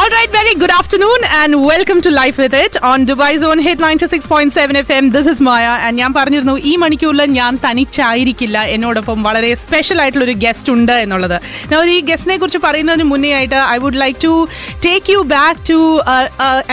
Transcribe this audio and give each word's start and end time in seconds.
All 0.00 0.08
right, 0.08 0.30
very 0.30 0.54
good 0.60 0.70
afternoon 0.70 1.22
and 1.38 1.54
welcome 1.70 1.98
to 2.04 2.10
Life 2.10 2.38
with 2.42 2.54
It 2.54 2.82
on 2.90 3.04
Dubai 3.08 3.32
Zone 3.42 3.58
Hit 3.58 3.78
96.7 3.78 4.76
FM. 4.82 5.10
This 5.16 5.26
is 5.32 5.38
Maya 5.48 5.74
and 5.86 5.94
ഞാൻ 6.00 6.12
പറഞ്ഞിരുന്നു 6.18 6.54
ഈ 6.70 6.72
മണിക്കൂറിൽ 6.82 7.22
ഞാൻ 7.38 7.58
തനിച്ചായിരിക്കില്ല. 7.64 8.58
എന്നോടൊപ്പം 8.74 9.18
വളരെ 9.26 9.50
സ്പെഷ്യൽ 9.62 9.98
ആയിട്ടുള്ള 10.02 10.24
ഒരു 10.28 10.34
ഗസ്റ്റ് 10.44 10.70
ഉണ്ട് 10.74 10.92
എന്നുള്ളത്. 11.02 11.34
ഞാൻ 11.72 11.90
ഈ 11.96 11.98
ഗസ്റ്റിനെ 12.10 12.36
കുറിച്ച് 12.42 12.60
പറയുന്നതിന് 12.66 13.06
മുന്നേ 13.10 13.32
ആയിട്ട് 13.40 13.58
I 13.74 13.76
would 13.84 14.00
like 14.04 14.18
to 14.26 14.32
take 14.86 15.12
you 15.14 15.20
back 15.34 15.60
to 15.72 15.78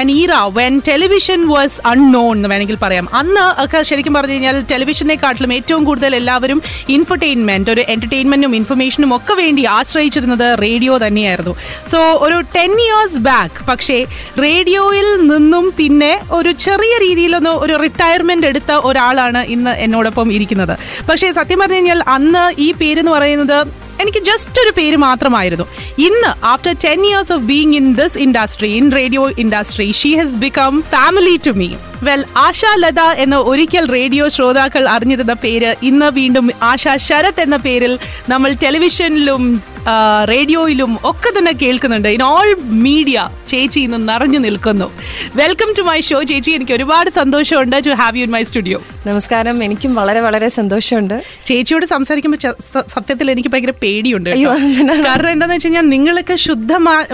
an 0.04 0.14
era 0.22 0.38
when 0.60 0.78
television 0.90 1.44
was 1.54 1.78
unknown 1.92 2.32
എന്ന് 2.38 2.52
വേണമെങ്കിൽ 2.54 2.80
പറയാം. 2.86 3.10
അന്ന് 3.22 3.46
ഒക്കെ 3.66 3.84
ശരിക്കും 3.92 4.18
പറഞ്ഞു 4.20 4.38
കഴിഞ്ഞാൽ 4.38 4.60
ടെലിവിഷനെക്കാട്ടിലും 4.72 5.54
ഏറ്റവും 5.58 5.84
കൂടുതൽ 5.90 6.18
എല്ലാവരും 6.22 6.62
ഇൻഫർടൈൻമെന്റ് 6.98 7.76
ഒരു 7.76 7.86
എന്റർടൈൻമെന്റും 7.96 8.58
ഇൻഫർമേഷനും 8.62 9.12
ഒക്കെ 9.20 9.36
വേണ്ടി 9.44 9.66
ആശ്രയിച്ചിരുന്നത് 9.78 10.48
റേഡിയോ 10.66 10.96
തന്നെയായിരുന്നു. 11.08 11.56
സോ 11.94 12.02
ഒരു 12.28 12.40
ടെൻ 12.58 12.74
ഇയേഴ്സ് 12.88 13.08
ബാക്ക് 13.18 13.66
പക്ഷേ 13.68 14.06
റേഡിയോയിൽ 14.42 15.28
നിന്നും 15.28 15.74
പിന്നെ 15.78 16.22
ഒരു 16.32 16.52
ചെറിയ 16.52 16.98
രീതിയിലൊന്ന് 16.98 17.50
ഒരു 17.50 17.74
റിട്ടയർമെന്റ് 17.84 18.48
എടുത്ത 18.48 18.72
ഒരാളാണ് 18.72 19.38
ഇന്ന് 19.38 19.72
എന്നോടൊപ്പം 19.72 20.32
ഇരിക്കുന്നത്. 20.32 20.78
പക്ഷേ 21.10 21.32
സത്യം 21.32 21.60
പറഞ്ഞു 21.60 21.76
കഴിഞ്ഞാൽ 21.76 22.04
അന്ന് 22.08 22.54
ഈ 22.60 22.72
പേരെന്ന് 22.72 23.12
പറയുന്നത് 23.12 23.90
എനിക്ക് 24.02 24.20
ജസ്റ്റ് 24.20 24.62
ഒരു 24.62 24.72
പേര് 24.78 24.96
മാത്രമായിരുന്നു. 24.96 25.66
ഇന്ന് 25.98 26.46
after 26.46 26.76
ten 26.86 27.06
years 27.06 27.34
of 27.34 27.44
being 27.44 27.76
in 27.76 27.94
this 27.94 28.18
industry 28.18 28.68
in 28.68 28.92
radio 28.92 29.30
industry 29.30 29.92
she 29.92 30.16
has 30.16 30.36
become 30.36 30.82
family 30.82 31.40
to 31.48 31.52
me 31.52 31.70
well 32.04 32.24
Asha 32.38 32.62
Latha 32.78 33.02
എന്ന 33.24 33.38
ഒരിക്കൽ 33.52 33.86
റേഡിയോ 33.92 34.28
ശ്രോതാക്കൾ 34.28 34.90
അറിഞ്ഞിരുന്ന 34.90 35.34
പേര് 35.34 35.76
ഇന്ന് 35.84 36.06
വീണ്ടും 36.06 36.52
ആശ 36.64 36.88
ശരത് 37.08 37.42
എന്ന 37.42 37.56
പേരിൽ 37.56 38.00
നമ്മൾ 38.30 38.54
ടെലിവിഷനിലും 38.64 39.44
റേഡിയോയിലും 40.30 41.00
ഒക്കെ 41.04 41.30
തന്നെ 41.38 41.52
കേൾക്കുന്നുണ്ട്. 41.52 42.08
ഇൻ 42.08 42.24
ഓൾ 42.24 42.50
മീഡിയ 42.86 43.30
ചേച്ചി 43.48 43.80
ഇന്ന് 43.80 44.10
നിറഞ്ഞു 44.10 44.40
നിൽക്കുന്നു. 44.40 44.88
വെൽക്കം 45.36 45.70
ടു 45.78 45.82
മൈ 45.82 46.00
ഷോ 46.02 46.24
ചേച്ചി. 46.24 46.52
എനിക്ക് 46.52 46.72
ഒരുപാട് 46.72 47.10
സന്തോഷമുണ്ട് 47.10 47.76
to 47.86 47.94
have 48.02 48.18
you 48.18 48.24
in 48.24 48.32
my 48.32 48.44
studio 48.44 48.80
നമസ്കാരം. 49.08 49.64
എനിക്കും 49.64 49.96
വളരെ 49.96 50.20
വളരെ 50.20 50.50
സന്തോഷമുണ്ട്. 50.50 51.16
ചേച്ചിയോട് 51.46 51.86
സംസാരിക്കുമ്പോൾ 51.86 52.54
സത്യത്തിൽ 52.96 53.32
എനിക്ക് 53.32 53.50
ഭയങ്കര 53.50 53.74
പേടിയുണ്ട്? 53.84 54.30
കാരണം 55.08 55.30
എന്താന്ന് 55.30 55.56
വെച്ച് 55.56 55.68
കഴിഞ്ഞാൽ 55.68 55.88
നിങ്ങളൊക്കെ 55.96 56.36
ശുദ്ധ 56.36 56.74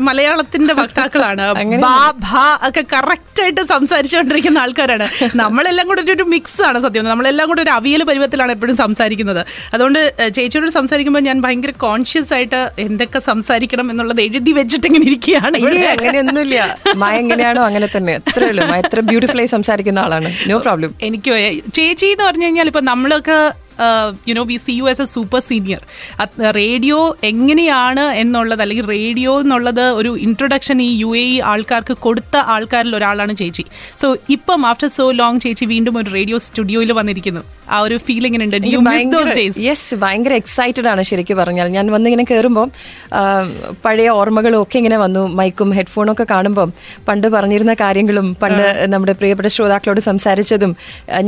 മലയാളത്തിന്റെ 0.10 0.74
വക്താക്കളാണ്. 0.74 1.46
ഒക്കെ 2.68 2.84
കറക്റ്റ് 2.94 3.44
ആയിട്ട് 3.44 3.62
സംസാരിച്ചുകൊണ്ടിരിക്കുന്ന 3.74 4.60
ആൾക്കാരാണ്. 4.76 5.06
നമ്മളെല്ലാം 5.42 5.86
കൂടെ 5.90 6.02
ഒരു 6.18 6.26
മിക്സ് 6.34 6.62
ആണ് 6.68 6.78
സത്യം 6.86 7.06
നമ്മളെല്ലാം 7.12 7.46
കൂടെ 7.52 7.62
ഒരു 7.66 7.72
അവിയൽ 7.78 8.02
പരുവത്തിലാണ് 8.10 8.52
എപ്പോഴും 8.56 8.76
സംസാരിക്കുന്നത്. 8.84 9.42
അതുകൊണ്ട് 9.74 10.00
ചേച്ചിയോട് 10.38 10.72
സംസാരിക്കുമ്പോൾ 10.80 11.24
ഞാൻ 11.30 11.38
ഭയങ്കര 11.46 11.72
കോൺഷ്യസ് 11.86 12.32
ആയിട്ട് 12.38 12.62
എന്തൊക്കെ 12.86 13.20
സംസാരിക്കണം 13.30 13.86
എന്നുള്ളത് 13.92 14.22
എഴുതി 14.28 14.52
വെച്ചിട്ട് 14.60 14.86
ഇങ്ങനെ 14.90 15.06
ഇരിക്കുകയാണ് 15.12 15.58
അങ്ങനെയൊന്നുമില്ല. 15.96 16.58
മായ 17.04 17.16
എങ്ങനെയാണോ 17.24 17.64
അങ്ങനെ 17.70 17.90
തന്നെ. 17.98 18.16
അത്രേ 18.32 18.50
ഉള്ളൂ. 18.54 18.64
മായ 18.72 18.80
എത്ര 18.88 19.00
ബ്യൂട്ടിഫുള്ളായി 19.12 19.52
സംസാരിക്കുന്ന 19.56 20.00
ആളാണ്. 20.08 20.32
നോ 20.52 20.58
പ്രോബ്ലം 20.66 20.94
എനിക്ക് 21.10 21.36
ചേച്ചി 21.78 22.10
എന്ന് 22.14 22.26
പറഞ്ഞു 22.30 22.48
കഴിഞ്ഞാൽ 22.48 22.70
ഇപ്പൊ 22.72 22.84
നമ്മളൊക്കെ 22.92 23.38
you know 24.30 24.44
we 24.52 24.58
see 24.66 24.76
you 24.80 24.86
as 24.92 25.04
a 25.06 25.08
super 25.16 25.42
senior 25.50 25.82
radio 26.62 27.00
എങ്ങനെയാണ് 27.32 28.06
എന്നുള്ളത് 28.24 28.62
അല്ലെങ്കിൽ 28.66 28.88
റേഡിയോ 28.96 29.34
എന്നുള്ളത് 29.46 29.86
ഒരു 30.00 30.14
ഇൻട്രൊഡക്ഷൻ 30.28 30.78
ഈ 30.88 30.90
യു 31.04 31.12
എ 31.22 31.26
ഇ 31.34 31.36
ആൾക്കാർക്ക് 31.52 31.96
കൊടുത്ത 32.06 32.36
ആൾക്കാരിൽ 32.56 32.96
ഒരാളാണ് 33.00 33.36
ചേച്ചി. 33.42 33.66
സോ 34.02 34.10
ഇപ്പം 34.36 34.62
ആഫ്റ്റർ 34.72 34.90
സോ 34.98 35.06
ലോങ് 35.22 35.42
ചേച്ചി 35.46 35.66
വീണ്ടും 35.74 35.98
ഒരു 36.02 36.10
റേഡിയോ 36.18 36.40
സ്റ്റുഡിയോയിൽ 36.48 36.92
വന്നിരിക്കുന്നു. 37.00 37.44
ആ 37.74 37.78
ഒരു 37.86 37.96
ഫീലിംഗ് 38.08 38.38
ഉണ്ട് 38.44 38.66
You 38.74 38.80
miss 38.88 39.06
those 39.14 39.30
days. 39.40 39.56
Yes 39.68 39.96
ഭയങ്കര 40.02 40.34
എക്സൈറ്റഡ് 40.42 40.88
ആണ് 40.92 41.02
ശരിക്കും 41.10 41.38
പറഞ്ഞാൽ. 41.42 41.68
ഞാൻ 41.76 41.86
വന്നിങ്ങനെ 41.96 42.24
കയറുമ്പോൾ 42.32 42.68
പഴയ 43.86 44.10
ഓർമ്മകളും 44.20 44.60
ഒക്കെ 44.64 44.78
ഇങ്ങനെ 44.82 44.98
വന്നു. 45.04 45.24
മൈക്കും 45.40 45.70
ഹെഡ്ഫോണും 45.78 46.12
ഒക്കെ 46.16 46.26
കാണുമ്പോൾ 46.34 46.70
പണ്ട് 47.08 47.28
പറഞ്ഞിരുന്ന 47.36 47.74
കാര്യങ്ങളും 47.84 48.28
പണ്ട് 48.44 48.66
നമ്മുടെ 48.94 49.14
പ്രിയപ്പെട്ട 49.20 49.50
ശ്രോതാക്കളോട് 49.56 50.02
സംസാരിച്ചതും 50.10 50.74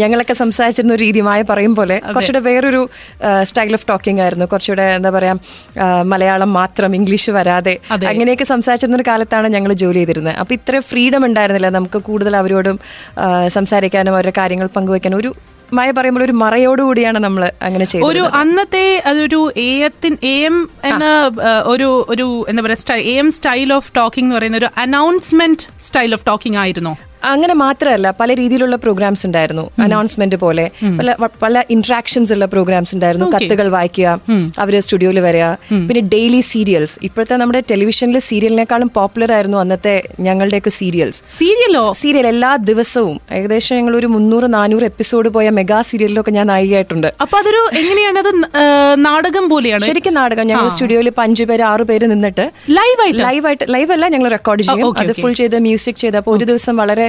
ഞങ്ങളൊക്കെ 0.02 0.36
സംസാരിച്ചിരുന്ന 0.44 0.94
ഒരു 0.98 1.04
രീതിയുമായി 1.08 1.46
പറയും 1.52 1.76
പോലെ 1.80 1.98
കുറച്ചുകൂടെ 2.14 2.37
വേറൊരു 2.48 2.82
സ്റ്റൈൽ 3.50 3.74
ഓഫ് 3.78 3.86
ടോക്കിംഗ് 3.90 4.22
ആയിരുന്നു. 4.26 4.46
കുറച്ചുകൂടെ 4.54 4.86
എന്താ 4.98 5.12
പറയാ 5.18 5.34
മലയാളം 6.14 6.52
മാത്രം 6.60 6.96
ഇംഗ്ലീഷ് 7.00 7.32
വരാതെ. 7.38 7.76
അങ്ങനെയൊക്കെ 8.14 8.48
സംസാരിച്ചിരുന്ന 8.54 9.00
ഒരു 9.02 9.08
കാലത്താണ് 9.12 9.50
ഞങ്ങൾ 9.58 9.74
ജോലി 9.84 10.02
ചെയ്തിരുന്നത്. 10.02 10.38
അപ്പൊ 10.44 10.54
ഇത്ര 10.60 10.80
ഫ്രീഡം 10.92 11.26
ഉണ്ടായിരുന്നില്ല. 11.30 11.70
നമുക്ക് 11.78 12.02
കൂടുതൽ 12.10 12.36
അവരോടും 12.42 12.80
സംസാരിക്കാനും 13.58 14.16
അവരുടെ 14.16 14.36
കാര്യങ്ങൾ 14.42 14.70
പങ്കുവെക്കാനും 14.80 15.20
ഒരു 15.24 15.32
മായ 15.78 15.92
പറയുമ്പോൾ 15.96 16.24
ഒരു 16.26 16.34
മറയോടുകൂടിയാണ് 16.42 17.20
നമ്മൾ 17.24 17.44
അങ്ങനെ 17.68 17.86
ചെയ്തത് 17.92 18.06
ഒരു 18.10 18.22
അന്നത്തെ 18.42 18.84
അതൊരു 19.10 19.40
എയത്തിൻ 19.64 20.14
എ 20.30 20.38
എന്ന 20.90 21.06
ഒരു 21.74 21.88
ഒരു 22.14 22.28
എന്താ 22.50 22.62
പറയുക 22.66 22.96
എം 23.22 23.28
സ്റ്റൈൽ 23.38 23.72
ഓഫ് 23.78 23.92
ടോക്കിംഗ് 23.98 24.28
എന്ന് 24.28 24.38
പറയുന്ന 24.38 24.62
ഒരു 24.62 24.70
അനൗൺസ്മെന്റ് 24.86 25.66
സ്റ്റൈൽ 25.88 26.14
ഓഫ് 26.18 26.26
ടോക്കിംഗ് 26.30 26.60
ആയിരുന്നോ. 26.64 26.94
അങ്ങനെ 27.24 27.54
മാത്രമല്ല 27.54 28.14
പല 28.20 28.34
രീതിയിലുള്ള 28.34 28.76
പ്രോഗ്രാംസ് 28.76 29.26
ഉണ്ടായിരുന്നു. 29.26 29.70
അനൗൺസ്മെന്റ് 29.80 30.36
പോലെ. 30.36 30.70
പല 31.00 31.16
പല 31.44 31.64
ഇന്ററാക്ഷൻസ് 31.70 32.34
ഉള്ള 32.34 32.46
പ്രോഗ്രാംസ് 32.46 32.96
ഉണ്ടായിരുന്നു. 32.96 33.28
കത്തുകൾ 33.36 33.68
വായിക്കുക 33.68 34.20
അവർ 34.60 34.80
സ്റ്റുഡിയോയിൽ 34.80 35.20
വരിക. 35.20 35.46
പിന്നെ 35.88 36.02
ഡെയിലി 36.02 36.42
സീരിയൽസ് 36.42 37.00
ഇപ്പോഴത്തെ 37.04 37.36
നമ്മുടെ 37.36 37.64
ടെലിവിഷനിലെ 37.72 38.20
സീരിയലിനേക്കാളും 38.20 38.92
പോപ്പുലർ 38.96 39.32
ആയിരുന്നു 39.32 39.58
അന്നത്തെ 39.58 39.96
ഞങ്ങളുടെയൊക്കെ 40.20 40.70
സീരിയൽസ് 40.70 41.22
സീരിയലോ 41.38 41.94
സീരിയൽ 41.94 42.28
എല്ലാ 42.28 42.56
ദിവസവും. 42.56 43.22
ഏകദേശം 43.32 43.76
ഞങ്ങൾ 43.76 43.96
ഒരു 43.96 44.08
മുന്നൂറ് 44.08 44.54
നാനൂറ് 44.54 44.84
എപ്പിസോഡ് 44.84 45.30
പോയ 45.30 45.50
മെഗാ 45.50 45.82
സീരിയലിലൊക്കെ 45.82 46.32
ഞാൻ 46.32 46.48
നായികയായിട്ടുണ്ട്. 46.48 47.14
അപ്പൊ 47.22 47.38
അതൊരു 47.40 47.78
എങ്ങനെയാണ്? 47.78 48.20
അത് 48.20 48.32
നാടകം 49.06 49.50
പോലെയാണ്. 49.50 49.86
ശരിക്കും 49.86 50.14
നാടകം. 50.14 50.48
ഞങ്ങൾ 50.48 50.70
സ്റ്റുഡിയോയിൽ 50.70 51.12
അഞ്ചു 51.20 51.44
പേര് 51.44 51.62
ആറു 51.62 51.84
പേര് 51.84 52.06
നിന്നിട്ട് 52.12 52.52
ലൈവ് 52.70 53.02
ആയിട്ട്? 53.04 53.20
ലൈവ് 53.20 53.48
ആയിട്ട് 53.48 53.66
ലൈവ് 53.74 53.92
അല്ല 53.92 54.08
ഞങ്ങൾ 54.08 54.30
റെക്കോർഡ് 54.30 54.62
ചെയ്യും. 54.62 55.00
അത് 55.00 55.12
ഫുൾ 55.22 55.34
ചെയ്ത് 55.34 55.60
മ്യൂസിക് 55.60 55.96
ചെയ്ത്. 55.96 56.18
അപ്പോൾ 56.18 56.38
ഒരു 56.38 56.46
ദിവസം 56.46 56.78
വളരെ 56.78 57.07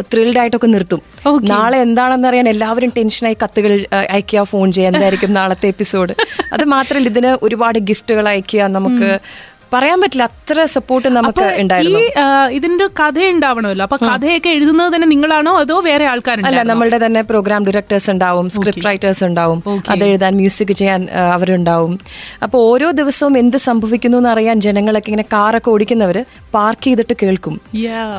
ത്രിൽഡ് 0.00 0.38
ആയിട്ടൊക്കെ 0.38 0.66
നിർത്തും. 0.66 1.00
നാളെ 1.48 1.78
എന്താണെന്ന് 1.78 2.28
അറിയാൻ 2.28 2.48
എല്ലാവരും 2.48 2.92
ടെൻഷനായി 2.96 3.36
കത്തുകൾ 3.42 3.72
അയക്കുക 4.10 4.42
ഫോൺ 4.42 4.72
ചെയ്യുക 4.72 4.94
എന്തായിരിക്കും 4.94 5.32
നാളത്തെ 5.32 5.66
എപ്പിസോഡ് 5.66 6.14
അത് 6.52 6.64
മാത്രമല്ല 6.66 7.08
ഇതിന് 7.08 7.38
ഒരുപാട് 7.42 7.78
ഗിഫ്റ്റുകൾ 7.78 8.28
അയക്കുക 8.28 8.62
നമുക്ക് 8.70 9.08
പറയാൻ 9.72 9.98
പറ്റില്ല 10.02 10.24
അത്ര 10.30 10.64
സപ്പോർട്ട് 10.74 11.08
നമുക്ക് 11.16 11.44
ഉണ്ടായിരുന്നു. 11.62 12.00
ഇതിന്റെ 12.58 12.86
കഥ 13.00 13.18
ഉണ്ടാവണമല്ലോ 13.34 13.84
അപ്പൊ 13.86 13.98
കഥയൊക്കെ 14.06 14.50
എഴുതുന്നത് 14.56 14.90
തന്നെ 14.94 15.08
നിങ്ങളാണോ 15.14 15.52
അതോ 15.62 15.76
വേറെ 15.88 16.04
അല്ല 16.04 16.12
ആൾക്കാരുണ്ടോ 16.12 16.62
നമ്മളുടെ 16.70 16.98
തന്നെ 17.04 17.22
പ്രോഗ്രാം 17.30 17.66
ഡയറക്ടേഴ്സ് 17.68 18.10
ഉണ്ടാവും 18.14 18.46
സ്ക്രിപ്റ്റ് 18.56 18.86
റൈറ്റേഴ്സ് 18.88 19.24
ഉണ്ടാവും. 19.28 19.60
അത് 19.94 20.04
എഴുതാൻ 20.10 20.34
മ്യൂസിക് 20.40 20.74
ചെയ്യാൻ 20.80 21.02
അവരുണ്ടാവും. 21.36 21.94
അപ്പോൾ 22.46 22.58
ഓരോ 22.72 22.90
ദിവസവും 23.00 23.36
എന്ത് 23.42 23.58
സംഭവിക്കുന്നു 23.68 24.18
എന്ന് 24.22 24.32
അറിയാൻ 24.34 24.56
ജനങ്ങളൊക്കെ 24.66 25.10
ഇങ്ങനെ 25.12 25.28
കാറൊക്കെ 25.36 25.70
ഓടിക്കുന്നവര് 25.74 26.24
പാർക്ക് 26.56 26.84
ചെയ്തിട്ട് 26.88 27.16
കേൾക്കും. 27.22 27.56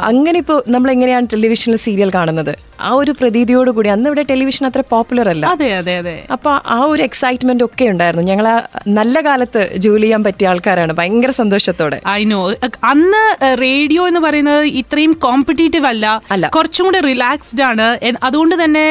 അങ്ങനെ 0.10 0.38
ഇപ്പോൾ 0.46 0.60
നമ്മൾ 0.76 0.92
എങ്ങനെയാണ് 0.98 1.28
ടെലിവിഷനിൽ 1.36 1.80
സീരിയൽ 1.88 2.12
കാണുന്നത്? 2.18 2.54
ആ 2.80 2.92
ഒരു 2.92 3.12
പ്രതീതിയോട് 3.20 3.72
കൂടി 3.72 3.90
അന്ന് 3.90 4.08
ഇവിടെ 4.10 4.24
ടെലിവിഷൻ 4.30 4.66
അത്ര 4.66 4.84
പോപ്പുലർ 4.90 5.30
അല്ല. 5.30 5.46
അതെ 5.46 5.70
അതെ 5.74 5.98
അതെ. 5.98 6.16
അപ്പൊ 6.32 6.52
ആ 6.68 6.80
ഒരു 6.84 7.04
എക്സൈറ്റ്മെന്റ് 7.04 7.64
ഒക്കെ 7.64 7.86
ഉണ്ടായിരുന്നു. 7.86 8.26
ഞങ്ങൾ 8.28 8.48
ആ 8.48 8.58
നല്ല 8.88 9.22
കാലത്ത് 9.22 9.62
ജോലി 9.86 10.02
ചെയ്യാൻ 10.02 10.24
പറ്റിയ 10.24 10.48
ആൾക്കാരാണ്. 10.48 10.94
ഭയങ്കര 10.94 11.32
സന്തോഷത്തോടെ. 11.32 12.00
ഐ 12.08 12.24
നോ 12.24 12.42
അന്ന് 12.84 13.24
റേഡിയോ 13.62 14.08
എന്ന് 14.08 14.20
പറയുന്നത് 14.20 14.66
ഇത്രയും 14.82 15.14
കോമ്പറ്റീറ്റീവ് 15.28 15.88
അല്ല. 15.88 16.22
അല്ല. 16.32 16.48
കുറച്ചും 16.56 16.86
കൂടെ 16.86 17.02
റിലാക്സ്ഡ് 17.12 17.64
ആണ്. 17.64 17.88
അതുകൊണ്ട് 18.24 18.64
തന്നെ 18.64 18.88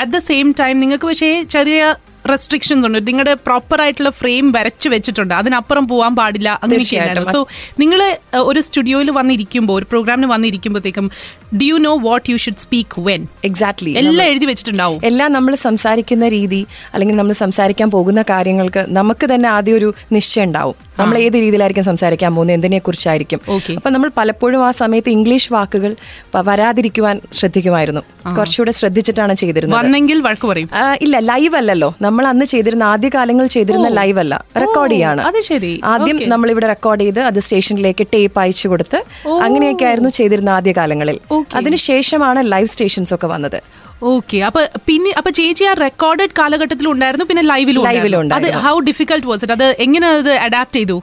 അറ്റ് 0.00 0.12
ദ 0.12 0.18
സെയിം 0.30 0.54
ടൈം 0.60 0.80
നിങ്ങൾക്ക് 0.80 1.06
പക്ഷേ 1.06 1.32
ചെറിയ 1.56 1.94
റെസ്ട്രിക്ഷൻസ് 2.30 2.86
ഉണ്ട്. 2.86 2.98
നിങ്ങളുടെ 3.06 3.34
പ്രോപ്പർ 3.34 3.78
ആയിട്ടുള്ള 3.82 4.10
ഫ്രെയിം 4.10 4.52
വരച്ചു 4.52 4.88
വെച്ചിട്ടുണ്ട്. 4.88 5.34
അതിനപ്പുറം 5.34 5.88
പോകാൻ 5.88 6.16
പാടില്ല. 6.16 6.48
അങ്ങനെയൊക്കെയാണ് 6.62 7.32
സോ 7.32 7.46
നിങ്ങൾ 7.80 8.00
ഒരു 8.50 8.60
സ്റ്റുഡിയോയിൽ 8.60 9.10
വന്നിരിക്കുമ്പോൾ 9.10 9.78
ഒരു 9.78 9.86
പ്രോഗ്രാമിന് 9.90 10.26
വന്നിരിക്കുമ്പോഴത്തേക്കും 10.26 11.06
do 11.54 11.64
you 11.64 11.74
know 11.74 11.98
what 11.98 12.30
you 12.30 12.36
should 12.36 12.54
speak 12.54 13.00
when 13.00 13.26
exactly 13.44 13.90
എല്ലാം 13.90 14.28
എഴുതി 14.28 14.44
വെച്ചിട്ടുണ്ടാവും. 14.44 15.00
എല്ലാം 15.04 15.32
നമ്മൾ 15.32 15.54
സംസാരിക്കുന്ന 15.54 16.28
രീതി 16.28 16.66
അല്ലെങ്കിൽ 16.94 17.16
നമ്മൾ 17.16 17.32
സംസാരിക്കാൻ 17.32 17.90
പോകുന്ന 17.90 18.24
കാര്യങ്ങൾക്ക് 18.30 18.86
നമുക്ക് 18.88 19.34
തന്നെ 19.34 19.48
ആദ്യം 19.48 19.76
ഒരു 19.76 19.94
നിശ്ചയം 20.12 20.44
ഉണ്ടാവും. 20.44 20.74
നമ്മൾ 20.98 21.18
ഏത് 21.18 21.34
രീതിയിലായിരിക്കും 21.34 21.84
സംസാരിക്കാൻ 21.84 22.34
പോകുന്നത് 22.34 22.54
എന്തിനെ 22.54 22.78
കുറിച്ചായിരിക്കും. 22.78 23.40
അപ്പൊ 23.76 23.90
നമ്മൾ 23.90 24.10
പലപ്പോഴും 24.16 24.66
ആ 24.66 24.70
സമയത്ത് 24.70 25.10
ഇംഗ്ലീഷ് 25.10 25.52
വാക്കുകൾ 25.52 25.96
വരാതിരിക്കുവാൻ 26.36 27.20
ശ്രദ്ധിക്കുമായിരുന്നു. 27.32 28.00
കുറച്ചുകൂടെ 28.38 28.72
ശ്രദ്ധിച്ചിട്ടാണ് 28.72 29.34
ചെയ്തിരുന്നത്. 29.34 29.80
പറയും. 30.46 30.70
ഇല്ല 31.02 31.18
ലൈവ് 31.18 31.56
അല്ലല്ലോ. 31.56 31.94
നമ്മൾ 32.02 32.26
അന്ന് 32.26 32.46
ചെയ്തിരുന്ന 32.46 32.82
ആദ്യ 32.82 33.08
കാലങ്ങൾ 33.08 33.46
ചെയ്തിരുന്ന 33.46 33.88
ലൈവ് 33.88 34.18
അല്ല. 34.18 34.44
റെക്കോർഡ് 34.56 34.92
ചെയ്യാണ്. 34.92 35.20
ആദ്യം 35.84 36.28
നമ്മൾ 36.28 36.50
ഇവിടെ 36.50 36.66
റെക്കോർഡ് 36.66 37.00
ചെയ്ത് 37.00 37.20
അത് 37.20 37.40
സ്റ്റേഷനിലേക്ക് 37.40 38.06
ടേപ്പ് 38.14 38.40
അയച്ചു 38.40 38.68
കൊടുത്ത് 38.68 39.04
അങ്ങനെയൊക്കെ 39.42 39.84
ആയിരുന്നു 39.84 40.10
ചെയ്തിരുന്ന 40.10 40.50
ആദ്യ 40.50 40.72
കാലങ്ങളിൽ 40.72 41.18
അതിനുശേഷമാണ് 41.54 42.52
ലൈവ് 42.52 42.66
സ്റ്റേഷൻസ് 42.66 43.14
ഒക്കെ 43.14 43.26
വന്നത്. 43.26 43.62
ഓക്കെ 44.10 44.38
അപ്പൊ 44.48 44.60
പിന്നെ 44.88 45.10
അപ്പൊ 45.20 45.30
ചേച്ചി 45.38 45.64
ആ 45.70 45.72
റെക്കോർഡഡ് 45.82 46.34
കാലഘട്ടത്തിൽ 46.38 46.86
ഉണ്ടായിരുന്നു 46.92 47.24
പിന്നെ 47.30 47.42
ലൈവിലും 47.50 47.82
ലൈവിലും 47.88 48.32
അത് 48.36 48.46
ഹൗ 48.64 48.72
ഡിഫിക്കൽട്ട് 48.88 49.26
വാസ് 49.30 49.42
ഇറ്റ് 49.44 49.54
അത് 49.56 49.66
എങ്ങനെ 49.84 50.06
അത് 50.20 50.30
അഡാപ്റ്റ് 50.46 50.78
ചെയ്തു? 50.80 50.96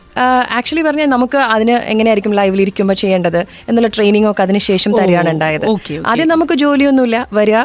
ആക്ച്വലി 0.57 0.83
പറഞ്ഞാൽ 0.87 1.09
നമുക്ക് 1.15 1.39
അതിന് 1.55 1.75
എങ്ങനെയായിരിക്കും 1.93 2.33
ലൈവിൽ 2.39 2.61
ഇരിക്കുമ്പോൾ 2.65 2.97
ചെയ്യേണ്ടത് 3.01 3.39
എന്നുള്ള 3.69 3.89
ട്രെയിനിങ് 3.97 4.29
ഒക്കെ 4.31 4.43
അതിനുശേഷം 4.45 4.91
തരികയാണ് 4.99 5.29
ഉണ്ടായത്. 5.35 5.65
ആദ്യം 6.11 6.29
നമുക്ക് 6.33 6.55
ജോലിയൊന്നുമില്ല 6.63 7.19
വരിക 7.39 7.59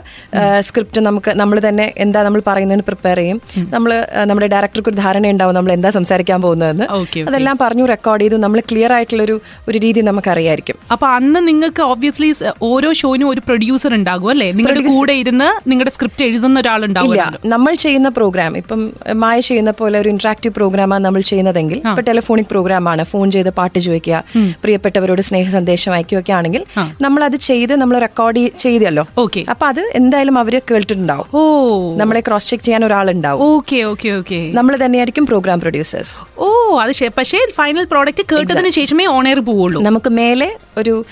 സ്ക്രിപ്റ്റ് 0.69 1.03
നമുക്ക് 1.09 1.31
നമ്മൾ 1.43 1.59
തന്നെ 1.69 1.87
എന്താ 2.07 2.23
നമ്മൾ 2.29 2.43
പറയുന്നതിന് 2.51 2.87
പ്രിപ്പയർ 2.91 3.21
ചെയ്യും. 3.23 3.41
നമ്മൾ 3.75 3.91
നമ്മുടെ 4.31 4.49
ഡയറക്ടർക്ക് 4.55 4.93
ഒരു 4.95 5.01
ധാരണ 5.05 5.33
ഉണ്ടാവും 5.35 5.57
നമ്മൾ 5.59 5.73
എന്താ 5.77 5.91
സംസാരിക്കാൻ 5.99 6.39
പോകുന്നതെന്ന്. 6.47 6.87
അതെല്ലാം 7.31 7.57
പറഞ്ഞു 7.65 7.87
റെക്കോർഡ് 7.95 8.23
ചെയ്തു 8.27 8.37
നമ്മൾ 8.45 8.61
ക്ലിയർ 8.73 8.93
ആയിട്ടുള്ള 8.99 9.23
ഒരു 9.29 9.37
ഒരു 9.71 9.79
രീതി 9.87 10.01
നമുക്കറിയായിരിക്കും. 10.11 10.77
അപ്പൊ 10.95 11.07
അന്ന് 11.19 11.43
നിങ്ങൾക്ക് 11.51 11.83
ഓബ്വിയസ്ലി 11.93 12.31
ഓരോ 12.71 12.93
ഷോയിനും 13.03 13.29
ഒരു 13.33 13.41
പ്രൊഡ്യൂസർ 13.49 13.93
ഉണ്ടാകും 14.01 14.31
അല്ലേ? 14.35 14.51
നിങ്ങളുടെ 14.61 14.85
കൂടെ 14.93 15.13
ഇരുന്ന് 15.23 15.49
നിങ്ങളുടെ 15.69 15.93
സ്ക്രിപ്റ്റ് 15.93 16.25
എഴുതുന്ന 16.25 16.61
ഇല്ല 17.07 17.23
നമ്മൾ 17.53 17.73
ചെയ്യുന്ന 17.83 18.09
പ്രോഗ്രാം 18.11 18.53
ഇപ്പം 18.57 18.81
മായ 19.17 19.39
ചെയ്യുന്ന 19.41 19.71
പോലെ 19.73 19.97
ഒരു 19.99 20.09
ഇന്ററാക്റ്റീവ് 20.09 20.55
പ്രോഗ്രാമാണ് 20.55 21.05
നമ്മൾ 21.05 21.23
ചെയ്യുന്നതെങ്കിൽ 21.23 21.79
ഇപ്പൊ 21.85 22.03
ടെലിഫോണിക് 22.03 22.49
പ്രോഗ്രാമാണ് 22.49 23.05
ഫോൺ 23.05 23.27
ചെയ്ത് 23.31 23.51
പാട്ട് 23.53 23.79
ചോദിക്കുക 23.79 24.19
പ്രിയപ്പെട്ടവരോട് 24.63 25.23
സ്നേഹ 25.23 25.47
സന്ദേശം 25.51 25.93
അയക്കുകയൊക്കെ 25.93 26.33
ആണെങ്കിൽ 26.33 26.63
നമ്മൾ 27.03 27.23
അത് 27.25 27.37
ചെയ്ത് 27.49 27.75
നമ്മൾ 27.75 27.99
റെക്കോർഡ് 27.99 28.43
ചെയ്തല്ലോ. 28.59 29.05
ഓക്കെ. 29.19 29.43
അപ്പൊ 29.51 29.67
അത് 29.67 29.83
എന്തായാലും 29.95 30.39
അവർ 30.39 30.55
കേട്ടിട്ടുണ്ടാവും. 30.71 31.27
ഓ. 31.35 31.43
നമ്മളെ 31.97 32.21
ക്രോസ് 32.21 32.51
ചെക്ക് 32.51 32.65
ചെയ്യാൻ 32.65 32.85
ഒരാളുണ്ടാവും. 32.85 33.43
Okay 33.51 33.79
okay 33.85 34.11
okay. 34.13 34.41
നമ്മൾ 34.53 34.77
തന്നെയായിരിക്കും 34.77 35.27
പ്രോഗ്രാം 35.27 35.61
പ്രൊഡ്യൂസേഴ്സ് 35.61 36.15
ഓ 36.39 36.49
അത് 36.77 37.11
പക്ഷേ 37.19 37.39
ഫൈനൽ 37.57 37.85
പ്രോഡക്റ്റ് 37.85 38.35
കേട്ടതിന് 38.35 38.71
ശേഷമേ 38.71 39.07
ഓൺ 39.07 39.29
എയർ 39.29 39.41
പോവുള്ളൂ. 39.41 39.83
നമുക്ക് 39.83 40.11
മേലെ 40.11 40.57
ഒരു 40.79 41.05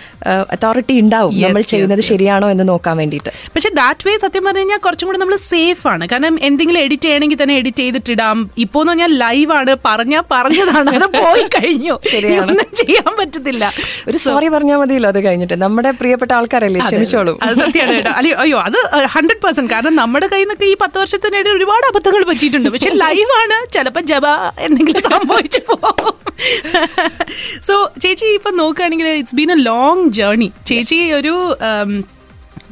അതോറിറ്റി 0.53 1.01
ഉണ്ടാവും. 1.01 1.41
നമ്മൾ 1.41 1.61
ചെയ്യുന്നത് 1.63 2.01
ശരിയാണോ 2.01 2.51
എന്ന് 2.51 2.69
നോക്കാൻ 2.69 2.97
വേണ്ടിയിട്ട്. 2.97 3.31
പക്ഷേ 3.55 3.71
ദാറ്റ് 3.75 4.09
വേ 4.09 4.19
സത്യം 4.19 4.45
പറഞ്ഞു 4.45 4.59
കഴിഞ്ഞാൽ 4.59 4.79
കുറച്ചും 4.79 5.09
കൂടി 5.09 5.19
നമ്മൾ 5.19 5.37
സേഫ് 5.37 5.89
ആണ്. 5.89 6.09
കാരണം 6.13 6.39
എന്തെങ്കിലും 6.43 6.81
എഡിറ്റ് 6.81 7.03
ചെയ്യണമെങ്കിൽ 7.03 7.43
തന്നെ 7.43 7.55
എഡിറ്റ് 7.55 7.77
ചെയ്തിട്ടിടാം. 7.77 8.51
ഇപ്പോ 8.59 8.81
എന്ന് 8.81 8.93
പറഞ്ഞാൽ 8.93 9.15
ലൈവ് 9.19 9.53
ആണ്. 9.53 9.77
പറഞ്ഞാ 9.85 10.23
പറഞ്ഞതാണ്. 10.31 10.91
അത് 10.91 11.07
പോയി 11.07 11.43
കഴിഞ്ഞു. 11.43 11.99
ശരിയാണ്. 12.07 12.55
ചെയ്യാൻ 12.75 13.17
പറ്റത്തില്ല. 13.19 13.73
ഒരു 14.09 14.17
സോറി 14.17 14.49
പറഞ്ഞാൽ 14.49 14.77
മതിയല്ലോ 14.77 15.09
അത് 15.09 15.25
കഴിഞ്ഞിട്ട്. 15.25 15.55
നമ്മുടെ 15.55 15.91
പ്രിയപ്പെട്ട 15.91 16.33
ആൾക്കാരല്ലേ? 16.33 16.81
ക്ഷമിച്ചോളൂ. 16.81 17.39
സത്യമാണ് 17.43 17.93
കേട്ടോ. 17.93 18.11
അയ്യോ 18.11 18.37
അയ്യോ 18.37 18.59
അത് 18.59 18.79
ഹൺഡ്രഡ് 19.07 19.41
പെർസെന്റ് 19.45 19.71
കാരണം 19.71 19.97
നമ്മുടെ 19.97 20.27
കയ്യിൽ 20.27 20.45
നിന്നൊക്കെ 20.45 20.65
ഈ 20.65 20.77
പത്ത് 20.81 20.99
വർഷത്തിനിടെ 20.99 21.51
ഒരുപാട് 21.51 21.87
അബദ്ധങ്ങൾ 21.87 22.25
പറ്റിയിട്ടുണ്ട്. 22.25 22.69
പക്ഷെ 22.69 22.89
ലൈവാണ് 22.89 23.59
ചിലപ്പോൾ 23.75 24.01
ജബ 24.01 24.27
എന്തെങ്കിലും 24.59 25.03
സംഭവിച്ചു 25.03 25.50
പോകും. 25.59 26.15
സോ 27.69 27.75
ചേച്ചി 28.03 28.27
ഇപ്പൊ 28.39 28.51
നോക്കുകയാണെങ്കിൽ 28.51 29.09
it's 29.21 29.35
been 29.35 29.51
a 29.53 29.59
long 29.71 30.09
journey 30.11 30.53
ചേച്ചി 30.67 31.13
ഒരു 31.13 31.35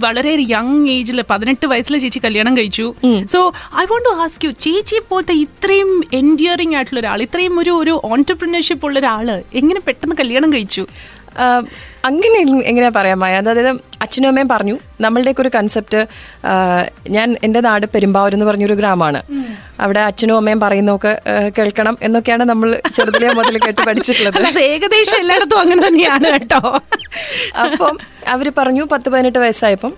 വളരെ 0.00 0.32
യങ് 0.50 0.88
ഏജിൽ 0.88 1.22
പതിനെട്ട് 1.30 1.66
വയസ്സിൽ 1.66 1.98
ചേച്ചി 1.98 2.18
കല്യാണം 2.18 2.56
കഴിച്ചു. 2.56 2.94
So 3.32 3.52
I 3.80 3.84
want 3.90 4.08
to 4.08 4.12
ask 4.24 4.44
you 4.46 4.50
ചേച്ചി 4.66 4.98
പോലത്തെ 5.08 5.34
ഇത്രയും 5.34 5.90
എൻഡിയറിംഗ് 6.12 6.76
ആയിട്ടുള്ള 6.76 7.00
ഒരാൾ 7.00 7.22
ഇത്രയും 7.22 7.58
ഒരു 7.58 7.72
ഒരു 7.82 8.00
ഓൺടർപ്രിനർഷിപ്പ് 8.04 8.86
ഉള്ള 8.86 8.98
ഒരാൾ 8.98 9.42
എങ്ങനെ 9.54 9.80
പെട്ടെന്ന് 9.80 10.16
കല്യാണം 10.16 10.52
കഴിച്ചു? 10.52 10.84
അങ്ങനെ 12.04 12.38
എങ്ങനെയാ 12.70 12.92
പറയാൻ 12.96 13.18
മായ? 13.18 13.38
അതായത് 13.42 13.70
അച്ഛനും 14.02 14.28
അമ്മയും 14.28 14.48
പറഞ്ഞു 14.48 14.74
നമ്മളുടെയൊക്കെ 15.00 15.42
ഒരു 15.42 15.50
കൺസെപ്റ്റ് 15.54 16.00
ഞാൻ 17.16 17.28
എന്റെ 17.44 17.60
നാട് 17.60 17.86
പെരുമ്പാവൂർ 17.94 18.32
എന്ന് 18.36 18.46
പറഞ്ഞൊരു 18.46 18.76
ഗ്രാമമാണ്. 18.80 19.20
അവിടെ 19.80 20.00
അച്ഛനും 20.00 20.36
അമ്മയും 20.36 20.60
പറയുന്നൊക്കെ 20.60 21.12
കേൾക്കണം 21.58 21.96
എന്നൊക്കെയാണ് 22.02 22.44
നമ്മൾ 22.44 22.68
ചെറുതിലെ 22.96 23.34
മുതൽ 23.38 23.58
കേട്ട് 23.66 23.82
പഠിച്ചിട്ടുള്ളത്. 23.88 24.58
ഏകദേശം 24.70 25.18
എല്ലായിടത്തും 25.22 25.60
അങ്ങനെ 25.60 25.82
തന്നെയാണ് 25.88 26.30
കേട്ടോ. 26.36 26.62
അപ്പം 27.64 27.94
അവർ 28.34 28.48
പറഞ്ഞു 28.58 28.84
പത്ത് 28.94 29.08
പതിനെട്ട് 29.14 29.38
വയസ്സായപ്പം. 29.38 29.94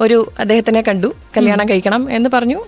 ഒരു 0.00 0.32
അദ്ദേഹത്തിനെ 0.40 0.80
കണ്ടു 0.88 1.14
കല്യാണം 1.36 1.68
കഴിക്കണം 1.68 2.12
എന്ന് 2.12 2.30
പറഞ്ഞു. 2.34 2.60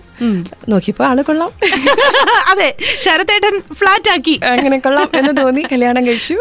നോക്കിയപ്പോ 0.69 1.05
ആൾ 1.05 1.21
കൊള്ളാം. 1.21 1.51
അതെ 2.51 2.75
ശരത്തേട്ടൻ 3.01 3.61
ഫ്ലാറ്റ് 3.73 4.11
ആക്കി 4.11 4.39
അങ്ങനെ 4.43 4.79
കൊള്ളാം 4.79 5.09
എന്ന് 5.15 5.41
തോന്നി 5.41 5.61
കല്യാണം 5.71 6.07
കഴിച്ചു. 6.07 6.37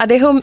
അദ്ദേഹം 0.00 0.42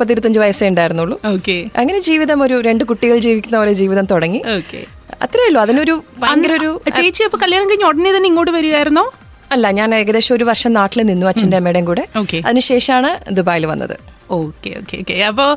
പത്തിരുപത്തഞ്ച് 0.00 0.38
വയസ്സേ 0.38 0.68
ഉണ്ടായിരുന്നുള്ളൂ. 0.68 1.20
ഓക്കെ. 1.26 1.66
അങ്ങനെ 1.76 2.00
ജീവിതം 2.00 2.42
ഒരു 2.42 2.60
രണ്ട് 2.60 2.84
കുട്ടികൾ 2.84 3.18
ജീവിക്കുന്ന 3.18 3.58
ഒരു 3.58 3.72
ജീവിതം 3.72 4.04
തുടങ്ങി. 4.04 4.42
ഓക്കെ. 4.56 4.84
അത്രേ 5.22 5.46
ഉള്ളൂ 5.46 5.60
അതിനൊരു 5.60 6.04
ഭയങ്കര 6.18 6.52
ഒരു 6.52 6.80
ചേച്ചി 6.96 7.22
അപ്പൊ 7.22 7.38
കല്യാണം 7.38 7.70
കഴിഞ്ഞ് 7.70 7.84
ഉടനെ 7.84 8.16
തന്നെ 8.16 8.26
ഇങ്ങോട്ട് 8.26 8.50
വരികയായിരുന്നോ? 8.50 9.12
അല്ല 9.52 9.70
ഞാൻ 9.70 9.94
ഏകദേശം 9.94 10.34
ഒരു 10.34 10.44
വർഷം 10.44 10.72
നാട്ടിൽ 10.72 11.02
നിന്നു 11.02 11.26
അച്ഛന്റെ 11.26 11.56
അമ്മയുടെയും 11.56 11.84
കൂടെ. 11.84 12.04
അതിനുശേഷമാണ് 12.46 13.34
ദുബായിൽ 13.34 13.66
വന്നത്. 13.66 14.13
ഓക്കെ 14.30 14.70
ഓക്കെ 14.80 14.96
ഓക്കെ 15.02 15.16
അപ്പോൾ 15.30 15.50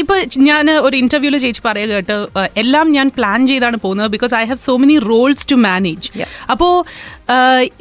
ഇപ്പോൾ 0.00 0.18
ഞാൻ 0.48 0.70
ഒരു 0.70 0.96
ഇന്റർവ്യൂവിൽ 0.96 1.38
ചേച്ചി 1.44 1.62
പറയുക 1.68 1.94
കേട്ടോ 1.94 2.18
എല്ലാം 2.62 2.86
ഞാൻ 2.92 3.08
പ്ലാൻ 3.16 3.46
ചെയ്താണ് 3.46 3.76
പോകുന്നത് 3.76 4.10
because 4.14 4.34
I 4.34 4.44
have 4.50 4.60
so 4.68 4.76
many 4.82 4.98
roles 5.10 5.46
to 5.52 5.54
manage 5.68 6.10
അപ്പോൾ 6.54 6.72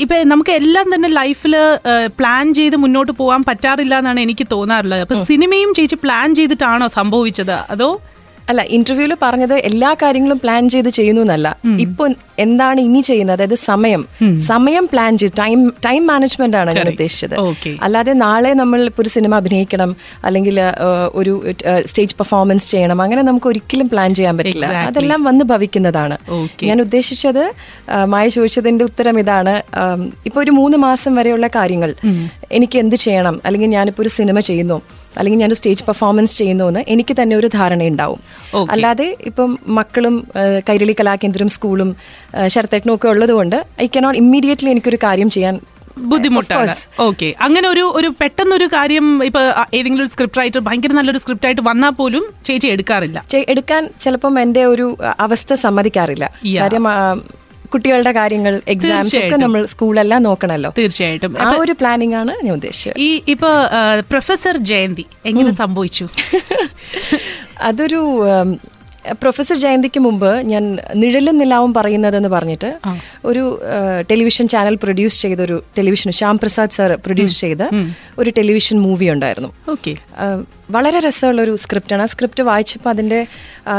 ഇപ്പം 0.03 0.27
നമുക്ക് 0.27 0.51
എല്ലാം 0.61 0.87
തന്നെ 0.93 1.09
ലൈഫിൽ 1.19 1.55
പ്ലാൻ 2.19 2.53
ചെയ്ത് 2.53 2.75
മുന്നോട്ട് 2.83 3.11
പോകാൻ 3.11 3.41
പറ്റാറില്ല 3.49 3.95
എന്നാണ് 4.01 4.19
എനിക്ക് 4.19 4.47
തോന്നാറുള്ളത്. 4.51 5.01
അപ്പോൾ 5.01 5.19
സിനിമയും 5.29 5.73
ചേച്ചി 5.77 5.97
പ്ലാൻ 6.05 6.35
ചെയ്തിട്ടാണോ 6.39 6.87
സംഭവിച്ചത്? 6.99 7.57
അതോ 7.75 7.89
അല്ല 8.49 8.61
ഇന്റർവ്യൂവിൽ 8.61 9.13
പറഞ്ഞത് 9.21 9.53
എല്ലാ 9.53 9.89
കാര്യങ്ങളും 10.01 10.39
പ്ലാൻ 10.43 10.63
ചെയ്ത് 10.69 10.89
ചെയ്യുന്നു 10.89 11.21
എന്നല്ല. 11.21 11.47
ഇപ്പൊ 11.79 12.05
എന്താണ് 12.39 12.79
ഇനി 12.81 13.01
ചെയ്യുന്നത്? 13.01 13.35
അതായത് 13.37 13.55
സമയം. 13.55 14.01
സമയം 14.47 14.85
പ്ലാൻ 14.91 15.17
ചെയ്ത് 15.17 15.33
ടൈം 15.39 15.59
ടൈം 15.85 16.07
മാനേജ്മെന്റ് 16.07 16.57
ആണ് 16.57 16.71
ഞാൻ 16.75 16.87
ഉദ്ദേശിച്ചത്. 16.87 17.35
അല്ലാതെ 17.81 18.13
നാളെ 18.13 18.53
നമ്മൾ 18.61 18.85
ഇപ്പൊ 18.85 19.01
ഒരു 19.01 19.09
സിനിമ 19.09 19.35
അഭിനയിക്കണം 19.35 19.95
അല്ലെങ്കിൽ 20.25 20.59
ഒരു 21.13 21.33
സ്റ്റേജ് 21.85 22.15
പെർഫോമൻസ് 22.15 22.71
ചെയ്യണം 22.71 23.01
അങ്ങനെ 23.01 23.21
നമുക്ക് 23.21 23.47
ഒരിക്കലും 23.47 23.89
പ്ലാൻ 23.89 24.15
ചെയ്യാൻ 24.15 24.37
പറ്റില്ല. 24.37 24.65
അതെല്ലാം 24.65 25.23
വന്ന് 25.23 25.45
ഭവിക്കുന്നതാണ്. 25.45 26.17
ഞാൻ 26.63 26.81
ഉദ്ദേശിച്ചത് 26.81 27.43
മായ 28.05 28.27
ചോദിച്ചതിന്റെ 28.27 28.85
ഉത്തരം 28.85 29.19
ഇതാണ്. 29.19 29.55
ഇപ്പൊ 30.25 30.41
ഒരു 30.43 30.51
മൂന്ന് 30.51 30.77
മാസം 30.77 31.15
വരെയുള്ള 31.15 31.47
കാര്യങ്ങൾ. 31.47 31.93
എനിക്ക് 32.51 32.79
എന്ത് 32.79 32.95
ചെയ്യണം? 32.95 33.41
അല്ലെങ്കിൽ 33.45 33.69
ഞാനിപ്പോ 33.69 34.01
ഒരു 34.01 34.09
സിനിമ 34.09 34.39
ചെയ്യുന്നു. 34.39 34.81
അല്ലെങ്കിൽ 35.17 35.41
ഞാൻ 35.43 35.53
സ്റ്റേജ് 35.59 35.85
പെർഫോമൻസ് 35.89 36.33
ചെയ്യുന്നു 36.39 36.67
എന്ന് 36.71 36.81
എനിക്ക് 36.93 37.15
തന്നെ 37.19 37.35
ഒരു 37.41 37.49
ധാരണയുണ്ടാവും. 37.57 38.21
അല്ലാതെ 38.75 39.07
ഇപ്പം 39.31 39.51
മക്കളും 39.79 40.15
കൈരളി 40.69 40.95
കലാകേന്ദ്രം 41.01 41.51
സ്കൂളും 41.57 41.91
ശരത്തേട്ടനും 42.55 42.95
ഒക്കെ 42.95 43.09
ഉള്ളത് 43.13 43.35
കൊണ്ട് 43.39 43.59
ഐ 43.85 43.87
കനോട്ട് 43.97 44.19
ഇമ്മീഡിയറ്റ്ലി 44.23 44.71
എനിക്കൊരു 44.75 44.99
കാര്യം 45.07 45.31
ചെയ്യാൻ 45.37 45.55
ബുദ്ധിമുട്ടാണ്. 46.11 46.73
ഓക്കെ 47.07 47.27
അങ്ങനെ 47.45 47.67
ഒരു 47.73 47.83
ഒരു 47.97 48.09
പെട്ടെന്നൊരു 48.21 48.67
കാര്യം 48.75 49.05
ഇപ്പൊ 49.27 49.41
ഏതെങ്കിലും 49.77 50.03
ഒരു 50.05 50.11
സ്ക്രിപ്റ്റ് 50.13 50.39
റൈറ്റർ 50.41 50.61
ഭയങ്കര 50.67 50.93
നല്ലൊരു 50.99 51.19
സ്ക്രിപ്റ്റ് 51.23 51.47
ആയിട്ട് 51.47 51.63
വന്നാൽ 51.69 51.93
പോലും 51.99 52.23
ചേച്ചി 52.47 52.67
എടുക്കാറില്ല. 52.75 53.19
എടുക്കാൻ 53.53 53.83
ചിലപ്പം 54.05 54.39
എന്റെ 54.43 54.63
ഒരു 54.73 54.87
അവസ്ഥ 55.25 55.53
സമ്മതിക്കാറില്ല. 55.65 56.27
കാര്യം 56.61 56.87
കുട്ടികളുടെ 57.73 58.11
കാര്യങ്ങൾ 58.11 58.61
എക്സാംസ് 58.67 59.17
ഒക്കെ. 59.17 59.35
നമ്മൾ 59.35 59.65
സ്കൂളെല്ലാം 59.65 60.21
നോക്കണല്ലോ. 60.23 60.71
തീർച്ചയായിട്ടും. 60.77 61.35
ആ 61.41 61.49
ഒരു 61.59 61.71
പ്ലാനിംഗ് 61.71 62.15
ആണ് 62.15 62.33
ഞാൻ 62.43 62.53
ഉദ്ദേശിച്ചത്. 62.53 62.99
ഈ 62.99 63.21
ഇപ്പൊ 63.27 63.49
പ്രൊഫസർ 64.09 64.57
ജയന്തി 64.71 65.05
എങ്ങനെ 65.25 65.55
സംഭവിച്ചു? 65.55 66.07
അതൊരു 67.61 67.99
പ്രൊഫസർ 69.11 69.57
ജയന്തിക്ക് 69.57 69.99
മുമ്പ് 69.99 70.41
ഞാൻ 70.41 70.77
നിഴലും 70.95 71.37
നിലാവും 71.37 71.73
പറയുന്നതെന്ന് 71.73 72.29
പറഞ്ഞിട്ട് 72.29 72.79
ഒരു 73.25 73.61
ടെലിവിഷൻ 74.11 74.47
ചാനൽ 74.47 74.75
പ്രൊഡ്യൂസ് 74.75 75.21
ചെയ്ത 75.21 75.39
ഒരു 75.39 75.63
television 75.77 76.11
Shyam 76.11 76.39
Prasad 76.39 76.69
sir 76.69 76.91
produce 76.91 77.41
ചെയ്ത 77.41 77.57
ഒരു 78.17 78.29
ടെലിവിഷൻ 78.29 78.79
മൂവി 78.79 79.09
ഉണ്ടായിരുന്നു. 79.09 79.53
ഓക്കെ. 79.69 79.97
വളരെ 80.71 80.99
രസമുള്ള 80.99 81.41
ഒരു 81.41 81.55
സ്ക്രിപ്റ്റാണ്. 81.55 82.01
ആ 82.01 82.05
സ്ക്രിപ്റ്റ് 82.05 82.43
വായിച്ചപ്പോൾ 82.43 82.89
അതിന്റെ 82.89 83.27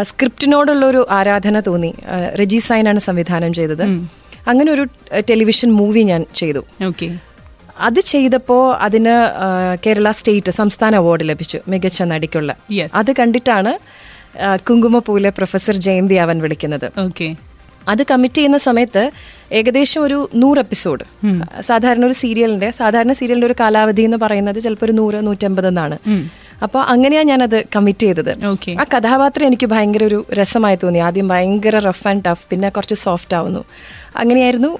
സ്ക്രിപ്റ്റിനോടുള്ള 0.02 0.86
ഒരു 0.86 1.06
ആരാധന 1.10 1.60
തോന്നി. 1.60 1.94
രജി 2.34 2.58
സൈനാണ് 2.58 2.98
സംവിധാനം 2.98 3.52
ചെയ്തത്. 3.52 3.82
അങ്ങനെ 4.48 4.72
ഒരു 4.72 4.86
ടെലിവിഷൻ 5.18 5.72
മൂവി 5.72 6.00
ഞാൻ 6.00 6.26
ചെയ്തു. 6.34 6.64
ഓക്കെ. 6.86 7.18
അത് 7.80 8.00
ചെയ്തപ്പോൾ 8.00 8.76
അതിന് 8.76 9.14
കേരള 9.86 10.10
സ്റ്റേറ്റ് 10.10 10.50
സംസ്ഥാന 10.50 10.96
അവാർഡ് 10.96 11.28
ലഭിച്ചു. 11.28 11.58
മികച്ച 11.68 12.02
നടിക്കുള്ള. 12.02 12.54
Yes. 12.72 12.88
അത് 12.94 13.12
കണ്ടിട്ടാണ് 13.12 13.72
ആ, 14.40 14.56
കുങ്കുമപ്പൂവിലെ 14.56 15.30
പ്രൊഫസർ 15.30 15.76
ജയന്തി 15.76 16.14
അവൻ 16.14 16.42
വിളിക്കുന്നത്. 16.42 17.00
ഓക്കെ 17.00 17.36
അത് 17.88 18.02
കമ്മിറ്റ് 18.02 18.34
ചെയ്യുന്ന 18.34 18.56
സമയത്ത് 18.56 19.10
ഏകദേശം 19.52 20.02
ഒരു 20.02 20.30
നൂറ് 20.34 20.58
എപ്പിസോഡ്. 20.58 21.04
സാധാരണ 21.60 22.04
ഒരു 22.04 22.12
സീരിയലിന്റെ 22.12 22.70
സാധാരണ 22.70 23.12
സീരിയലിന്റെ 23.12 23.46
ഒരു 23.46 23.54
കാലാവധി 23.60 24.02
എന്ന് 24.02 24.16
പറയുന്നത് 24.16 24.60
ചിലപ്പോൾ 24.60 24.84
ഒരു 24.84 24.92
നൂറ് 24.92 25.26
നൂറ്റമ്പത് 25.26 25.66
എന്നാണ്. 25.66 25.98
അപ്പോൾ 26.62 26.82
അങ്ങനെയാണ് 26.82 27.28
ഞാനത് 27.28 27.64
കമ്മിറ്റ് 27.76 27.98
ചെയ്തത്. 27.98 28.44
ആ 28.80 28.84
കഥാപാത്രം 28.96 29.46
എനിക്ക് 29.46 29.66
ഭയങ്കര 29.66 30.04
ഒരു 30.04 30.26
രസമായി 30.34 30.78
തോന്നി. 30.82 30.98
ആദ്യം 30.98 31.28
ഭയങ്കര 31.28 31.78
റഫ് 31.78 32.08
ആൻഡ് 32.08 32.24
ടഫ് 32.24 32.46
പിന്നെ 32.50 32.68
കുറച്ച് 32.68 32.94
സോഫ്റ്റ് 32.94 33.36
ആവുന്നു. 33.36 33.64
അങ്ങനെയായിരുന്നു 34.16 34.78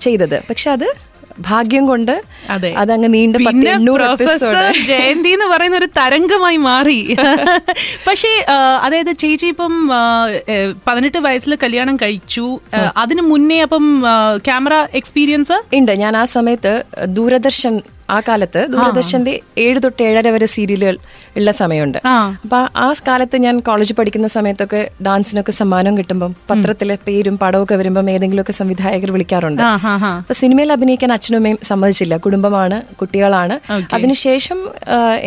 ചെയ്തത്. 0.00 0.40
പക്ഷെ 0.50 0.70
അത് 0.70 0.94
ഭാഗ്യം 1.40 1.86
കൊണ്ട് 1.86 2.22
അതെ. 2.50 2.72
അതങ്ങ് 2.72 3.14
നീണ്ട 3.14 3.36
ജയന്തി 4.86 5.28
എന്ന് 5.28 5.44
പറയുന്ന 5.44 5.76
ഒരു 5.76 5.86
തരംഗമായി 5.86 6.56
മാറി. 6.56 7.00
പക്ഷേ 8.06 8.44
അതായത് 8.82 9.18
ചേച്ചി 9.18 9.46
ഇപ്പം 9.46 9.88
പതിനെട്ട് 10.88 11.18
വയസ്സിൽ 11.18 11.54
കല്യാണം 11.62 11.96
കഴിച്ചു. 11.96 12.60
അതിന് 12.96 13.22
മുന്നേ 13.22 13.60
അപ്പം 13.60 14.04
ക്യാമറ 14.44 14.74
എക്സ്പീരിയൻസ്? 14.94 15.76
ഉണ്ട്. 15.76 15.92
ഞാൻ 15.92 16.16
ആ 16.16 16.24
സമയത്ത് 16.24 16.84
ദൂരദർശൻ 17.06 17.80
ആ 18.12 18.20
കാലത്ത് 18.20 18.66
ദൂരദർശന്റെ 18.72 19.40
ഏഴ് 19.58 19.78
തൊട്ട് 19.84 20.02
ഏഴര 20.02 20.28
വരെ 20.28 20.46
സീരിയലുകൾ 20.46 20.96
ഉള്ള 21.36 21.50
സമയമുണ്ട്. 21.50 21.98
അപ്പൊ 22.44 22.58
ആ 22.76 22.92
കാലത്ത് 23.08 23.36
ഞാൻ 23.36 23.60
കോളേജിൽ 23.60 23.94
പഠിക്കുന്ന 23.94 24.28
സമയത്തൊക്കെ 24.28 24.90
ഡാൻസിനൊക്കെ 25.06 25.52
സമ്മാനം 25.52 25.98
കിട്ടുമ്പോൾ 25.98 26.30
പത്രത്തിലെ 26.50 26.98
പേരും 27.06 27.38
പടമൊക്കെ 27.38 27.74
വരുമ്പോൾ 27.74 28.10
ഏതെങ്കിലുമൊക്കെ 28.10 28.52
സംവിധായകർ 28.52 29.10
വിളിക്കാറുണ്ട്. 29.10 29.62
അപ്പൊ 29.62 30.34
സിനിമയിൽ 30.34 30.72
അഭിനയിക്കാൻ 30.72 31.12
അച്ഛനും 31.12 31.38
അമ്മയും 31.38 31.58
സമ്മതിച്ചില്ല. 31.62 32.16
കുടുംബമാണ് 32.16 32.78
കുട്ടികളാണ്. 32.96 33.56
അതിനുശേഷം 33.94 34.58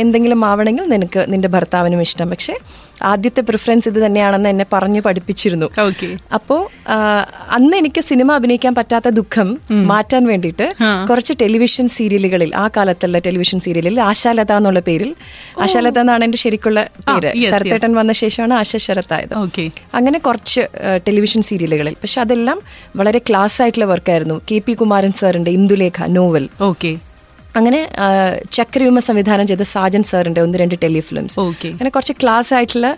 എന്തെങ്കിലും 0.04 0.46
ആവണമെങ്കിൽ 0.46 0.86
നിനക്ക് 0.90 1.26
നിന്റെ 1.34 1.48
ഭർത്താവിനും 1.48 2.02
ഇഷ്ടം. 2.02 2.30
പക്ഷെ 2.30 2.56
ആദ്യത്തെ 3.02 3.42
പ്രിഫറൻസ് 3.42 3.88
ഇത് 3.90 4.06
തന്നെയാണെന്ന് 4.06 4.50
എന്നെ 4.50 4.66
പറഞ്ഞു 4.74 5.02
പഠിപ്പിച്ചിരുന്നു. 5.08 5.68
ഓക്കെ 5.88 6.10
അപ്പോ 6.34 6.58
അന്ന് 7.58 7.78
എനിക്ക് 7.78 8.02
സിനിമ 8.02 8.32
അഭിനയിക്കാൻ 8.34 8.76
പറ്റാത്ത 8.76 9.08
ദുഃഖം 9.10 9.58
മാറ്റാൻ 9.92 10.26
വേണ്ടിയിട്ട് 10.28 10.68
കുറച്ച് 11.10 11.34
ടെലിവിഷൻ 11.42 11.88
സീരിയലുകളിൽ 11.88 12.56
ആ 12.56 12.70
കാലത്തുള്ള 12.78 13.20
ടെലിവിഷൻ 13.20 13.60
സീരിയലിൽ 13.60 14.00
ആശാലത 14.00 14.52
എന്നുള്ള 14.52 14.80
പേരിൽ 14.80 15.16
ആശാലത 15.66 16.00
എന്നാണ് 16.00 16.24
എന്റെ 16.24 16.38
ശരിക്കുള്ള 16.38 16.80
പേര്. 17.10 17.32
ശരത്തേട്ടൻ 17.52 17.94
വന്ന 17.96 18.12
ശേഷമാണ് 18.12 18.54
ആശ 18.54 18.78
ശരത്തായത്. 18.88 19.36
ഓക്കെ 19.38 19.66
അങ്ങനെ 19.94 20.20
കുറച്ച് 20.20 20.62
ടെലിവിഷൻ 21.08 21.42
സീരിയലുകളിൽ 21.42 21.96
പക്ഷെ 22.02 22.22
അതെല്ലാം 22.22 22.60
വളരെ 22.96 23.22
ക്ലാസ് 23.30 23.62
ആയിട്ടുള്ള 23.62 23.86
വർക്കായിരുന്നു 23.86 24.42
കെ 24.52 24.58
പി 24.68 24.74
കുമാരൻ 24.74 25.14
സാറിന്റെ 25.22 25.52
ഇന്ദുലേഖ 25.52 26.08
നോവൽ 26.18 26.48
ഓക്കെ 26.62 26.92
അങ്ങനെ 27.56 27.80
ചക്രയുമ 28.52 29.00
സംവിധാനം 29.00 29.48
ചെയ്ത 29.48 29.62
സാജൻ 29.62 30.04
സാറിന്റെ 30.04 30.42
ഒന്ന് 30.42 30.58
രണ്ട് 30.58 30.76
ടെലിഫിലിംസ്. 30.84 31.40
ഓക്കെ. 31.40 31.68
അങ്ങനെ 31.68 31.90
കുറച്ച് 31.90 32.14
ക്ലാസ് 32.22 32.54
ആയിട്ടുള്ള 32.54 32.90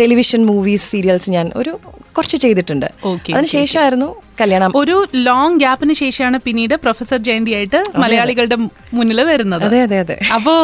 ടെലിവിഷൻ 0.00 0.46
മൂവീസ് 0.46 0.90
സീരിയൽസ് 0.90 1.30
ഞാൻ 1.30 1.52
ഒരു 1.56 1.72
കുറച്ച് 2.16 2.36
ചെയ്തിട്ടുണ്ട്. 2.36 2.88
അതിനുശേഷമായിരുന്നു 3.34 4.08
കല്യാണം. 4.40 4.72
ഒരു 4.74 4.96
ലോങ് 5.14 5.58
ഗ്യാപ്പിന് 5.58 5.92
ശേഷമാണ് 5.92 6.38
പിന്നീട് 6.38 6.74
പ്രൊഫസർ 6.74 7.16
ജയന്തി 7.28 7.50
ആയിട്ട് 7.50 7.80
മലയാളികളുടെ 7.96 8.58
മുന്നിൽ 8.94 9.20
വരുന്നത്. 9.20 9.64
അതെ 9.64 9.80
അതെ 9.82 9.98
അതെ. 9.98 10.16
അപ്പോ 10.34 10.54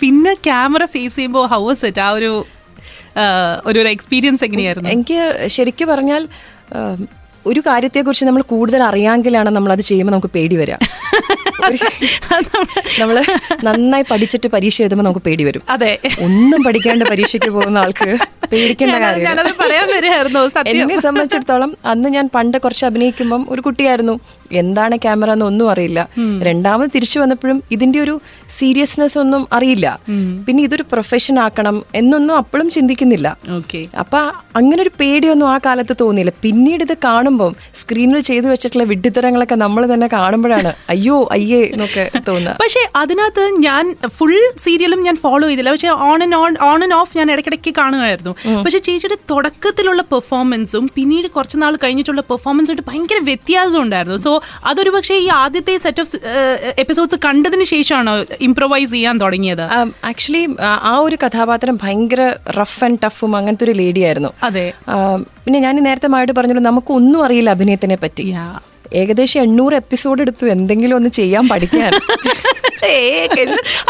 പിന്നെ 0.00 0.34
ക്യാമറ 0.48 0.84
ഫേസ് 0.84 1.16
ചെയ്യുമ്പോൾ 1.16 1.46
ഹൗ 1.46 1.62
വാസ് 1.68 1.86
ഇറ്റ് 1.86 2.00
ആ 2.00 2.10
ഒരു 2.10 2.32
ഒരു 3.66 3.80
എക്സ്പീരിയൻസ് 3.88 4.44
എങ്ങനെയായിരുന്നു? 4.44 4.88
എനിക്ക് 4.90 5.18
ശരിക്കും 5.46 5.88
പറഞ്ഞാൽ 5.88 6.22
ഒരു 7.46 7.60
കാര്യത്തെക്കുറിച്ച് 7.60 8.24
നമ്മൾ 8.24 8.42
കൂടുതൽ 8.42 8.82
അറിയാമെങ്കിലാണ് 8.82 9.48
നമ്മൾ 9.48 9.72
അത് 9.72 9.80
ചെയ്യുമ്പോൾ 9.80 10.12
നമുക്ക് 10.12 10.32
പേടി 10.36 10.56
വരാം. 10.56 10.80
നമ്മൾ 13.00 13.24
നന്നായി 13.64 14.04
പഠിച്ചിട്ട് 14.10 14.46
പരീക്ഷ 14.46 14.82
എഴുതുമ്പോൾ 14.82 15.04
നമുക്ക് 15.04 15.20
പേടി 15.20 15.44
വരും. 15.44 15.62
അതെ. 15.68 15.98
ഒന്നും 16.20 16.64
പഠിക്കാണ്ട് 16.64 17.04
പരീക്ഷയ്ക്ക് 17.04 17.50
പോകുന്ന 17.50 17.78
ആൾക്ക് 17.78 18.16
പേടിക്കേണ്ട 18.52 18.94
കാര്യം 18.96 19.26
എന്നെ 20.68 21.00
സംബന്ധിച്ചിടത്തോളം 21.00 21.76
അന്ന് 21.84 22.08
ഞാൻ 22.08 22.30
പണ്ട് 22.34 22.58
കുറച്ച് 22.58 22.86
അഭിനയിക്കുമ്പം 22.86 23.46
ഒരു 23.48 23.60
കുട്ടിയായിരുന്നു. 23.60 24.20
എന്താണ് 24.52 24.96
ക്യാമറ 24.96 25.30
എന്ന് 25.32 25.46
ഒന്നും 25.46 25.70
അറിയില്ല 25.70 26.08
രണ്ടാമത് 26.42 26.90
തിരിച്ചു 26.94 27.18
വന്നപ്പോഴും 27.20 27.62
ഇതിന്റെ 27.72 28.00
ഒരു 28.00 28.20
സീരിയസ്നെസ് 28.58 29.18
ഒന്നും 29.18 29.48
അറിയില്ല. 29.52 29.98
പിന്നെ 30.46 30.62
ഇതൊരു 30.62 30.84
പ്രൊഫഷൻ 30.92 31.38
ആക്കണം 31.38 31.84
എന്നൊന്നും 31.94 32.36
അപ്പോഴും 32.36 32.70
ചിന്തിക്കുന്നില്ല. 32.70 33.36
ഓക്കെ. 33.58 33.86
അപ്പൊ 33.98 34.18
അങ്ങനെ 34.56 34.82
ഒരു 34.82 34.90
പേടിയൊന്നും 35.00 35.48
ആ 35.48 35.58
കാലത്ത് 35.66 35.96
തോന്നിയില്ല. 36.00 36.32
പിന്നീട് 36.42 36.82
ഇത് 36.82 36.96
കാണുമ്പോൾ 37.04 37.54
സ്ക്രീനിൽ 37.74 38.20
ചെയ്തു 38.20 38.46
വെച്ചിട്ടുള്ള 38.46 38.84
വിഡ്ഢിത്തരങ്ങളൊക്കെ 38.84 39.54
നമ്മൾ 39.54 39.94
തന്നെ 39.94 40.06
കാണുമ്പോഴാണ് 40.06 40.74
അയ്യോ 40.90 41.28
അയ്യേ 41.32 41.62
എന്നൊക്കെ 41.72 42.10
തോന്നുന്നത് 42.28 42.56
പക്ഷേ 42.62 42.80
അതിനകത്ത് 42.96 43.50
ഞാൻ 43.58 43.96
ഫുൾ 44.06 44.34
സീരിയലും 44.56 45.02
ഞാൻ 45.02 45.16
ഫോളോ 45.16 45.48
ചെയ്തില്ല. 45.48 45.70
പക്ഷേ 45.70 45.88
on 45.88 46.22
and 46.22 46.36
on 46.36 46.56
on 46.60 46.82
and 46.86 46.94
off 46.94 47.18
ഞാൻ 47.18 47.30
ഇടയ്ക്കിടയ്ക്ക് 47.32 47.74
കാണുമായിരുന്നു. 47.78 48.34
പക്ഷേ 48.64 48.78
ചേച്ചിയുടെ 48.78 49.18
തുടക്കത്തിലുള്ള 49.30 50.02
പെർഫോമൻസും 50.02 50.90
പിന്നീട് 50.94 51.26
കുറച്ചുനാൾ 51.26 51.76
കഴിഞ്ഞിട്ടുള്ള 51.84 52.20
പെർഫോമൻസും 52.20 52.72
ആയിട്ട് 52.72 52.90
ഭയങ്കര 52.90 53.18
വ്യത്യാസം 53.24 53.80
ഉണ്ടായിരുന്നു. 53.82 54.16
സോ 54.16 54.35
അതൊരു 54.64 54.90
പക്ഷേ 54.90 55.14
ഈ 55.14 55.28
ആദ്യത്തെ 55.34 55.78
സെറ്റ് 55.78 56.00
ഓഫ് 56.00 56.16
എപ്പിസോഡ്സ് 56.78 57.14
കണ്ടതിന് 57.24 57.64
ശേഷമാണോ 57.64 58.14
ഇംപ്രൊവൈസ് 58.40 58.90
ചെയ്യാൻ 58.90 59.20
തുടങ്ങിയത്? 59.20 59.64
ആക്ച്വലി 60.04 60.44
ആ 60.82 60.98
ഒരു 60.98 61.18
കഥാപാത്രം 61.26 61.78
ഭയങ്കര 61.82 62.22
റഫ് 62.60 62.84
ആൻഡ് 62.84 62.98
ടഫും 63.04 63.36
അങ്ങനത്തെ 63.36 63.64
ഒരു 63.64 63.72
ലേഡിയായിരുന്നു 63.72 64.32
അതെ. 64.42 64.66
പിന്നെ 65.44 65.60
ഞാൻ 65.60 65.76
നേരത്തെ 65.82 66.08
മായിട്ട് 66.08 66.32
പറഞ്ഞല്ലോ 66.32 66.62
നമുക്കൊന്നും 66.62 67.24
അറിയില്ല 67.24 67.50
അഭിനയത്തിനെ 67.50 67.96
പറ്റി. 67.96 68.26
ഏകദേശം 68.92 69.40
എണ്ണൂറ് 69.40 69.74
എപ്പിസോഡ് 69.74 70.20
എടുത്തു. 70.20 70.46
എന്തെങ്കിലും 70.46 70.96
ഒന്ന് 70.96 71.08
ചെയ്യാൻ 71.08 71.48
പഠിക്കാൻ? 71.48 71.92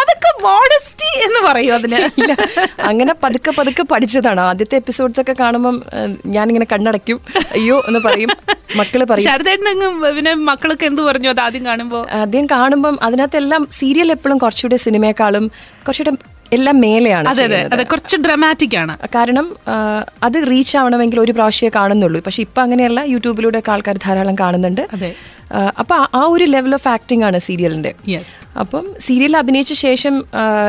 അതൊക്കെ 0.00 0.42
മോഡസ്റ്റി 0.42 1.24
എന്ന് 1.24 1.48
പറയൂ 1.48 1.74
അതിന്. 1.74 2.20
അങ്ങനെ 2.80 3.14
പതുക്കെ 3.22 3.52
പതുക്കെ 3.58 3.82
പഠിച്ചതാണ്. 3.82 4.40
ആദ്യത്തെ 4.40 4.76
എപ്പിസോഡ്സ് 4.76 5.20
ഒക്കെ 5.20 5.34
കാണുമ്പോൾ 5.40 5.82
ഞാൻ 5.94 6.16
ഞാനിങ്ങനെ 6.24 6.66
കണ്ണടയ്ക്കും. 6.72 7.20
അയ്യോ 7.52 7.84
എന്ന് 7.88 8.00
പറയും. 8.00 8.28
മക്കൾ 8.76 9.04
പറയും. 9.04 9.30
ശരദേട്ടനങ്ങ് 9.30 10.12
പിന്നെ 10.16 10.34
മക്കളൊക്കെ 10.34 10.86
എന്ത് 10.86 11.02
പറഞ്ഞു 11.02 11.28
അത് 11.28 11.40
ആദ്യം 11.40 11.66
കാണുമ്പോ? 11.66 12.06
ആദ്യം 12.12 12.46
കാണുമ്പം 12.46 12.98
അതിനകത്തെല്ലാം 13.02 13.68
സീരിയൽ 13.72 14.10
എപ്പോഴും 14.10 14.38
കുറച്ചുകൂടെ 14.38 14.76
സിനിമയെക്കാളും 14.76 15.50
കുറച്ചുകൂടെ 15.88 16.35
എല്ലാം 16.52 16.80
മേലെയാണ് 16.80 17.28
അതെ 17.28 17.44
അതെ. 17.44 17.68
അതെ 17.72 17.82
കുറച്ച് 17.82 18.16
ഡ്രമാറ്റിക് 18.16 18.76
ആണ്. 18.76 18.96
കാരണം 19.14 19.56
അത് 20.22 20.50
റീച്ച് 20.50 20.76
ആവണമെങ്കിൽ 20.78 21.20
ഒരു 21.20 21.32
പ്രാവശ്യമേ 21.32 21.70
കാണുന്നുള്ളൂ. 21.74 22.20
പക്ഷെ 22.26 22.42
ഇപ്പൊ 22.42 22.62
അങ്ങനെയല്ല. 22.62 23.00
യൂട്യൂബിലൂടെ 23.00 23.58
ഒക്കെ 23.58 23.72
ആൾക്കാർ 23.72 23.96
ധാരാളം 23.96 24.34
കാണുന്നുണ്ട്. 24.34 24.88
അപ്പൊ 25.78 25.94
ആ- 26.14 26.26
ഒരു 26.28 26.44
ലെവൽ 26.44 26.74
ഓഫ് 26.74 26.88
ആക്ടിംഗ് 26.88 27.24
ആണ് 27.24 27.38
സീരിയലിന്റെ 27.38 27.94
അപ്പം 28.60 28.86
സീരിയൽ 29.00 29.36
അഭിനയിച്ച 29.36 29.72
ശേഷം 29.72 30.24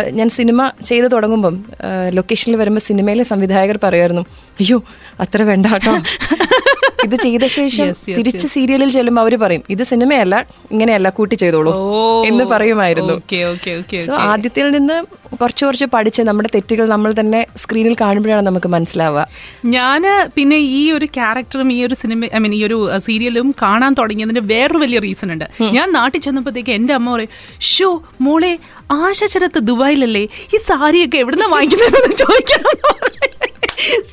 ഞാൻ 0.10 0.30
സിനിമ 0.30 0.72
ചെയ്ത് 0.86 1.12
തുടങ്ങുമ്പം 1.12 1.66
ലൊക്കേഷനിൽ 2.10 2.56
വരുമ്പോൾ 2.56 2.80
സിനിമയിലെ 2.80 3.24
സംവിധായകർ 3.24 3.80
പറയുമായിരുന്നു 3.84 4.22
അയ്യോ 4.60 4.84
അത്ര 5.20 5.44
വേണ്ട 5.44 5.66
കേട്ടോ. 5.66 5.98
ഇത് 7.06 7.16
ചെയ്ത 7.24 7.46
ശേഷം 7.56 7.88
തിരിച്ച് 8.18 8.48
സീരിയലിൽ 8.54 8.90
ചെല്ലുമ്പോൾ 8.96 9.24
അവർ 9.26 9.34
പറയും 9.44 9.64
ഇത് 9.74 9.84
സിനിമയല്ല 9.92 10.36
ഇങ്ങനെയല്ല 10.74 11.10
കൂട്ടി 11.18 11.36
ചെയ്തോളൂ 11.42 11.74
എന്ന് 12.30 12.44
പറയുമായിരുന്നു. 12.52 13.16
സോ 14.08 14.14
ആദ്യത്തിൽ 14.32 14.66
നിന്ന് 14.76 14.96
കുറച്ച് 15.42 15.64
കുറച്ച് 15.66 15.88
പഠിച്ച് 15.96 16.22
നമ്മുടെ 16.30 16.50
തെറ്റുകൾ 16.56 16.86
നമ്മൾ 16.94 17.12
തന്നെ 17.20 17.42
സ്ക്രീനിൽ 17.64 17.96
കാണുമ്പോഴാണ് 18.02 18.46
നമുക്ക് 18.48 18.70
മനസ്സിലാവുക. 18.76 19.24
ഞാൻ 19.76 20.04
പിന്നെ 20.36 20.58
ഈ 20.80 20.82
ഒരു 20.98 21.08
ക്യാരക്ടറും 21.18 21.72
ഈ 21.78 21.80
ഒരു 21.88 21.98
സിനിമ 22.02 22.30
ഐ 22.36 22.42
മീൻ 22.46 22.56
ഈ 22.60 22.62
ഒരു 22.70 22.78
സീരിയലും 23.08 23.50
കാണാൻ 23.64 23.94
തുടങ്ങിയതിന്റെ 24.00 24.44
വേറൊരു 24.54 24.82
വലിയ 24.86 25.00
റീസൺ 25.08 25.32
ഉണ്ട്. 25.36 25.46
ഞാൻ 25.78 25.88
നാട്ടിൽ 25.98 26.22
ചെന്നപ്പോഴത്തേക്ക് 26.28 26.74
എന്റെ 26.80 26.96
അമ്മ 27.00 27.14
പറയും 27.16 27.34
ഷോ 27.74 27.90
മോളെ 28.28 28.54
ആശ 29.04 29.20
ശരത്ത് 29.34 29.60
ദുബായിലല്ലേ? 29.70 30.22
ഈ 30.56 30.58
സാരിയൊക്കെ 30.68 31.18
എവിടുന്ന 31.24 31.46
വാങ്ങിക്കുന്നതെന്ന് 31.56 32.16
ചോദിക്കണം 32.24 32.76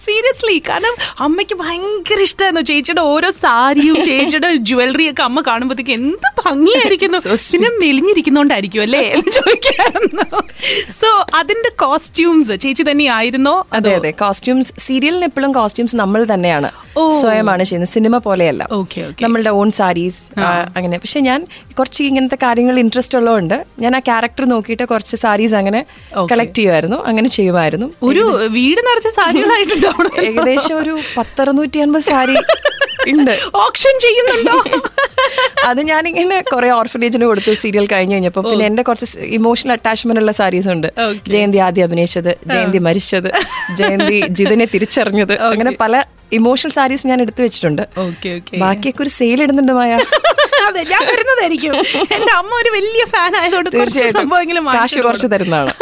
സീരിയസ്ലി 0.04 0.62
കാരണം 0.68 0.94
അമ്മയ്ക്ക് 1.20 1.54
ഭയങ്കര 1.54 2.20
ഇഷ്ടമായിരുന്നു 2.20 2.60
ചേച്ചിയുടെ 2.60 3.00
ഓരോ 3.00 3.30
സാരിയും 3.30 4.04
ചേച്ചിയുടെ 4.04 4.50
ജുവലറി 4.70 5.10
ഒക്കെ 5.10 5.22
അമ്മ 5.22 5.40
കാണുമ്പോഴത്തേക്ക് 5.46 5.90
എന്ത് 5.90 6.28
ഭംഗിയായിരിക്കുന്നു. 6.44 7.18
പിന്നെ 7.52 7.70
മെലിഞ്ഞിരിക്കുന്നോണ്ടായിരിക്കും 7.82 8.82
അല്ലേ? 8.82 9.02
എന്ന് 9.16 9.30
ചോദിക്കായിരുന്നു. 9.30 10.26
സോ 11.00 11.08
അതിന്റെ 11.34 11.70
കോസ്റ്റ്യൂംസ് 11.84 12.54
ചേച്ചി 12.64 12.84
തന്നെ 12.90 13.06
ആയിരുന്നോ 13.06 13.54
അതെ? 13.72 13.94
അതെ. 13.94 14.10
കോസ്റ്റ്യൂംസ് 14.10 14.72
സീരിയലിന് 14.86 15.24
എപ്പോഴും 15.24 15.52
കോസ്റ്റ്യൂംസ് 15.52 15.96
നമ്മൾ 15.96 16.26
തന്നെയാണ്. 16.34 16.70
സ്വയമാണ് 17.22 17.64
ചെയ്യുന്നത്. 17.64 17.90
സിനിമ 17.90 18.18
പോലെയല്ല. 18.18 18.62
ഓക്കെ 18.72 19.00
ഓക്കെ 19.08 19.22
നമ്മളുടെ 19.24 19.50
ഓൺ 19.60 19.70
സാരീസ് 19.72 20.20
അങ്ങനെ. 20.76 20.98
പക്ഷെ 20.98 21.20
ഞാൻ 21.20 21.40
കുറച്ച് 21.78 22.02
ഇങ്ങനത്തെ 22.02 22.38
കാര്യങ്ങൾ 22.42 22.78
ഇൻട്രസ്റ്റ് 22.78 23.18
ഉള്ളതുകൊണ്ട് 23.18 23.56
ഞാൻ 23.78 23.96
ആ 23.96 23.98
ക്യാരക്ടർ 23.98 24.44
നോക്കിയിട്ട് 24.44 24.84
കുറച്ച് 24.84 25.16
സാരീസ് 25.16 25.54
അങ്ങനെ 25.54 25.80
കളക്ട് 26.32 26.54
ചെയ്യുമായിരുന്നു. 26.54 26.96
അങ്ങനെ 27.10 27.28
ചെയ്യുമായിരുന്നു. 27.28 27.86
ഒരു 28.02 28.24
വീട് 28.48 28.80
നിറച്ച 28.88 29.08
ഏകദേശം 30.24 30.74
ഒരു 30.82 30.94
പത്തറുന്നൂറ്റി 31.16 31.78
അൻപത് 31.78 32.02
സാരി 32.02 32.36
ഉണ്ട്. 33.12 33.32
ഓപ്ഷൻ 33.54 33.94
ചെയ്യുന്നുണ്ടോ? 34.04 34.54
അത് 35.64 35.80
ഞാനിങ്ങനെ 35.90 36.36
കുറെ 36.52 36.68
ഓർഫനേജിന് 36.70 37.24
കൊടുത്തു 37.30 37.52
സീരിയൽ 37.62 37.86
കഴിഞ്ഞു 37.86 38.14
കഴിഞ്ഞപ്പോ. 38.14 38.42
പിന്നെ 38.50 38.64
എന്റെ 38.66 38.82
കുറച്ച് 38.82 39.18
ഇമോഷണൽ 39.38 39.72
അറ്റാച്ച്മെന്റ് 39.72 40.20
ഉള്ള 40.20 40.32
സാരീസ് 40.32 40.68
ഉണ്ട്. 40.68 40.88
ജയന്തി 41.28 41.58
ആദ്യം 41.66 41.84
അഭിനയിച്ചത് 41.84 42.30
ജയന്തി 42.52 42.78
മരിച്ചത് 42.78 43.30
ജയന്തി 43.80 44.18
ജിതിനെ 44.30 44.66
തിരിച്ചറിഞ്ഞത്. 44.74 45.34
അങ്ങനെ 45.40 45.72
പല 45.80 46.04
ഇമോഷണൽ 46.32 46.72
സാരീസ് 46.78 47.06
ഞാൻ 47.06 47.20
എടുത്തു 47.24 47.42
വെച്ചിട്ടുണ്ട്. 47.42 47.82
ബാക്കിയൊക്കെ 48.64 49.02
ഒരു 49.02 49.12
സെയിൽ 49.18 49.42
ഇടുന്നുണ്ട് 49.42 49.72
മായ. 49.72 49.98
അതെ 50.66 50.82
ഞാൻ 50.92 51.02
വരുന്നതായിരിക്കും. 51.10 51.74
എന്റെ 52.16 52.32
അമ്മ 52.36 52.52
ഒരു 52.62 52.70
വലിയ 52.76 53.04
ഫാൻ 53.04 53.32
ആയതുകൊണ്ട് 53.40 53.70
തീർച്ചയായിട്ടും. 53.76 54.30
കാശ് 54.76 54.98
കുറച്ച് 55.08 55.26
തരുന്നതാണ്. 55.34 55.72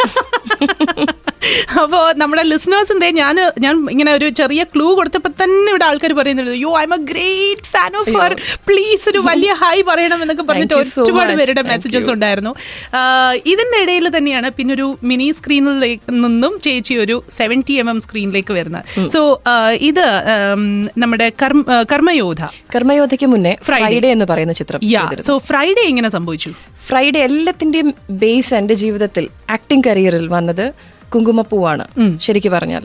അപ്പോ 1.83 1.99
നമ്മുടെ 2.21 2.43
ലിസണേഴ്സിന്റെ 2.51 3.07
ഞാൻ 3.21 3.35
ഞാൻ 3.65 3.75
ഇങ്ങനെ 3.93 4.11
ഒരു 4.17 4.27
ചെറിയ 4.39 4.61
ക്ലൂ 4.73 4.87
കൊടുത്തപ്പോൾ 4.99 5.33
തന്നെ 5.41 5.67
ഇവിടെ 5.73 5.85
ആൾക്കാർ 5.89 6.13
പറയുന്നുണ്ട് 6.19 6.55
you 6.63 6.71
I 6.81 6.83
am 6.87 6.93
a 6.97 7.01
great 7.11 7.67
fan 7.75 7.91
of 8.01 8.13
her 8.19 8.33
please 8.67 9.05
ഒരു 9.11 9.21
വലിയ 9.29 9.51
ഹായ് 9.61 9.83
പറയണം 9.91 10.21
എന്നൊക്കെ 10.25 10.45
പറഞ്ഞിട്ട് 10.49 10.75
ഒരുപാട് 11.05 11.33
പേരുടെ 11.41 11.63
മെസ്സേജസ് 11.71 12.11
ഉണ്ടായിരുന്നു. 12.15 12.53
ഇതിന്റെ 13.53 13.73
ഇതിന്റെ 13.73 13.79
ഇടയിൽ 13.85 14.07
തന്നെയാണ് 14.15 14.47
പിന്നെ 14.57 14.71
ഒരു 14.73 14.87
മിനി 15.09 15.27
സ്ക്രീനിലേക്ക് 15.37 16.13
നിന്നും 16.23 16.53
ചേച്ചി 16.65 16.93
ഒരു 17.03 17.15
സെവന്റി 17.37 17.75
എം 17.81 17.87
എം 17.89 17.99
സ്ക്രീനിലേക്ക് 18.05 18.53
വരുന്നത്. 18.57 18.85
സോ 19.13 19.21
ഇത് 19.89 20.05
നമ്മുടെ 21.03 21.27
കർമ്മയോധ. 21.93 22.41
കർമ്മയോധയ്ക്ക് 22.75 23.29
മുന്നേ 23.33 23.53
ഫ്രൈഡേ 23.69 24.09
എന്ന് 24.15 24.27
പറയുന്ന 24.31 24.55
ചിത്രം 24.61 24.81
സോ 25.29 25.35
ഫ്രൈഡേ 25.49 25.85
എങ്ങനെ 25.91 26.11
സംഭവിച്ചു? 26.17 26.51
ഫ്രൈഡേ 26.89 27.19
എല്ലാത്തിന്റെയും 27.29 27.89
ബേസ് 28.23 28.53
എന്റെ 28.59 28.75
ജീവിതത്തിൽ 28.83 29.25
ആക്ടിംഗ് 29.57 29.85
കരിയറിൽ 29.87 30.27
വന്നത് 30.37 30.65
കുങ്കുമപ്പൂവാണ് 31.15 31.87
ശരിക്കും 32.19 32.51
പറഞ്ഞാൽ. 32.51 32.81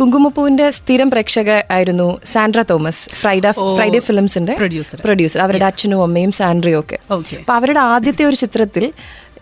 കുങ്കുമപ്പൂവിന്റെ 0.00 0.70
സ്ഥിരം 0.70 1.10
പ്രേക്ഷക 1.10 1.50
ആയിരുന്നു 1.50 2.18
സാൻഡ്ര 2.26 2.64
തോമസ് 2.70 3.08
ഫ്രൈഡ 3.08 3.50
ഫ്രൈഡേ 3.50 3.98
ഫിലിംസിന്റെ 3.98 4.54
പ്രൊഡ്യൂസർ 4.54 4.98
പ്രൊഡ്യൂസർ 5.04 5.40
അവരുടെ 5.40 5.64
അച്ഛനും 5.64 6.02
അമ്മയും 6.02 6.32
സാൻഡ്രയും 6.32 6.78
ഒക്കെ. 6.78 6.98
അപ്പൊ 7.38 7.54
അവരുടെ 7.54 7.80
ആദ്യത്തെ 7.80 8.24
ഒരു 8.24 8.36
ചിത്രത്തിൽ 8.36 8.92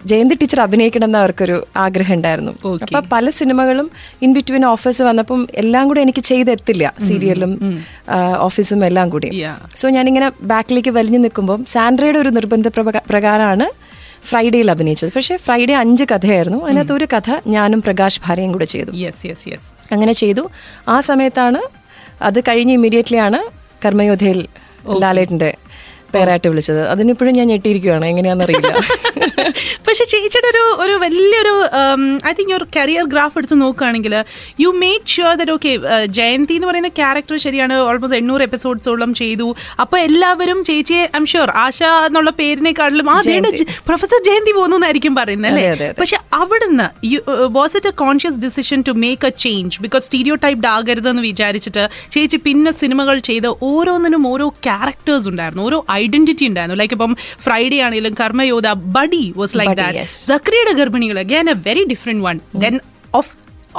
ജയന്തി 0.06 0.34
ടീച്ചർ 0.34 0.60
അഭിനയിക്കണമെന്ന് 0.60 1.18
അവർക്കൊരു 1.18 1.66
ആഗ്രഹം 1.76 2.14
ഉണ്ടായിരുന്നു. 2.14 2.52
Okay. 2.52 2.96
അപ്പൊ 2.96 3.00
പല 3.12 3.30
സിനിമകളും 3.30 3.90
ഇൻ 4.22 4.34
ബിറ്റ്വീൻ 4.34 4.66
ഓഫീസ് 4.66 5.02
വന്നപ്പം 5.02 5.46
എല്ലാം 5.54 5.88
കൂടെ 5.88 6.00
എനിക്ക് 6.00 6.22
ചെയ്തെത്തില്ല. 6.22 6.92
സീരിയലും 7.08 7.84
ഓഫീസും 8.38 8.86
എല്ലാം 8.86 9.10
കൂടി. 9.10 9.28
സോ 9.76 9.88
ഞാനിങ്ങനെ 9.88 10.32
ബാക്കിലേക്ക് 10.42 10.88
വലിഞ്ഞു 10.88 11.18
നിൽക്കുമ്പോൾ 11.18 11.64
സാൻഡ്രയുടെ 11.68 12.18
ഒരു 12.18 12.28
നിർബന്ധ 12.28 12.68
പ്രക- 12.68 13.02
പ്രകാരമാണ് 13.10 13.87
ഫ്രൈഡേയിൽ 14.24 14.70
അഭിനയിച്ചത്. 14.70 15.10
പക്ഷേ 15.16 15.36
ഫ്രൈഡേ 15.36 15.74
അഞ്ച് 15.74 16.04
കഥയായിരുന്നു. 16.14 16.64
അതിനകത്ത് 16.64 16.92
ഒരു 16.92 17.04
കഥ 17.04 17.40
ഞാനും 17.46 17.82
പ്രകാശ് 17.82 18.20
ഭാര്യയും 18.26 18.52
കൂടെ 18.52 18.64
ചെയ്തു. 18.64 18.90
യെസ് 18.90 19.26
യെസ് 19.26 19.48
യെസ് 19.48 19.94
അങ്ങനെ 19.94 20.12
ചെയ്തു. 20.12 20.50
ആ 20.88 21.00
സമയത്താണ് 21.00 21.60
അത് 22.22 22.40
കഴിഞ്ഞ് 22.40 22.72
ഇമ്മീഡിയറ്റ്ലി 22.72 23.18
ആണ് 23.18 23.40
കർമ്മയോധയിൽ 23.84 24.48
ലാലേട്ടന്റെ 25.00 25.54
പേരായിട്ട് 26.14 26.48
വിളിച്ചത്. 26.52 26.80
അതിനിപ്പോഴും 26.92 27.32
ഞാൻ 27.38 27.46
ഞെട്ടിയിരിക്കുകയാണ് 27.52 28.06
എങ്ങനെയാണെന്നറിയില്ല. 28.12 28.72
പക്ഷെ 29.86 30.04
ചേച്ചിയുടെ 30.12 30.48
ഒരു 30.52 30.62
ഒരു 30.84 30.94
വലിയൊരു 31.02 31.52
ഐ 32.30 32.32
തിങ്ക് 32.38 32.54
ഒരു 32.58 32.66
കരിയർ 32.76 33.04
ഗ്രാഫ് 33.12 33.36
എടുത്ത് 33.38 33.56
നോക്കുകയാണെങ്കിൽ 33.62 34.14
you 34.62 34.70
made 34.82 35.08
sure 35.14 35.34
that 35.40 35.52
okay 35.56 35.72
Jayanthi 36.18 36.54
എന്ന് 36.58 36.68
പറയുന്ന 36.70 36.90
ക്യാരക്ടർ 37.00 37.36
ശരിയാണ്. 37.46 37.74
ഓൾമോസ്റ്റ് 37.88 38.18
എണ്ണൂറ് 38.20 38.42
എപ്പിസോഡ്സോളം 38.48 39.10
ചെയ്തു. 39.20 39.48
അപ്പോൾ 39.84 39.98
എല്ലാവരും 40.08 40.58
ചേച്ചിയെ 40.68 41.04
ഐം 41.18 41.26
ഷുവർ 41.32 41.50
ആശ 41.64 41.80
എന്നുള്ള 42.08 42.32
പേരിനെക്കാട്ടിലും 42.40 43.10
ആ 43.14 43.18
പ്രൊഫസർ 43.90 44.20
ജയന്തി. 44.28 44.52
പോകുന്നു 44.58 44.76
എന്നായിരിക്കും 44.78 45.14
പറയുന്നത് 45.20 45.50
അല്ലേ. 45.52 45.88
പക്ഷെ 46.00 46.18
അവിടുന്ന് 46.40 46.86
was 47.58 47.76
it 47.80 47.90
a 47.92 47.94
conscious 48.04 48.38
decision 48.46 48.78
to 48.88 48.92
make 49.04 49.26
a 49.30 49.32
change 49.44 49.78
because 49.84 50.04
stereotyped 50.44 50.68
ആകരുതെന്ന് 50.74 51.22
വിചാരിച്ചിട്ട് 51.22 51.84
ചേച്ചി 52.14 52.38
പിന്നെ 52.46 52.70
സിനിമകൾ 52.82 53.18
ചെയ്ത് 53.28 53.48
ഓരോന്നിനും 53.70 54.22
ഓരോ 54.32 54.48
ക്യാരക്ടേഴ്സ് 54.66 55.28
ഉണ്ടായിരുന്നു. 55.32 55.64
ഓരോ 55.68 55.78
ഐഡന്റിറ്റി 56.04 56.46
ഉണ്ടായിരുന്നു. 56.50 56.78
ലൈക്ക് 56.82 56.96
ഇപ്പം 56.98 57.12
ഫ്രൈഡേ 57.46 57.80
ആണെങ്കിലും 57.86 58.14
Karmayodha 58.22 58.68
Buddy 58.98 59.24
was 59.40 59.56
like 59.62 59.76
that. 59.82 60.06
സക്രിയുടെ 60.32 60.74
ഗർഭിണികൾ 60.80 61.18
again 61.26 61.48
a 61.54 61.58
very 61.68 61.84
different 61.92 62.24
one 62.28 62.38
then 62.64 62.76
of 63.20 63.30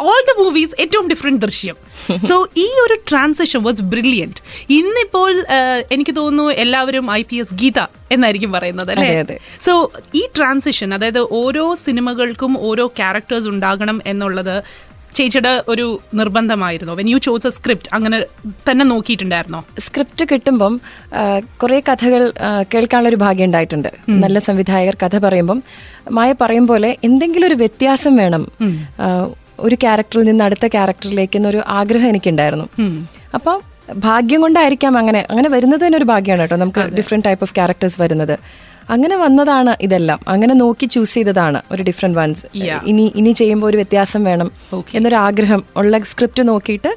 all 0.08 0.20
the 0.28 0.34
movies 0.40 0.74
ഏറ്റവും 0.84 1.06
ഡിഫറെന്റ് 1.12 1.42
ദൃശ്യം. 1.46 1.76
സോ 2.30 2.36
ഈ 2.64 2.68
ഒരു 2.84 2.96
ട്രാൻസിഷൻ 3.10 3.62
വാസ് 3.68 3.84
ബ്രില്യന്റ് 3.94 4.42
ഇന്നിപ്പോൾ 4.78 5.32
എനിക്ക് 5.96 6.14
തോന്നുന്നു 6.20 6.46
എല്ലാവരും 6.64 7.06
ഐ 7.18 7.22
പി 7.30 7.38
എസ് 7.44 7.56
ഗീത 7.62 7.80
എന്നായിരിക്കും 8.16 8.52
പറയുന്നത് 8.56 8.92
അല്ലേ. 8.94 9.10
സോ 9.66 9.74
ഈ 10.20 10.24
ട്രാൻസിഷൻ 10.38 10.94
അതായത് 10.98 11.22
ഓരോ 11.42 11.66
സിനിമകൾക്കും 11.86 12.54
ഓരോ 12.70 12.86
ക്യാരക്ടേഴ്സ് 13.00 13.50
ഉണ്ടാകണം 13.54 14.00
എന്നുള്ളത് 14.14 14.56
ചേച്ചിയുടെ 15.20 15.54
ഒരു 15.74 15.86
നിർബന്ധമായിരുന്നു. 16.20 16.94
When 17.00 17.10
you 17.14 17.20
chose 17.28 17.48
a 17.50 17.52
script 17.58 17.90
അങ്ങനെ 17.98 18.20
തന്നെ 18.70 18.86
നോക്കിയിട്ടുണ്ടായിരുന്നോ? 18.94 19.62
സ്ക്രിപ്റ്റ് 19.86 20.26
കിട്ടുമ്പം 20.32 20.74
കുറേ 21.62 21.80
കഥകൾ 21.90 22.24
കേൾക്കാനുള്ള 22.74 23.10
ഒരു 23.14 23.20
ഭാഗ്യം 23.26 23.48
ഉണ്ടായിട്ടുണ്ട്. 23.50 23.90
നല്ല 24.24 24.40
സംവിധായകർ 24.48 24.98
കഥ 25.04 25.18
പറയുമ്പം 25.26 25.62
മായ 26.18 26.32
പറയും 26.42 26.68
പോലെ 26.72 26.92
എന്തെങ്കിലും 27.10 27.48
ഒരു 27.52 27.58
വ്യത്യാസം 27.64 28.16
വേണം. 28.24 28.46
ഒരു 29.68 29.76
ക്യാരക്ടറിൽ 29.84 30.26
നിന്ന് 30.30 30.44
അടുത്ത 30.48 30.66
ക്യാരക്ടറിലേക്ക് 30.76 31.38
എന്നൊരു 31.40 31.62
ആഗ്രഹം 31.80 32.10
എനിക്കുണ്ടായിരുന്നു. 32.14 32.68
അപ്പം 33.38 33.58
ഭാഗ്യം 34.08 34.40
കൊണ്ടായിരിക്കാം 34.46 34.94
അങ്ങനെ. 35.00 35.22
അങ്ങനെ 35.32 35.50
വരുന്നത് 35.56 35.82
തന്നെ 35.86 35.98
ഒരു 36.02 36.08
ഭാഗ്യമാണ് 36.12 36.44
കേട്ടോ. 36.44 36.58
നമുക്ക് 36.64 36.82
ഡിഫറെന്റ് 36.98 37.26
ടൈപ്പ് 37.28 37.44
ഓഫ് 37.46 37.54
ക്യാരക്ടേഴ്സ് 37.58 37.98
വരുന്നത്. 38.02 38.36
അങ്ങനെ 38.90 39.16
വന്നതാണ് 39.16 39.76
ഇതെല്ലാം. 39.82 40.20
അങ്ങനെ 40.28 40.54
നോക്കി 40.54 40.86
ചൂസ് 40.86 41.16
ചെയ്തതാണ് 41.16 41.62
ഒരു 41.72 41.84
ഡിഫറെന്റ് 41.84 42.18
വൺസ് 42.18 42.46
ഇനി 42.86 43.14
ഇനി 43.16 43.32
ചെയ്യുമ്പോൾ 43.32 43.68
ഒരു 43.68 43.78
വ്യത്യാസം 43.78 44.24
വേണം 44.24 44.50
എന്നൊരു 44.94 45.16
ആഗ്രഹം 45.16 45.64
ഉള്ള 45.76 46.00
സ്ക്രിപ്റ്റ് 46.04 46.48
നോക്കിയിട്ട് 46.48 46.92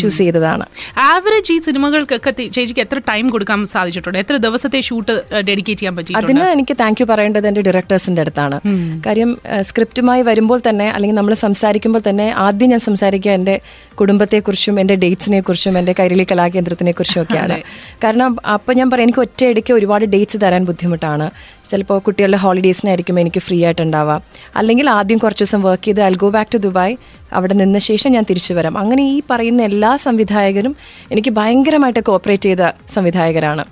ചൂസ് 0.00 0.18
ചെയ്തതാണ്. 0.22 0.64
ആവറേജ് 1.10 1.52
ഈ 1.54 1.58
സിനിമകൾക്കൊക്കെ 1.66 2.32
ചേച്ചിക്ക് 2.56 2.82
എത്ര 2.86 2.98
ടൈം 3.10 3.26
കൊടുക്കാൻ 3.34 3.66
സാധിച്ചിട്ടുണ്ട്? 3.74 4.18
എത്ര 4.24 4.36
ദിവസത്തെ 4.46 4.80
ഷൂട്ട് 4.88 5.16
ഡെഡിക്കേറ്റ് 5.48 5.80
ചെയ്യാൻ 5.80 5.96
പറ്റി 5.98 6.18
അതിന് 6.20 6.44
എനിക്ക് 6.56 6.76
താങ്ക് 6.82 7.00
യു 7.02 7.06
പറയേണ്ടത് 7.12 7.46
എന്റെ 7.50 7.64
ഡയറക്ടേഴ്സിന്റെ 7.68 8.22
അടുത്താണ്. 8.24 8.58
കാര്യം 9.06 9.32
സ്ക്രിപ്റ്റുമായി 9.70 10.22
വരുമ്പോൾ 10.30 10.60
തന്നെ 10.68 10.88
അല്ലെങ്കിൽ 10.94 11.18
നമ്മൾ 11.20 11.34
സംസാരിക്കുമ്പോൾ 11.46 12.02
തന്നെ 12.08 12.28
ആദ്യം 12.46 12.70
ഞാൻ 12.74 12.82
സംസാരിക്കുക 12.88 13.32
എന്റെ 13.38 13.56
കുടുംബത്തെക്കുറിച്ചും 14.00 14.76
എന്റെ 14.80 14.96
ഡേറ്റ്സിനെ 15.04 15.40
കുറിച്ചും 15.46 15.78
എന്റെ 15.78 15.92
കൈരളി 16.00 16.24
കലാകേന്ദ്രത്തിനെ 16.32 16.92
കുറിച്ചും 16.98 17.20
ഒക്കെയാണ് 17.22 17.56
കാരണം 18.04 18.32
അപ്പോൾ 18.56 18.74
ഞാൻ 18.80 18.88
പറയാം 18.90 19.06
എനിക്ക് 19.08 19.22
ഒറ്റയടിക്ക് 19.26 19.72
ഒരുപാട് 19.78 20.04
ഡേറ്റ്സ് 20.14 20.38
തരാൻ 20.44 20.62
ബുദ്ധിമുട്ടാണ്. 20.70 21.26
ചിലപ്പോൾ 21.68 21.98
കുട്ടികളുടെ 21.98 22.36
ഹോളിഡേയ്സിനായിരിക്കും 22.36 23.20
എനിക്ക് 23.20 23.40
ഫ്രീ 23.40 23.64
ആയിട്ടുണ്ടാവാം 23.64 24.22
അല്ലെങ്കിൽ 24.56 24.90
ആദ്യം 24.90 25.18
കുറച്ച് 25.18 25.44
ദിവസം 25.44 25.62
വർക്ക് 25.62 25.84
ചെയ്ത് 25.84 26.02
I 26.02 26.12
go 26.12 26.30
back 26.30 26.50
to 26.54 26.58
Dubai 26.58 26.96
അവിടെ 27.32 27.54
നിന്ന 27.54 27.78
ശേഷം 27.78 28.12
ഞാൻ 28.12 28.24
തിരിച്ചു 28.30 28.54
വരാം. 28.54 28.78
അങ്ങനെ 28.78 29.02
ഈ 29.02 29.22
പറയുന്ന 29.30 29.62
എല്ലാ 29.62 29.96
സംവിധായകരും 29.96 30.76
എനിക്ക് 31.12 31.30
ഭയങ്കരമായിട്ട് 31.30 32.00
കോപ്പറേറ്റ് 32.00 32.42
ചെയ്ത 32.42 32.70
സംവിധായകരാണ്. 32.88 33.64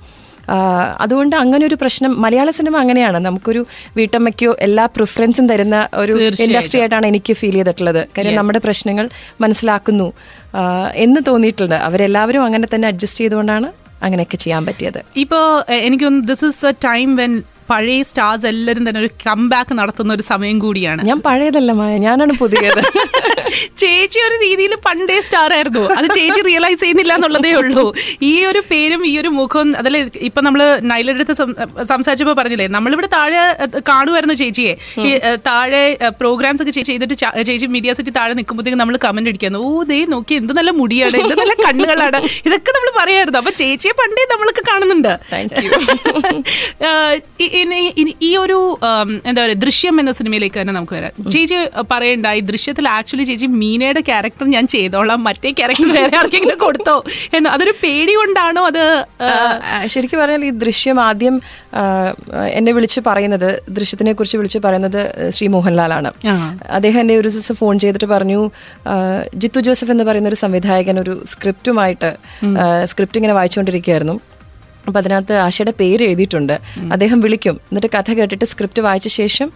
അതുകൊണ്ട് 1.00 1.37
അങ്ങനെ 1.37 1.67
ഒരു 1.67 1.75
പ്രശ്നം 1.75 2.23
മലയാള 2.23 2.50
സിനിമ 2.50 2.76
അങ്ങനെയാണ്. 2.76 3.19
നമുക്കൊരു 3.19 3.67
വീട്ടമ്മയ്ക്കോ 3.97 4.57
എല്ലാ 4.61 4.87
പ്രിഫറൻസും 4.87 5.49
തരുന്ന 5.49 5.88
ഒരു 5.95 6.12
ഇൻഡസ്ട്രി 6.41 6.81
ആയിട്ടാണ് 6.81 7.07
എനിക്ക് 7.07 7.33
ഫീൽ 7.33 7.53
ചെയ്തിട്ടുള്ളത്. 7.53 8.07
കാര്യം 8.18 8.37
നമ്മുടെ 8.37 8.59
പ്രശ്നങ്ങൾ 8.59 9.09
മനസ്സിലാക്കുന്നു. 9.40 10.12
എന്ന് 10.94 11.20
തോന്നിയിട്ടുണ്ട്. 11.27 11.75
അവരെല്ലാവരും 11.75 12.44
അങ്ങനെ 12.44 12.68
തന്നെ 12.75 12.88
അഡ്ജസ്റ്റ് 12.88 13.20
ചെയ്തുകൊണ്ടാണ് 13.20 13.73
അങ്ങനെയൊക്കെ 14.03 14.37
ചെയ്യാൻ 14.37 14.66
പറ്റിയത്. 14.66 15.03
ഇപ്പോൾ 15.16 15.73
എ- 15.73 15.77
എനിക്ക് 15.77 16.05
തോന്നുന്നു 16.05 16.29
this 16.29 16.44
is 16.44 16.66
a 16.66 16.70
time 16.70 17.16
when 17.16 17.42
പഴയ 17.70 18.02
സ്റ്റാർസ് 18.09 18.46
എല്ലാവരും 18.50 18.85
തന്നെ 18.88 19.00
ഒരു 19.00 19.11
കംബാക്ക് 19.26 19.74
നടത്തുന്ന 19.79 20.11
ഒരു 20.16 20.24
സമയം 20.33 20.57
കൂടിയാണ്. 20.64 21.00
ഞാൻ 21.09 21.18
പഴയതല്ല 21.26 21.70
മായ 21.81 21.94
ഞാനാണ് 22.07 22.33
പുതിയത്. 22.42 22.81
ചേച്ചി 23.83 24.18
ഒരു 24.26 24.37
രീതിയിൽ 24.44 24.72
പണ്ടേ 24.87 25.16
സ്റ്റാർ 25.26 25.50
ആയിരുന്നു. 25.57 25.83
അത് 25.98 26.07
ചേച്ചി 26.16 26.40
റിയലൈസ് 26.48 26.81
ചെയ്യുന്നില്ല 26.83 27.12
എന്നുള്ളതേ 27.18 27.52
ഉള്ളൂ. 27.61 27.85
ഈ 28.31 28.44
ഒരു 28.50 28.61
പേരും 28.70 29.02
ഈ 29.11 29.22
ഒരു 29.22 29.31
മുഖം 29.38 29.66
അതല്ലേ 29.81 30.00
ഇപ്പൊ 30.29 30.40
നമ്മൾ 30.46 30.61
നൈലയുടെ 30.92 31.18
അടുത്ത് 31.20 31.35
സം- 31.40 31.55
സംസാരിച്ചപ്പോ 31.92 32.35
പറഞ്ഞില്ലേ 32.40 32.66
നമ്മളിവിടെ 32.76 33.09
താഴെ 33.16 33.42
കാണുമായിരുന്നു 33.90 34.37
ചേച്ചിയെ. 34.42 34.72
ഈ 35.07 35.11
താഴെ 35.48 35.83
പ്രോഗ്രാംസ് 36.22 36.62
ഒക്കെ 36.62 36.72
ചേച്ചി 36.79 36.92
ചെയ്തിട്ട് 36.92 37.14
ചേച്ചി 37.48 37.66
മീഡിയ 37.76 37.92
സിറ്റി 38.00 38.14
താഴെ 38.18 38.33
നിൽക്കുമ്പോഴത്തേക്ക് 38.40 38.81
നമ്മൾ 38.83 38.96
കമന്റ് 39.07 39.31
അടിക്കുന്നു. 39.33 39.61
ഓ 39.68 39.83
ദേ 39.90 39.98
നോക്കി 40.14 40.35
എന്ത് 40.40 40.52
നല്ല 40.61 40.70
മുടിയാണ് 40.81 41.16
എന്ത് 41.22 41.35
നല്ല 41.42 41.55
കണ്ണുകളാണ്. 41.64 42.18
ഇതൊക്കെ 42.48 42.70
നമ്മൾ 42.79 42.90
പറയായിരുന്നു. 43.00 43.38
അപ്പൊ 43.42 43.55
ചേച്ചിയെ 43.62 43.94
പണ്ടേ 44.02 44.24
നമ്മളൊക്കെ 44.35 44.64
കാണുന്നുണ്ട്. 44.70 45.12
ഈ 48.29 48.31
ഒരു 48.45 48.59
എന്താ 49.29 49.38
പറയുക 49.42 49.59
ദൃശ്യം 49.64 49.95
എന്ന 50.01 50.12
സിനിമയിലേക്ക് 50.19 50.59
തന്നെ 50.61 50.73
നമുക്ക് 50.77 50.95
വരാം. 50.99 51.12
ചേച്ചി 51.35 51.59
പറയണ്ട 51.92 52.27
ഈ 52.38 52.40
ദൃശ്യത്തിൽ 52.51 52.87
ആക്ച്വലി 52.97 53.25
ചേച്ചി 53.31 53.49
മീനയുടെ 53.62 54.03
ക്യാരക്ടർ 54.11 54.47
ഞാൻ 54.57 54.64
ചെയ്തോളാം. 54.75 55.21
മറ്റേ 55.29 55.53
ക്യാരക്ടർ 55.61 55.90
വേറെ 55.99 56.16
ആർക്കെങ്കിലും 56.21 56.59
കൊടുത്തോ 56.64 56.97
എന്ന്. 57.37 57.49
അതൊരു 57.55 57.75
പേടി 57.85 58.14
കൊണ്ടാണോ 58.21 58.64
അത് 58.71 58.83
ശരിക്കും 59.95 60.21
പറഞ്ഞാൽ 60.23 60.45
ഈ 60.51 60.53
ദൃശ്യം 60.64 60.99
ആദ്യം 61.09 61.37
എന്നെ 62.59 62.73
വിളിച്ച് 62.77 63.01
പറയുന്നത് 63.09 63.49
ദൃശ്യത്തിനെ 63.79 64.12
കുറിച്ച് 64.19 64.38
വിളിച്ച് 64.40 64.61
പറയുന്നത് 64.66 65.01
ശ്രീ 65.37 65.49
മോഹൻലാലാണ്. 65.57 66.12
അദ്ദേഹം 66.79 67.01
എന്നെ 67.05 67.16
ഒരു 67.23 67.29
ദിവസം 67.35 67.57
ഫോൺ 67.62 67.75
ചെയ്തിട്ട് 67.85 68.09
പറഞ്ഞു 68.14 68.40
ജിത്തു 69.42 69.61
ജോസഫ് 69.66 69.92
എന്ന് 69.95 70.07
പറയുന്ന 70.11 70.31
ഒരു 70.33 70.40
സംവിധായകൻ 70.45 70.97
ഒരു 71.05 71.14
സ്ക്രിപ്റ്റുമായിട്ട് 71.33 72.11
സ്ക്രിപ്റ്റ് 72.92 73.21
ഇങ്ങനെ 73.21 73.37
വായിച്ചുകൊണ്ടിരിക്കുകയായിരുന്നു. 73.38 74.16
അപ്പൊ 74.87 74.99
അതിനകത്ത് 75.01 75.35
ആശയുടെ 75.37 75.72
പേര് 75.81 76.05
എഴുതിയിട്ടുണ്ട്. 76.05 76.53
അദ്ദേഹം 76.92 77.20
വിളിക്കും. 77.20 77.57
എന്നിട്ട് 77.72 77.90
കഥ 77.96 78.12
കേട്ടിട്ട് 78.12 78.44
സ്ക്രിപ്റ്റ് 78.44 78.83
വായിച്ച 78.83 79.09
ശേഷം 79.20 79.49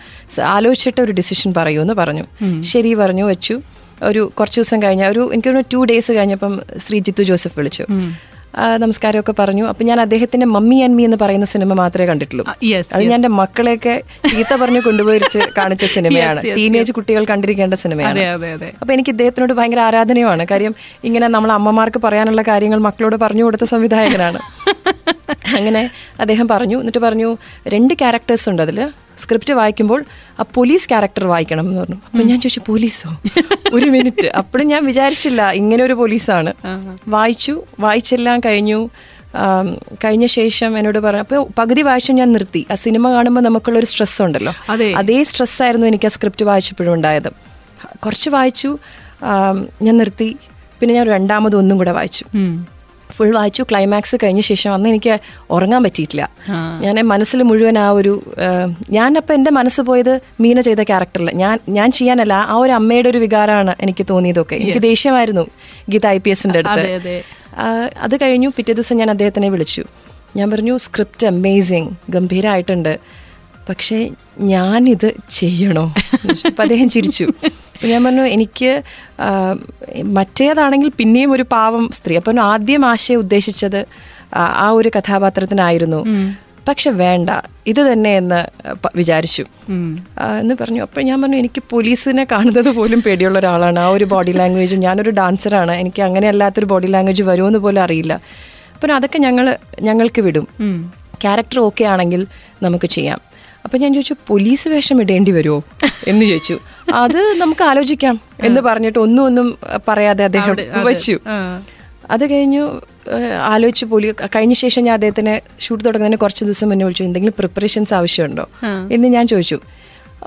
ആലോചിച്ചിട്ട് 0.55 1.01
ഒരു 1.01 1.13
ഡിസിഷൻ 1.13 1.55
പറയൂ 1.55 1.81
എന്ന് 1.81 1.95
പറഞ്ഞു 1.95 2.25
ശരി 2.73 2.95
പറഞ്ഞു 2.95 3.25
വെച്ചു. 3.25 3.57
ഒരു 4.03 4.33
കുറച്ച് 4.39 4.61
ദിവസം 4.61 4.83
കഴിഞ്ഞ 4.83 5.05
ഒരു 5.07 5.31
എനിക്കൊരു 5.33 5.63
ടു 5.73 5.81
ഡേയ്സ് 5.85 6.13
കഴിഞ്ഞപ്പം 6.13 6.53
ശ്രീ 6.79 6.99
ജിത്തു 6.99 7.23
ജോസഫ് 7.23 7.59
വിളിച്ചു. 7.59 7.85
നമസ്കാരമൊക്കെ 8.79 9.35
പറഞ്ഞു. 9.39 9.65
അപ്പൊ 9.67 9.85
ഞാൻ 9.85 10.01
അദ്ദേഹത്തിന്റെ 10.01 10.47
മമ്മി 10.47 10.77
ആൻഡ് 10.85 10.97
മീ 10.97 11.05
എന്ന് 11.05 11.17
പറയുന്ന 11.21 11.47
സിനിമ 11.47 11.73
മാത്രമേ 11.73 12.07
കണ്ടിട്ടുള്ളൂ. 12.07 12.45
അത് 12.95 13.03
ഞാൻ 13.03 13.15
എന്റെ 13.15 13.29
മക്കളെയൊക്കെ 13.29 13.95
ചീത്ത 14.31 14.55
പറഞ്ഞു 14.63 14.81
കൊണ്ടുപോയിരിച്ച് 14.87 15.39
കാണിച്ച 15.59 15.85
സിനിമയാണ്. 15.97 16.41
ടീനേജ് 16.57 16.93
കുട്ടികൾ 16.93 17.25
കണ്ടിരിക്കേണ്ട 17.25 17.75
സിനിമയാണ്. 17.75 18.19
അപ്പൊ 18.81 18.93
എനിക്ക് 18.95 19.11
ഇദ്ദേഹത്തിനോട് 19.11 19.53
ഭയങ്കര 19.53 19.81
ആരാധനയുമാണ്. 19.81 20.47
കാര്യം 20.51 20.75
ഇങ്ങനെ 21.05 21.29
നമ്മൾ 21.29 21.53
അമ്മമാർക്ക് 21.59 22.01
പറയാനുള്ള 22.07 22.43
കാര്യങ്ങൾ 22.43 22.79
മക്കളോട് 22.89 23.17
പറഞ്ഞു 23.17 23.45
കൊടുത്ത 23.45 23.65
സംവിധായകനാണ്. 23.65 24.41
അങ്ങനെ 25.57 25.91
അദ്ദേഹം 26.21 26.49
പറഞ്ഞു 26.49 26.79
എന്നിട്ട് 26.81 26.99
പറഞ്ഞു 26.99 27.37
രണ്ട് 27.69 27.95
ക്യാരക്ടേഴ്സ് 27.95 28.49
ഉണ്ട് 28.49 28.63
അതിൽ 28.63 28.91
സ്ക്രിപ്റ്റ് 29.19 29.55
വായിക്കുമ്പോൾ 29.55 30.05
ആ 30.41 30.45
പോലീസ് 30.55 30.89
ക്യാരക്ടർ 30.89 31.27
വായിക്കണം 31.27 31.69
എന്ന് 31.69 31.81
പറഞ്ഞു. 31.81 31.97
അപ്പം 31.97 32.27
ഞാൻ 32.27 32.41
ചോദിച്ചു 32.41 32.61
പോലീസോ? 32.67 33.23
ഒരു 33.75 33.85
മിനിറ്റ്. 33.85 34.27
അപ്പോഴും 34.27 34.67
ഞാൻ 34.67 34.87
വിചാരിച്ചില്ല 34.87 35.51
ഇങ്ങനെ 35.51 35.85
ഒരു 35.85 35.93
പോലീസാണ് 35.93 36.55
വായിച്ചു 37.09 37.65
വായിച്ചെല്ലാം 37.81 38.41
കഴിഞ്ഞു. 38.41 38.89
കഴിഞ്ഞ 40.05 40.27
ശേഷം 40.27 40.79
എന്നോട് 40.79 40.99
പറഞ്ഞു 40.99 41.21
അപ്പോൾ 41.21 41.47
പകുതി 41.59 41.83
വായിച്ചു 41.83 42.13
ഞാൻ 42.13 42.33
നിർത്തി. 42.33 42.67
ആ 42.71 42.75
സിനിമ 42.75 43.13
കാണുമ്പോൾ 43.13 43.41
നമുക്കുള്ള 43.41 43.79
ഒരു 43.79 43.87
സ്ട്രെസ് 43.87 44.23
ഉണ്ടല്ലോ. 44.23 44.55
അതെ. 44.69 44.93
അതേ 44.93 45.23
സ്ട്രെസ് 45.23 45.63
ആയിരുന്നു 45.63 45.87
എനിക്ക് 45.87 46.07
ആ 46.07 46.09
സ്ക്രിപ്റ്റ് 46.09 46.45
വായിച്ചപ്പോഴും 46.45 46.95
ഉണ്ടായത്. 46.95 47.31
കുറച്ച് 47.97 48.31
വായിച്ചു 48.31 48.79
ഞാൻ 49.83 49.97
നിർത്തി. 49.97 50.37
പിന്നെ 50.81 50.95
ഞാൻ 50.95 51.07
രണ്ടാമത് 51.07 51.57
ഒന്നും 51.57 51.79
കൂടെ 51.79 51.91
വായിച്ചു. 51.91 52.25
ഫുൾ 53.21 53.31
വായിച്ചു 53.37 53.63
ക്ലൈമാക്സ് 53.63 54.17
കഴിഞ്ഞ 54.23 54.41
ശേഷം 54.41 54.75
അന്ന് 54.75 54.89
എനിക്ക് 54.89 55.19
ഉറങ്ങാൻ 55.51 55.83
പറ്റിയിട്ടില്ല. 55.83 56.31
ഞാൻ 56.81 56.95
മനസ്സിൽ 57.09 57.43
മുഴുവൻ 57.43 57.79
ആ 57.79 57.91
ഒരു 57.91 58.13
ഞാൻ 58.91 59.17
അപ്പം 59.17 59.35
എന്റെ 59.35 59.51
മനസ്സ് 59.51 59.81
പോയത് 59.81 60.21
മീന 60.41 60.61
ചെയ്ത 60.61 60.83
ക്യാരക്ടറിൽ 60.83 61.31
ഞാൻ 61.43 61.59
ഞാൻ 61.69 61.93
ചെയ്യാനല്ല 61.93 62.35
ആ 62.53 62.55
ഒരു 62.55 62.73
അമ്മയുടെ 62.73 63.09
ഒരു 63.09 63.19
വികാരമാണ് 63.19 63.75
എനിക്ക് 63.81 64.07
തോന്നിയതൊക്കെ. 64.11 64.57
എനിക്ക് 64.57 64.83
ദേഷ്യമായിരുന്നു 64.83 65.45
ഗീത 65.89 66.07
ഐ 66.07 66.19
പി 66.19 66.31
എസിന്റെ 66.31 66.59
അടുത്ത്. 66.59 66.87
അതെ. 66.95 68.17
കഴിഞ്ഞു 68.23 68.49
പിറ്റേ 68.57 68.73
ദിവസം 68.73 68.97
ഞാൻ 68.97 69.11
അദ്ദേഹത്തിനെ 69.11 69.49
വിളിച്ചു. 69.49 69.85
ഞാൻ 70.37 70.51
പറഞ്ഞു 70.51 70.79
സ്ക്രിപ്റ്റ് 70.79 71.27
അമേസിങ് 71.27 71.91
ഗംഭീരമായിട്ടുണ്ട് 72.11 72.99
പക്ഷേ 73.69 74.11
ഞാനിത് 74.41 75.15
ചെയ്യണോ? 75.31 75.95
അപ്പം 76.47 76.63
അദ്ദേഹം 76.63 76.89
ചിരിച്ചു. 76.89 77.27
ഞാൻ 77.85 78.05
പറഞ്ഞു 78.05 78.23
എനിക്ക് 78.23 78.83
മറ്റേതാണെങ്കിൽ 80.05 80.91
പിന്നെയും 80.99 81.33
ഒരു 81.33 81.45
പാവം 81.53 81.91
സ്ത്രീ. 81.95 82.17
അപ്പം 82.17 82.41
ആദ്യം 82.41 82.85
ആശയം 82.87 83.19
ഉദ്ദേശിച്ചത് 83.19 83.81
ആ 84.35 84.71
ഒരു 84.71 84.91
കഥാപാത്രത്തിനായിരുന്നു. 84.99 86.01
പക്ഷെ 86.69 86.91
വേണ്ട 86.91 87.31
ഇത് 87.67 87.93
തന്നെ 87.93 88.17
എന്ന് 88.17 88.41
വിചാരിച്ചു. 88.97 89.45
എന്ന് 90.41 90.55
പറഞ്ഞു. 90.61 90.83
അപ്പം 90.83 91.03
ഞാൻ 91.05 91.23
പറഞ്ഞു 91.23 91.37
എനിക്ക് 91.37 91.63
പോലീസിനെ 91.71 92.27
കാണുന്നത് 92.33 92.71
പോലും 92.71 93.03
പേടിയുള്ള 93.03 93.39
ഒരാളാണ്. 93.39 93.79
ആ 93.79 93.89
ഒരു 93.89 94.05
ബോഡി 94.05 94.33
ലാംഗ്വേജും 94.33 94.81
ഞാനൊരു 94.81 95.11
ഡാൻസറാണ് 95.11 95.73
എനിക്ക് 95.73 96.03
അങ്ങനെ 96.03 96.29
അല്ലാത്തൊരു 96.29 96.67
ബോഡി 96.67 96.87
ലാംഗ്വേജ് 96.87 97.23
വരുമെന്ന് 97.23 97.59
പോലും 97.59 97.83
അറിയില്ല. 97.83 98.13
അപ്പം 98.75 98.95
അതൊക്കെ 98.95 99.19
ഞങ്ങൾ 99.19 99.47
ഞങ്ങൾക്ക് 99.81 100.23
വിടും. 100.23 100.49
ക്യാരക്ടർ 101.23 101.59
ഓക്കെ 101.61 101.85
ആണെങ്കിൽ 101.85 102.27
നമുക്ക് 102.63 102.87
ചെയ്യാം. 102.87 103.21
അപ്പം 103.65 103.81
ഞാൻ 103.81 103.95
ചോദിച്ചു 103.95 104.15
പോലീസ് 104.27 104.69
വേഷം 104.69 105.01
ഇടേണ്ടി 105.01 105.33
വരുമോ 105.33 105.63
എന്ന് 106.07 106.27
ചോദിച്ചു. 106.27 106.59
അത് 106.95 107.35
നമുക്ക് 107.39 107.65
ആലോചിക്കാം 107.65 108.21
എന്ന് 108.45 108.61
പറഞ്ഞിട്ട് 108.61 108.99
ഒന്നും 108.99 109.25
ഒന്നും 109.25 109.59
പറയാതെ 109.89 110.25
അദ്ദേഹം 110.25 110.47
വെച്ചു. 110.85 111.19
അത് 112.11 112.31
കഴിഞ്ഞു 112.31 112.81
ആലോചിച്ച് 113.43 113.85
പോലി 113.85 114.13
കഴിഞ്ഞ 114.37 114.53
ശേഷം 114.53 114.85
ഞാൻ 114.85 114.95
അദ്ദേഹത്തിന് 114.95 115.63
ഷൂട്ട് 115.63 115.85
തുടങ്ങുന്നതിന് 115.85 116.21
കുറച്ച് 116.21 116.45
ദിവസം 116.45 116.69
മുന്നേ 116.69 116.85
വിളിച്ചു 116.85 117.05
എന്തെങ്കിലും 117.05 117.35
പ്രിപ്പറേഷൻസ് 117.39 117.95
ആവശ്യമുണ്ടോ? 117.95 118.49
എന്ന് 118.93 119.09
ഞാൻ 119.09 119.27
ചോദിച്ചു. 119.27 119.59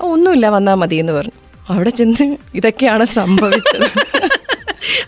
ഒന്നുമില്ല 0.00 0.48
വന്നാൽ 0.48 0.74
മതി 0.74 0.96
എന്ന് 0.96 1.12
പറഞ്ഞു. 1.12 1.32
അവിടെ 1.68 1.90
ചെന്ന് 1.90 2.36
ഇതൊക്കെയാണ് 2.54 3.04
സംഭവിച്ചത്. 3.04 3.90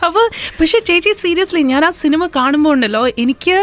അപ്പൊ 0.07 0.23
പക്ഷേ 0.59 0.79
ചേച്ചി 0.89 1.13
സീരിയസ്ലി 1.25 1.63
ഞാൻ 1.73 1.85
ആ 1.89 1.91
സിനിമ 2.03 2.27
കാണുമ്പോൾ 2.39 2.73
ഉണ്ടല്ലോ 2.77 3.03
എനിക്ക് 3.25 3.57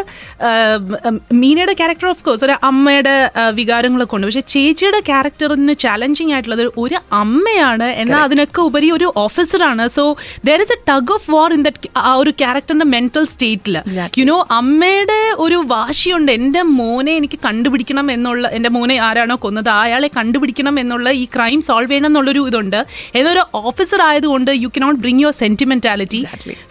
മീനയുടെ 1.42 1.76
ക്യാരക്ടർ 1.82 2.08
ഓഫ് 2.12 2.24
കോഴ്സ് 2.28 2.46
ഒരു 2.48 2.56
അമ്മയുടെ 2.70 3.16
വികാരങ്ങളൊക്കെ 3.60 4.16
ഉണ്ട്. 4.18 4.28
പക്ഷെ 4.30 4.44
ചേച്ചിയുടെ 4.54 5.00
ക്യാരക്ടറിന് 5.10 5.76
ചാലഞ്ചിങ് 5.86 6.34
ആയിട്ടുള്ളത് 6.36 6.66
ഒരു 6.84 6.98
അമ്മയാണ് 7.22 7.88
എന്നാൽ 8.04 8.22
അതിനൊക്കെ 8.28 8.62
ഉപരി 8.70 8.90
ഒരു 8.98 9.08
ഓഫീസറാണ് 9.26 9.86
so 9.98 10.06
there 10.50 10.62
is 10.66 10.76
a 10.78 10.80
tug 10.92 11.14
of 11.18 11.28
war 11.36 11.50
in 11.58 11.64
that 11.68 11.92
ആ 12.10 12.14
ഒരു 12.22 12.34
ക്യാരക്ടറിന്റെ 12.42 12.88
മെന്റൽ 12.96 13.26
സ്റ്റേറ്റിൽ 13.34 13.78
യുനോ 14.22 14.38
അമ്മയുടെ 14.60 15.20
ഒരു 15.46 15.60
വാശിയുണ്ട്. 15.74 16.32
എന്റെ 16.40 16.64
മോനെ 16.80 17.14
എനിക്ക് 17.22 17.40
കണ്ടുപിടിക്കണം 17.48 18.08
എന്നുള്ള 18.16 18.52
എന്റെ 18.58 18.70
മോനെ 18.78 18.98
ആരാണോ 19.08 19.36
കൊന്നത് 19.46 19.72
അയാളെ 19.76 20.10
കണ്ടുപിടിക്കണം 20.20 20.76
എന്നുള്ള 20.84 21.08
ഈ 21.22 21.24
ക്രൈം 21.36 21.60
സോൾവ് 21.70 21.92
ചെയ്യണം 21.92 22.10
എന്നുള്ളൊരു 22.12 22.42
ഇതുണ്ട്. 22.50 22.80
എന്നൊരു 23.20 23.44
ഓഫീസർ 23.68 24.02
ആയതുകൊണ്ട് 24.10 24.52
you 24.64 24.70
cannot 24.76 25.00
bring 25.04 25.22
your 25.24 25.36
sentimentality 25.44 26.02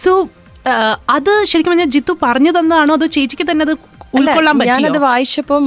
so 0.05 0.29
അത് 1.11 1.45
ശരിക്കും 1.45 1.73
പറഞ്ഞാൽ 1.73 1.87
ജിത്തു 1.87 2.13
പറഞ്ഞു 2.23 2.51
തന്നതാണോ 2.51 2.95
അതോ 2.95 3.07
ചേച്ചിക്ക് 3.07 3.51
തന്നെ 3.51 3.63
അത് 3.63 3.73
ഉൾക്കൊള്ളാൻ 4.19 4.59
ഞാനത് 4.71 4.99
വായിച്ചപ്പം 4.99 5.65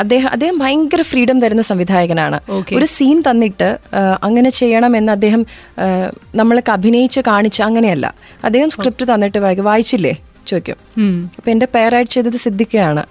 അദ്ദേഹം 0.00 0.28
അദ്ദേഹം 0.28 0.58
ഭയങ്കര 0.58 1.02
ഫ്രീഡം 1.02 1.40
തരുന്ന 1.40 1.62
സംവിധായകനാണ്. 1.62 2.40
ഒരു 2.76 2.84
സീൻ 2.84 3.22
തന്നിട്ട് 3.30 3.78
അങ്ങനെ 4.22 4.50
ചെയ്യണം 4.50 4.96
എന്ന് 4.96 5.12
അദ്ദേഹം 5.12 5.40
നമ്മളെ 5.40 6.38
നമ്മളൊക്കെ 6.38 6.72
അഭിനയിച്ച് 6.72 7.20
കാണിച്ച് 7.26 7.62
അങ്ങനെയല്ല. 7.62 8.14
അദ്ദേഹം 8.44 8.70
സ്ക്രിപ്റ്റ് 8.70 9.14
തന്നിട്ട് 9.14 9.38
വായിക്കും 9.38 9.64
വായിച്ചില്ലേ? 9.64 10.14
ചോദിക്കും. 10.46 10.78
അപ്പൊ 11.38 11.50
എന്റെ 11.50 11.68
പേരായിട്ട് 11.74 12.10
ചെയ്തത് 12.10 12.36
സിദ്ദിഖയാണ്. 12.36 13.02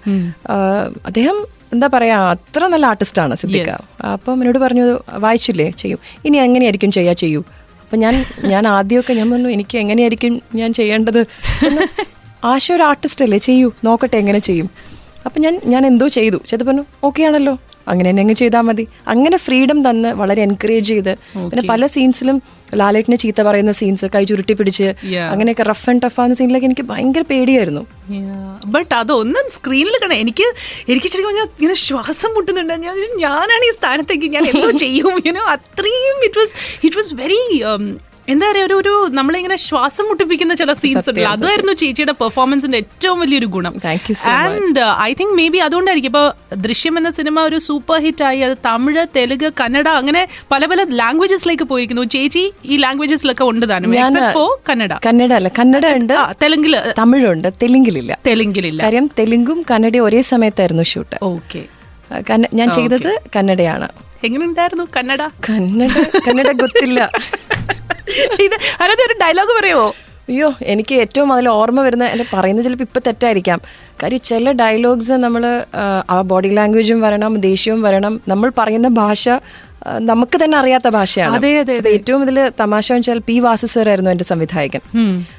അദ്ദേഹം 1.06 1.36
എന്താ 1.72 1.86
പറയാ 1.94 2.16
അത്ര 2.30 2.66
നല്ല 2.66 2.86
ആർട്ടിസ്റ്റാണ് 2.86 3.34
സിദ്ദിഖ. 3.34 3.68
അപ്പം 4.12 4.34
എന്നോട് 4.34 4.58
പറഞ്ഞു 4.58 4.84
വായിച്ചില്ലേ? 5.24 5.70
ചെയ്യും. 5.70 5.98
ഇനി 6.24 6.36
എങ്ങനെയായിരിക്കും 6.36 6.90
ചെയ്യാ 6.92 7.12
ചെയ്യൂ? 7.12 7.42
അപ്പൊ 7.92 8.00
ഞാൻ 8.00 8.24
ഞാൻ 8.44 8.68
ആദ്യമൊക്കെ 8.68 9.12
ഞാൻ 9.12 9.30
പറഞ്ഞു 9.30 9.48
എനിക്ക് 9.48 9.78
എങ്ങനെയായിരിക്കും 9.78 10.42
ഞാൻ 10.54 10.72
ചെയ്യേണ്ടത്? 10.72 11.26
ആശ 12.44 12.72
ഒരു 12.72 12.82
ആർട്ടിസ്റ്റ് 12.82 13.24
അല്ലേ? 13.24 13.38
ചെയ്യൂ 13.38 13.72
നോക്കട്ടെ 13.84 14.16
എങ്ങനെ 14.16 14.38
ചെയ്യും. 14.38 14.70
അപ്പൊ 15.26 15.38
ഞാൻ 15.44 15.54
ഞാൻ 15.72 15.82
എന്തോ 15.90 16.06
ചെയ്തു. 16.18 16.38
ചെയ്ത് 16.50 16.64
പറഞ്ഞു 16.68 16.84
ഓക്കെ 17.08 17.22
ആണല്ലോ. 17.28 17.54
അങ്ങനെ 17.90 18.08
തന്നെ 18.10 18.22
അങ്ങ് 18.22 18.34
ചെയ്താൽ 18.40 18.62
മതി. 18.66 18.84
അങ്ങനെ 19.12 19.36
ഫ്രീഡം 19.44 19.78
തന്ന് 19.86 20.10
വളരെ 20.20 20.40
എൻകറേജ് 20.46 20.88
ചെയ്ത് 20.92 21.12
പിന്നെ 21.36 21.62
പല 21.70 21.86
സീൻസിലും 21.94 22.36
ലാലേട്ടിനെ 22.80 23.16
ചീത്ത 23.22 23.40
പറയുന്ന 23.46 23.72
സീൻസ് 23.80 24.06
കൈ 24.14 24.22
ചുരുട്ടി 24.30 24.54
പിടിച്ച്. 24.58 24.88
അങ്ങനെയൊക്കെ 25.32 25.64
റഫ് 25.70 25.86
ആൻഡ് 25.90 26.02
ടഫ് 26.04 26.18
ആവുന്ന 26.20 26.36
സീനിലൊക്കെ 26.40 26.68
എനിക്ക് 26.70 26.86
ഭയങ്കര 26.92 27.24
പേടിയായിരുന്നു. 27.30 27.82
ബട്ട് 28.74 28.92
അതൊന്നും 29.00 29.48
സ്ക്രീനിൽ 29.56 29.96
കാണാം 30.02 30.18
എനിക്ക് 30.24 30.46
എനിക്ക് 30.92 31.08
ശരിക്കും 31.12 31.30
പറഞ്ഞാൽ 31.30 31.48
ഇങ്ങനെ 31.58 31.76
ശ്വാസം 31.86 32.32
മുട്ടുന്നുണ്ട്. 32.36 32.74
ഞാൻ 32.86 32.96
ഞാനാണ് 33.24 33.66
ഈ 33.70 33.72
സ്ഥാനത്തേക്ക് 33.80 34.30
ഞാൻ 34.36 34.46
എന്തോ 34.52 34.70
ചെയ്യും 34.84 35.38
അത്രയും 35.56 36.18
it 36.28 36.40
was 36.42 36.54
it 36.86 36.96
was 37.00 37.14
very 37.22 37.42
എന്താ 38.28 38.50
പറയാ 38.50 38.64
ഒരു 38.64 38.74
ഒരു 38.74 38.92
നമ്മളിങ്ങനെ 39.10 39.56
ശ്വാസം 39.56 40.04
മുട്ടിപ്പിക്കുന്ന 40.08 40.54
ചില 40.54 40.72
സീൻസ് 40.72 41.10
ഉണ്ട് 41.10 41.20
അതായിരുന്നു 41.20 41.72
ചേച്ചിയുടെ 41.72 42.12
പെർഫോമൻസിന്റെ 42.12 42.78
ഏറ്റവും 42.78 43.20
വലിയൊരു 43.20 43.46
ഗുണം. 43.46 43.74
And 44.34 44.82
I 45.00 45.12
think 45.12 45.34
may 45.34 45.48
be 45.48 45.58
അതുകൊണ്ടായിരിക്കും. 45.58 46.10
ഇപ്പൊ 46.10 46.22
ദൃശ്യം 46.56 46.98
എന്ന 46.98 47.10
സിനിമ 47.10 47.40
ഒരു 47.40 47.58
സൂപ്പർ 47.58 47.98
ഹിറ്റ് 48.00 48.24
ആയി. 48.24 48.40
അത് 48.40 48.56
തമിഴ് 48.66 49.06
തെലുങ്ക് 49.16 49.52
കന്നഡ 49.60 49.88
അങ്ങനെ 49.88 50.28
പല 50.50 50.66
പല 50.66 50.82
ലാംഗ്വേജസിലേക്ക് 50.90 51.64
പോയിരിക്കുന്നു. 51.64 52.04
ചേച്ചി 52.04 52.44
ഈ 52.64 52.76
ലാംഗ്വേജസിലൊക്കെ 52.76 53.44
ഉണ്ട് 53.44 53.68
താനും. 53.68 53.92
കന്നഡ. 54.70 54.92
കന്നഡ 55.06 55.32
അല്ല. 55.32 55.48
കന്നഡ 55.48 55.84
ഉണ്ട്. 55.96 56.14
തെലുങ്കിൽ 56.14 56.42
തെലുങ്കിൽ. 56.42 56.94
തമിഴുണ്ട്. 56.98 57.48
തെലുങ്കിലില്ല. 57.62 58.18
തെലുങ്കിലില്ല. 58.26 58.80
കാര്യം 58.82 59.06
തെലുങ്കും 59.18 59.64
കന്നഡയും 59.70 60.04
ഒരേ 60.04 60.22
സമയത്തായിരുന്നു 60.22 60.82
ഷൂട്ട് 60.82 61.16
ഓക്കെ 61.24 61.62
ഞാൻ 62.54 62.70
ചെയ്തത് 62.70 63.10
കന്നഡയാണ്. 63.36 63.88
എങ്ങനെയുണ്ടായിരുന്നു 64.24 64.84
കന്നഡ? 64.96 65.22
കന്നഡ 65.48 65.90
കന്നഡ 66.26 66.50
ഗൊത്തില്ല. 66.52 67.00
ഇത് 68.46 68.56
അതിനകത്ത് 68.80 69.04
ഒരു 69.08 69.16
ഡയലോഗ് 69.22 69.60
പറയുമോ 69.60 69.88
അയ്യോ 70.28 70.54
എനിക്ക് 70.62 70.94
ഏറ്റവും 70.94 71.32
അതിൽ 71.32 71.48
ഓർമ്മ 71.48 71.80
വരുന്ന 71.80 72.04
എന്റെ 72.04 72.24
പറയുന്നത് 72.34 72.64
ചിലപ്പോൾ 72.64 72.84
ഇപ്പം 72.84 73.02
തെറ്റായിരിക്കാം. 73.06 73.60
കാര്യം 74.02 74.20
ചില 74.20 74.52
ഡയലോഗ്സ് 74.52 75.12
നമ്മൾ 75.12 75.42
ആ 76.10 76.20
ബോഡി 76.20 76.48
ലാംഗ്വേജും 76.48 77.00
വരണം 77.00 77.40
ദേഷ്യവും 77.40 77.82
വരണം. 77.82 78.20
നമ്മൾ 78.28 78.52
പറയുന്ന 78.58 78.88
ഭാഷ 78.88 79.28
നമുക്ക് 80.00 80.44
തന്നെ 80.44 80.58
അറിയാത്ത 80.58 80.88
ഭാഷയാണ്. 80.88 81.34
അതെ, 81.34 81.58
അതെ, 81.58 81.74
ഏറ്റവും 81.88 82.22
ഇതിൽ 82.22 82.48
തമാശ 82.60 82.92
വെച്ചാൽ 82.92 83.18
പി 83.18 83.38
വാസു 83.38 83.66
സർ 83.66 83.88
ആയിരുന്നു 83.88 84.10
എന്റെ 84.10 84.24
സംവിധായകൻ. 84.24 84.80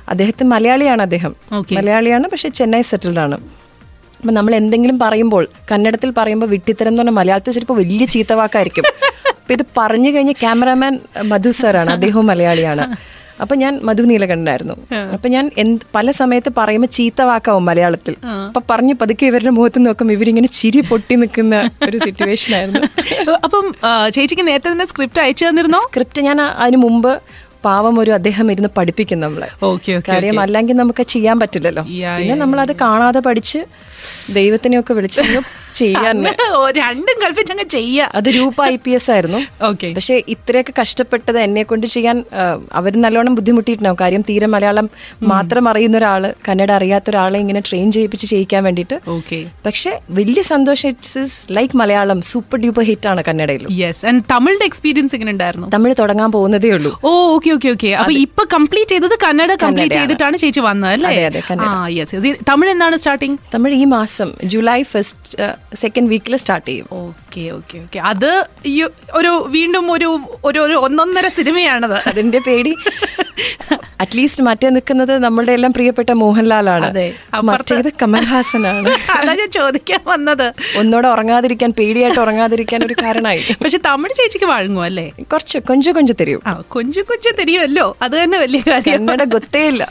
അദ്ദേഹത്തെ 0.10 0.44
മലയാളിയാണ് 0.44 1.02
അദ്ദേഹം. 1.02 1.36
മലയാളിയാണ് 1.72 2.24
പക്ഷെ 2.24 2.50
ചെന്നൈ 2.50 2.82
സെറ്റിൽഡ് 2.82 3.20
ആണ്. 3.20 3.38
അപ്പം 4.20 4.34
നമ്മൾ 4.34 4.56
എന്തെങ്കിലും 4.56 5.00
പറയുമ്പോൾ 5.00 5.48
കന്നഡത്തിൽ 5.72 6.14
പറയുമ്പോൾ 6.18 6.48
വിട്ടിത്തരം 6.48 6.88
എന്ന് 6.88 7.02
പറഞ്ഞാൽ 7.02 7.14
മലയാളത്തിൽ 7.14 7.52
ചിലപ്പോൾ 7.52 7.74
വലിയ 7.74 8.06
ചീത്തവാക്കായിരിക്കും 8.06 8.84
അപ്പം 9.44 9.54
ഇത് 9.54 9.66
പറഞ്ഞു 9.78 10.10
കഴിഞ്ഞ 10.16 10.32
ക്യാമറാമാൻ 10.32 11.00
മധു 11.24 11.50
സാറാണ് 11.50 11.92
അദ്ദേഹവും 11.92 12.26
മലയാളിയാണ്. 12.26 12.84
അപ്പൊ 13.42 13.56
ഞാൻ 13.56 13.80
മധു 13.84 14.04
നീലകണ്ഠനായിരുന്നു. 14.04 14.76
അപ്പൊ 15.14 15.30
ഞാൻ 15.30 15.52
എന്ത് 15.58 15.82
പല 15.96 16.12
സമയത്ത് 16.12 16.52
പറയുമ്പോൾ 16.58 16.88
ചീത്ത 16.88 17.22
വാക്കാവും 17.22 17.66
മലയാളത്തിൽ. 17.66 18.16
അപ്പൊ 18.48 18.62
പറഞ്ഞു 18.70 18.96
പതുക്കെ 19.02 19.26
ഇവരുടെ 19.26 19.50
മുഖത്ത് 19.50 19.86
നോക്കുമ്പോൾ 19.86 20.14
ഇവരിങ്ങനെ 20.14 20.48
ചിരി 20.48 20.82
പൊട്ടി 20.82 21.16
നിൽക്കുന്ന 21.16 21.72
ഒരു 21.88 21.98
സിറ്റുവേഷൻ 21.98 22.56
ആയിരുന്നു. 22.56 22.80
അപ്പം 23.44 23.66
ചേച്ചിക്ക് 24.14 24.48
നേരത്തെ 24.48 24.72
തന്നെ 24.72 24.86
സ്ക്രിപ്റ്റ് 24.86 25.20
അയച്ചു 25.20 25.46
തന്നിരുന്നോ? 25.46 25.80
സ്ക്രിപ്റ്റ് 25.80 26.22
ഞാൻ 26.22 26.42
അതിന് 26.42 26.78
മുമ്പ് 26.78 27.22
പാവം 27.66 28.00
ഒരു 28.00 28.12
അദ്ദേഹം 28.12 28.52
ഇരുന്ന് 28.52 28.70
പഠിപ്പിക്കും 28.78 29.20
നമ്മളെ. 29.20 29.50
കാര്യം 30.10 30.40
അല്ലെങ്കിൽ 30.40 30.76
നമുക്ക് 30.76 31.04
ചെയ്യാൻ 31.04 31.40
പറ്റില്ലല്ലോ. 31.40 31.84
പിന്നെ 32.18 32.36
നമ്മൾ 32.36 32.62
അത് 32.62 32.76
കാണാതെ 32.76 33.20
പഠിച്ച് 33.20 33.66
ദൈവത്തിനെയൊക്കെ 34.30 34.94
വിളിച്ചു 34.94 35.22
ചെയ്യാൻ. 35.82 36.16
രണ്ടും 36.80 37.16
കൽപ്പിച്ചങ്ങ് 37.24 37.66
ചെയ്യാ. 37.76 38.06
അത് 38.20 38.30
രൂപ 38.38 38.58
ഐ 38.74 38.76
പി 38.86 38.92
എസ് 38.98 39.10
ആയിരുന്നു. 39.16 39.42
ഓക്കെ 39.70 39.88
പക്ഷെ 39.98 40.16
ഇത്രയൊക്കെ 40.34 40.74
കഷ്ടപ്പെട്ടത് 40.82 41.40
എന്നെ 41.46 41.64
കൊണ്ട് 41.72 41.88
ചെയ്യാൻ 41.96 42.18
അവർ 42.80 42.94
നല്ലോണം 43.06 43.36
ബുദ്ധിമുട്ടിയിട്ടുണ്ടാവും. 43.40 44.00
കാര്യം 44.04 44.24
തീരെ 44.30 44.48
മലയാളം 44.56 44.88
മാത്രം 45.34 45.64
അറിയുന്ന 45.72 45.98
ഒരാൾ 46.02 46.24
കന്നഡ 46.48 46.72
അറിയാത്ത 46.80 47.10
ഒരാളെ 47.14 47.38
ഇങ്ങനെ 47.44 47.62
ട്രെയിൻ 47.70 47.88
ചെയ്യിപ്പിച്ച് 47.98 48.28
ചെയ്യിക്കാൻ 48.34 48.62
വേണ്ടിട്ട് 48.68 48.96
ഓക്കെ 49.16 49.40
പക്ഷെ 49.68 49.92
വലിയ 50.20 50.42
സന്തോഷം 50.54 50.90
it's 50.94 51.18
is 51.26 51.38
like 51.58 51.78
Malayalam 51.82 52.20
super 52.32 52.60
duper 52.64 52.86
hit 52.90 53.10
ആണ് 53.14 53.24
കന്നഡയിൽ 53.30 53.66
യെസ് 53.82 54.04
ആൻഡ് 54.12 54.24
തമിഴിന്റെ 54.34 54.66
എക്സ്പീരിയൻസ് 54.72 55.14
എങ്ങനെ 55.18 55.32
ഉണ്ടായിരുന്നു? 55.36 55.68
തമിഴ് 55.76 55.96
തുടങ്ങാൻ 56.02 56.30
പോകുന്നതേ 56.38 56.72
ഉള്ളൂ. 56.78 56.92
ഓ 57.08 57.12
ഓക്കെ 57.36 57.52
ഓക്കെ 57.58 57.70
ഓക്കെ 57.76 57.92
അപ്പൊ 58.02 58.14
ഇപ്പൊ 58.26 58.44
കംപ്ലീറ്റ് 58.56 58.94
ചെയ്തത് 58.96 59.16
കന്നഡ 59.26 59.52
കംപ്ലീറ്റ് 59.64 59.98
ചെയ്തിട്ടാണ് 60.00 60.36
ചേച്ചി 60.44 60.62
വന്നത് 60.70 60.94
അല്ലേ? 60.96 61.12
തമിഴ് 62.52 62.72
എന്നാണ് 62.76 62.96
സ്റ്റാർട്ടിങ് 63.02 63.38
തമിഴ് 63.54 63.76
ഈ 63.84 63.86
മാസം 63.98 64.30
ജൂലൈ 64.54 64.80
ഫസ്റ്റ് 64.94 65.36
സെക്കൻഡ് 65.76 66.10
വീക്കിൽ 66.10 66.36
സ്റ്റാർട്ട് 66.36 66.68
ചെയ്യും. 66.68 66.88
Okay 66.92 67.50
okay 67.50 67.78
okay. 67.78 68.00
അത് 68.00 68.48
ഈ 68.66 68.84
ഒരു 69.14 69.46
വീണ്ടും 69.48 69.92
ഒരു 69.92 70.20
ഒരു 70.46 70.60
ഒരു 70.60 70.74
ഒന്നൊന്നര 70.74 71.28
സിനിമയാണത്. 71.28 72.10
അതിന്റെ 72.10 72.40
പേടി. 72.40 72.76
അറ്റ്ലീസ്റ്റ് 74.02 74.44
മറ്റേ 74.44 74.70
നിൽക്കുന്നത് 74.70 75.20
നമ്മളുടെ 75.24 75.52
എല്ലാം 75.52 75.74
പ്രിയപ്പെട്ട 75.74 76.12
മോഹൻലാലാണ്. 76.12 76.90
മറ്റേത് 77.44 77.94
കമൽഹാസനാണ്. 78.02 78.92
അതാ 79.18 79.34
ഞാൻ 79.34 79.50
ചോദിക്കാൻ 79.52 80.00
വന്നത്. 80.08 80.54
ഒന്നോടെ 80.78 81.08
ഉറങ്ങാതിരിക്കാൻ 81.08 81.74
പേടിയായിട്ട് 81.80 82.20
ഉറങ്ങാതിരിക്കാൻ 82.20 82.86
ഒരു 82.86 82.96
കാരണമായി. 83.04 83.42
പക്ഷെ 83.64 83.80
തമിഴ് 83.90 84.16
ചേച്ചിക്ക് 84.18 84.46
വഴങ്ങും 84.46 84.84
അല്ലേ? 84.84 85.08
കുറച്ച് 85.34 85.58
കൊഞ്ചു 85.70 85.92
കൊഞ്ചു 85.92 86.14
തരും 86.22 86.42
കൊഞ്ചു 86.70 87.02
കൊഞ്ചു 87.02 87.30
തരുമല്ലോ 87.40 87.98
അത് 88.02 88.24
തന്നെ 88.24 88.38
വലിയ 88.38 88.62
കാര്യം. 88.72 88.94
കന്നഡ 88.94 89.24
ഗൊത്തേ 89.36 89.68
ഇല്ല. 89.68 89.84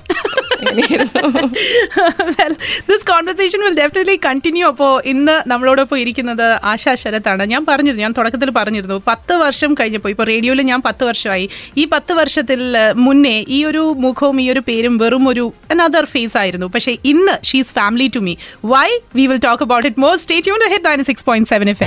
Well, 0.62 2.54
this 2.88 3.02
conversation 3.10 3.60
will 3.64 3.76
definitely 3.80 4.16
continue. 4.26 4.66
അപ്പോൾ 4.66 5.02
ഇന്ന് 5.12 5.50
നമ്മളോടൊപ്പം 5.50 5.98
ഇരിക്കുന്നത് 5.98 6.44
ആശാ 6.64 6.94
ശരത്താണ്. 6.94 7.42
ഞാൻ 7.52 7.66
പറഞ്ഞിരുന്നു 7.66 8.02
ഞാൻ 8.02 8.14
തുടക്കത്തിൽ 8.18 8.50
പറഞ്ഞിരുന്നു 8.50 9.02
പത്ത് 9.08 9.32
വർഷം 9.32 9.74
കഴിഞ്ഞപ്പോൾ 9.74 10.08
ഇപ്പോൾ 10.08 10.26
റേഡിയോയിൽ 10.26 10.62
ഞാൻ 10.62 10.82
പത്ത് 10.82 11.04
വർഷമായി. 11.04 11.46
ഈ 11.76 11.84
പത്ത് 11.84 12.12
വർഷത്തിൽ 12.12 12.76
ഏഹ്, 12.76 12.92
മുന്നേ 13.32 13.44
ഈ 13.56 13.58
ഒരു 13.70 13.82
മുഖവും 14.04 14.36
ഈ 14.44 14.46
ഒരു 14.54 14.62
പേരും 14.68 14.94
വെറും 15.02 15.24
ഒരു 15.32 15.44
അനദർ 15.72 16.04
ഫേസ് 16.14 16.36
ആയിരുന്നു. 16.42 16.66
പക്ഷേ 16.74 16.92
ഇന്ന് 17.12 17.34
she's 17.50 17.74
family 17.78 18.08
to 18.16 18.20
me 18.26 18.34
why 18.72 18.88
we 19.18 19.26
will 19.32 19.42
talk 19.48 19.64
about 19.68 19.88
it 19.90 20.02
more 20.06 20.14
stay 20.24 20.38
tune 20.48 20.68
Hit 20.74 20.86
ninety 20.90 21.04
six 21.10 21.26
point 21.30 21.50
seven 21.54 21.68
F 21.74 21.84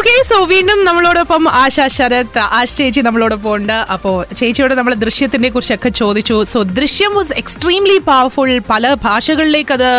okay 0.00 0.12
so 0.28 0.36
വീണ്ടും 0.50 0.78
നമ്മളോടൊപ്പം 0.86 1.42
ആശ 1.60 1.86
ശരത് 1.94 2.38
ആശ 2.58 2.68
ചേച്ചി 2.78 3.00
നമ്മളോടൊപ്പം 3.06 3.50
ഉണ്ട് 3.56 3.74
അപ്പോൾ 3.94 4.14
ചേച്ചിയോട് 4.38 4.74
നമ്മൾ 4.78 4.92
ദൃശ്യത്തിനെ 5.02 5.48
കുറിച്ചൊക്കെ 5.54 5.90
ചോദിച്ചു. 5.98 6.36
സോ 6.52 6.58
ദൃശ്യം 6.78 7.10
വാസ് 7.18 7.34
എക്സ്ട്രീംലി 7.40 7.96
പവർഫുൾ 8.06 8.50
പല 8.70 8.92
ഭാഷകളിലേക്ക് 9.06 9.72
അത് 9.76 9.90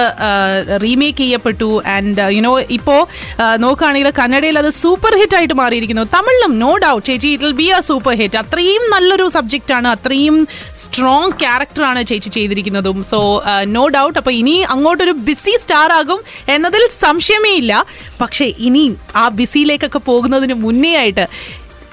റീമേക്ക് 0.83 1.19
ചെയ്യപ്പെട്ടു. 1.23 1.69
ആൻഡ് 1.95 2.25
യുനോ 2.37 2.53
ഇപ്പോ 2.77 2.95
നോക്കുകയാണെങ്കിൽ 3.65 4.09
കന്നഡയിൽ 4.21 4.57
അത് 4.63 4.69
സൂപ്പർ 4.81 5.15
ഹിറ്റ് 5.21 5.37
ആയിട്ട് 5.39 5.57
മാറിയിരിക്കുന്നു. 5.61 6.05
തമിഴിലും 6.15 6.55
നോ 6.63 6.71
ഡൗട്ട് 6.85 7.05
ചേച്ചി 7.09 7.29
it 7.35 7.45
will 7.47 7.55
be 7.61 7.67
a 7.75 7.81
super 7.89 8.15
hit 8.21 8.39
അത്രയും 8.43 8.85
നല്ലൊരു 8.95 9.27
സബ്ജക്റ്റ് 9.37 9.75
ആണ്. 9.77 9.89
അത്രയും 9.97 10.39
സ്ട്രോങ് 10.83 11.31
ക്യാരക്ടറാണ് 11.43 12.03
ചേച്ചി 12.13 12.31
ചെയ്തിരിക്കുന്നതും. 12.37 12.97
സോ 13.11 13.21
നോ 13.75 13.85
ഡൗട്ട് 13.97 14.17
അപ്പൊ 14.23 14.33
ഇനി 14.41 14.57
അങ്ങോട്ടൊരു 14.77 15.15
ബിസി 15.29 15.55
സ്റ്റാർ 15.65 15.91
ആകും 15.99 16.21
എന്നതിൽ 16.55 16.85
സംശയമേ 17.05 17.53
ഇല്ല. 17.61 17.85
പക്ഷേ 18.23 18.45
ഇനി 18.69 18.85
ആ 19.21 19.27
ബിസിയിലേക്കൊക്കെ 19.91 20.09
പോകുന്നതിന് 20.09 20.65
മുന്നേ 20.65 20.95
ആയിട്ട് 20.95 21.27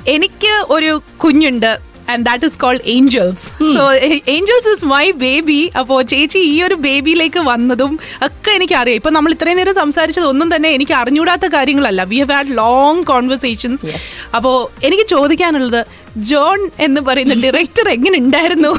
എനിക്ക് 0.07 0.71
ഒരു 0.71 1.03
കുഞ്ഞുണ്ട് 1.17 1.79
and 2.13 2.27
that 2.27 2.47
is 2.47 2.59
called 2.59 2.81
Angels 2.87 3.73
so 3.73 3.93
Angels 4.35 4.75
is 4.75 4.85
my 4.85 5.13
baby 5.23 5.71
അപ്പോൾ 5.77 6.03
ചേച്ചി 6.03 6.51
ഈ 6.51 6.63
ഒരു 6.63 6.77
ബേബിയിലേക്ക് 6.85 7.39
വന്നതും 7.49 7.99
ഒക്കെ 8.27 8.51
എനിക്കറിയാം. 8.51 8.97
ഇപ്പം 8.97 9.01
ഇപ്പൊ 9.01 9.11
നമ്മൾ 9.11 9.33
ഇത്രയും 9.33 9.57
നേരം 9.57 9.75
സംസാരിച്ചത് 9.75 10.27
ഒന്നും 10.27 10.55
തന്നെ 10.55 10.69
എനിക്ക് 10.69 10.93
അറിഞ്ഞൂടാത്ത 10.93 11.53
കാര്യങ്ങളല്ല. 11.53 12.05
We 12.05 12.19
have 12.19 12.33
had 12.33 12.57
long 12.57 13.05
conversations 13.05 13.87
അപ്പോൾ 14.35 14.69
എനിക്ക് 14.83 15.07
ചോദിക്കാനുള്ളത് 15.07 15.87
ജോൺ 16.31 16.71
എന്ന് 16.79 17.01
പറയുന്ന 17.01 17.45
ഡയറക്ടർ 17.45 17.97
എങ്ങനെ 17.97 18.19
ഉണ്ടായിരുന്നു 18.19 18.79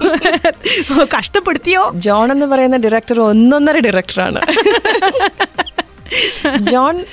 കഷ്ടപ്പെടുത്തിയോ? 1.16 1.92
ജോൺ 2.08 2.32
എന്ന് 2.32 2.46
പറയുന്ന 2.46 2.78
ഡയറക്ടർ 2.78 3.30
ഒന്നൊന്നര 3.30 3.80
ഡയറക്ടറാണ് 3.80 4.40
ജോൺ 6.70 7.04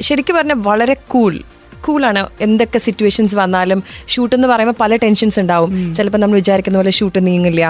ശരിക്കും 0.00 0.36
പറഞ്ഞാൽ 0.36 0.60
വളരെ 0.62 0.96
കൂൾ 1.08 1.32
കൂളാണ് 1.86 2.22
എന്തൊക്കെ 2.46 2.78
സിറ്റുവേഷൻസ് 2.86 3.34
വന്നാലും 3.40 3.80
ഷൂട്ട് 4.12 4.34
എന്ന് 4.38 4.48
പറയുമ്പോൾ 4.52 4.78
പല 4.82 4.96
ടെൻഷൻസ് 5.04 5.40
ഉണ്ടാവും. 5.42 5.70
ചിലപ്പോൾ 5.96 6.22
നമ്മൾ 6.24 6.38
വിചാരിക്കുന്ന 6.42 6.78
പോലെ 6.80 6.94
ഷൂട്ട് 7.00 7.20
നീങ്ങില്ല 7.28 7.62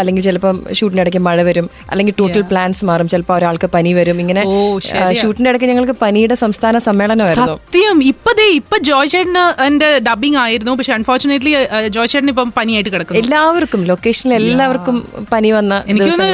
അല്ലെങ്കിൽ 0.00 0.22
ചിലപ്പം 0.26 0.56
ഷൂട്ടിന്റെ 0.76 1.02
ഇടയ്ക്ക് 1.02 1.20
മഴ 1.26 1.38
വരും. 1.48 1.66
അല്ലെങ്കിൽ 1.90 2.14
ടോട്ടൽ 2.20 2.42
പ്ലാൻസ് 2.50 2.82
മാറും. 2.88 3.08
ചിലപ്പോൾ 3.12 3.34
ഒരാൾക്ക് 3.38 3.68
പനി 3.74 3.90
വരും. 3.98 4.16
ഇങ്ങനെ 4.22 4.42
ഷൂട്ടിന്റെ. 4.44 5.14
ഷൂട്ടിന്റെ 5.20 5.50
ഇടയ്ക്ക് 5.50 5.68
ഞങ്ങൾക്ക് 5.70 5.96
പനിയുടെ 6.02 6.36
സംസ്ഥാന 6.44 6.78
സമ്മേളനമായിരുന്നു. 6.86 7.54
സത്യം. 7.60 7.96
ഇപ്പതേ 8.12 8.46
ഇപ്പൊ 8.60 8.76
ജോയ് 8.88 9.10
ചേട്ടന് 9.12 9.44
എന്റെ 9.66 9.88
ഡബിങ് 10.08 10.38
ആയിരുന്നു. 10.44 10.72
പക്ഷെ 10.80 10.94
അൺഫോർച്ചുനേറ്റ്ലി 10.98 11.52
ജോയ് 11.96 12.10
ചേട്ടൻ 12.14 12.30
ഇപ്പം 12.34 12.50
പനിയായിട്ട് 12.58 12.90
കിടക്കുന്നു. 12.94 13.20
എല്ലാവർക്കും 13.22 13.82
ലൊക്കേഷനിൽ 13.90 14.34
എല്ലാവർക്കും 14.40 14.96
പനി 15.32 15.50
വന്ന 15.58 15.82
എനിക്ക്. 15.94 16.26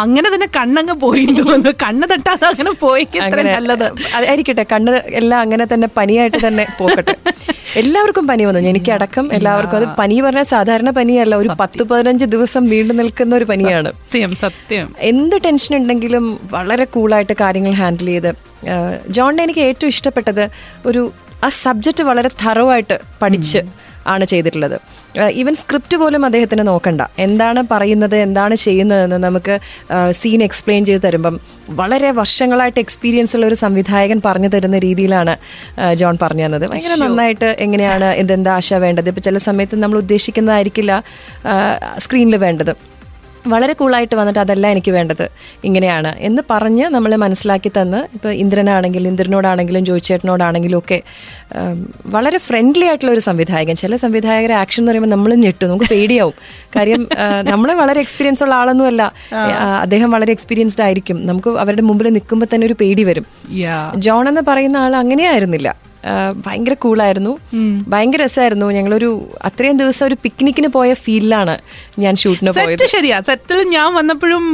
അങ്ങനെ 0.00 0.28
തന്നെ 0.34 0.48
കണ്ണങ്ങ് 0.58 0.96
പോയി 1.04 1.24
തോന്നുന്നു. 1.38 1.72
കണ്ണ് 1.84 2.08
തട്ടാതെ 2.14 2.46
അങ്ങനെ 2.52 2.72
പോയി 2.84 3.06
നല്ലത്. 3.56 3.86
ആയിരിക്കട്ടെ. 4.30 4.66
കണ്ണ് 4.72 4.92
എല്ലാം 5.20 5.38
അങ്ങനെ 5.44 5.66
തന്നെ 5.74 5.88
പനിയായിട്ട് 5.98 6.38
തന്നെ 6.50 6.66
പോകട്ടെ 6.78 7.14
എല്ലാവർക്കും 7.80 8.24
പനി 8.28 8.44
വന്നു. 8.44 8.60
എനിക്ക് 8.70 8.90
അടക്കം 8.92 9.26
എല്ലാവർക്കും 9.36 9.76
അത് 9.80 9.86
പനി 9.98 10.16
പറഞ്ഞാൽ 10.20 10.46
സാധാരണ 10.52 10.90
പനിയല്ല. 10.90 11.34
ഒരു 11.42 11.50
പത്ത് 11.60 11.82
പതിനഞ്ച് 11.90 12.26
ദിവസം 12.34 12.62
നീണ്ടു 12.72 12.94
നിൽക്കുന്ന 13.00 13.32
ഒരു 13.36 13.46
പനിയാണ്. 13.50 13.90
സത്യം 13.92 14.32
സത്യം. 14.36 14.86
എന്ത് 15.10 15.36
ടെൻഷൻ 15.44 15.74
ഉണ്ടെങ്കിലും 15.76 16.24
വളരെ 16.50 16.86
കൂളായിട്ട് 16.94 17.36
കാര്യങ്ങൾ 17.40 17.74
ഹാൻഡിൽ 17.80 18.10
ചെയ്ത് 18.12 18.30
ജോണിനെ 19.18 19.42
എനിക്ക് 19.42 19.60
ഏറ്റവും 19.60 19.92
ഇഷ്ടപ്പെട്ടത് 19.94 20.44
ഒരു 20.86 21.02
ആ 21.44 21.48
സബ്ജക്റ്റ് 21.64 22.04
വളരെ 22.10 22.30
തറവായിട്ട് 22.42 22.98
പഠിച്ച് 23.22 23.60
ആണ് 24.06 24.24
ചെയ്തിട്ടുള്ളത്. 24.24 24.76
ഈവൻ 25.32 25.54
സ്ക്രിപ്റ്റ് 25.54 25.96
പോലും 25.96 26.24
അദ്ദേഹത്തിന് 26.24 26.66
നോക്കണ്ട. 26.68 27.02
എന്താണ് 27.18 27.62
പറയുന്നത് 27.70 28.16
എന്താണ് 28.16 28.54
ചെയ്യുന്നതെന്ന് 28.54 29.16
നമുക്ക് 29.16 29.58
സീൻ 30.10 30.42
എക്സ്പ്ലെയിൻ 30.42 30.84
ചെയ്ത് 30.84 31.02
തരുമ്പം 31.06 31.40
വളരെ 31.80 32.10
വർഷങ്ങളായിട്ട് 32.10 32.80
എക്സ്പീരിയൻസ് 32.80 33.34
ഉള്ള 33.36 33.46
ഒരു 33.46 33.54
സംവിധായകൻ 33.54 34.20
പറഞ്ഞു 34.24 34.48
തരുന്ന 34.48 34.78
രീതിയിലാണ് 34.78 35.34
ജോൺ 35.94 36.18
പറഞ്ഞു 36.22 36.44
തന്നത്. 36.46 36.66
ഭയങ്കര 36.70 36.94
നന്നായിട്ട് 36.94 37.56
എങ്ങനെയാണ് 37.66 38.04
എന്തെന്താ 38.04 38.54
ആശ 38.56 38.74
വേണ്ടത്? 38.74 39.08
ഇപ്പം 39.08 39.22
ചില 39.22 39.38
സമയത്ത് 39.48 39.82
നമ്മൾ 39.82 39.98
ഉദ്ദേശിക്കുന്നതായിരിക്കില്ല 39.98 41.02
സ്ക്രീനിൽ 41.98 42.36
വേണ്ടത്. 42.46 42.99
വളരെ 43.46 43.72
കൂളായിട്ട് 43.72 44.14
വന്നിട്ട് 44.14 44.40
അതല്ല 44.40 44.66
എനിക്ക് 44.66 44.90
വേണ്ടത്. 44.90 45.28
ഇങ്ങനെയാണ്. 45.64 46.18
എന്ന് 46.18 46.42
പറഞ്ഞ് 46.50 46.84
നമ്മളെ 46.84 47.16
മനസ്സിലാക്കി 47.16 47.70
തന്ന് 47.80 47.96
ഇപ്പോൾ 47.96 48.28
ഇന്ദ്രനാണെങ്കിലും 48.28 49.08
ഇന്ദ്രനോടാണെങ്കിലും 49.08 49.84
ജോയിച്ചേട്ടനോടാണെങ്കിലും 49.84 50.78
ഒക്കെ 50.78 51.02
വളരെ 52.06 52.38
ഫ്രണ്ട്ലി 52.38 52.84
ആയിട്ടുള്ള 52.86 53.12
ഒരു 53.12 53.20
സംവിധായകൻ. 53.20 53.74
ചില 53.74 53.96
സംവിധായകരെ 53.96 54.54
ആക്ഷൻ 54.54 54.80
എന്ന് 54.80 54.92
പറയുമ്പോൾ 54.92 55.10
നമ്മൾ 55.10 55.34
ഞെട്ടും. 55.34 55.68
നമുക്ക് 55.68 55.84
പേടിയാവും. 55.90 56.34
കാര്യം 56.76 57.08
നമ്മൾ 57.42 57.72
വളരെ 57.72 58.00
എക്സ്പീരിയൻസ് 58.00 58.42
ഉള്ള 58.42 58.54
ആളൊന്നുമല്ല 58.54 59.12
അല്ല. 59.32 59.54
അദ്ദേഹം 59.56 60.10
വളരെ 60.10 60.30
എക്സ്പീരിയൻസ്ഡ് 60.30 60.82
ആയിരിക്കും. 60.84 61.26
നമുക്ക് 61.26 61.50
അവരുടെ 61.50 61.82
മുമ്പിൽ 61.82 62.08
നിൽക്കുമ്പോൾ 62.08 62.46
തന്നെ 62.54 62.66
ഒരു 62.66 62.74
പേടി 62.80 63.02
വരും. 63.02 63.26
ജോൺ 63.96 64.28
എന്ന് 64.28 64.40
പറയുന്ന 64.48 64.76
ആൾ 64.76 64.96
അങ്ങനെയായിരുന്നില്ല. 64.96 65.89
ഭയങ്കര 66.44 66.74
കൂളായിരുന്നു. 66.84 67.32
ഭയങ്കര 67.92 68.20
രസമായിരുന്നു 68.24 68.66
ഞങ്ങളൊരു 68.78 69.10
അത്രയും 69.48 69.76
ദിവസം 69.82 70.04
ഒരു 70.06 70.16
പിക്നിക്കിന് 70.24 70.68
പോയ 70.76 70.94
ഫീലിലാണ് 71.04 71.56
ഞാൻ 72.04 72.14
ഷൂട്ടിന് 72.22 72.52
പോയത്. 72.58 72.78
സെറ്റ് 72.80 72.92
ശരിയാ 72.96 73.18
സെറ്റിൽ 73.28 73.60
ഞാൻ 73.76 73.88
വന്നപ്പോഴും 73.98 74.44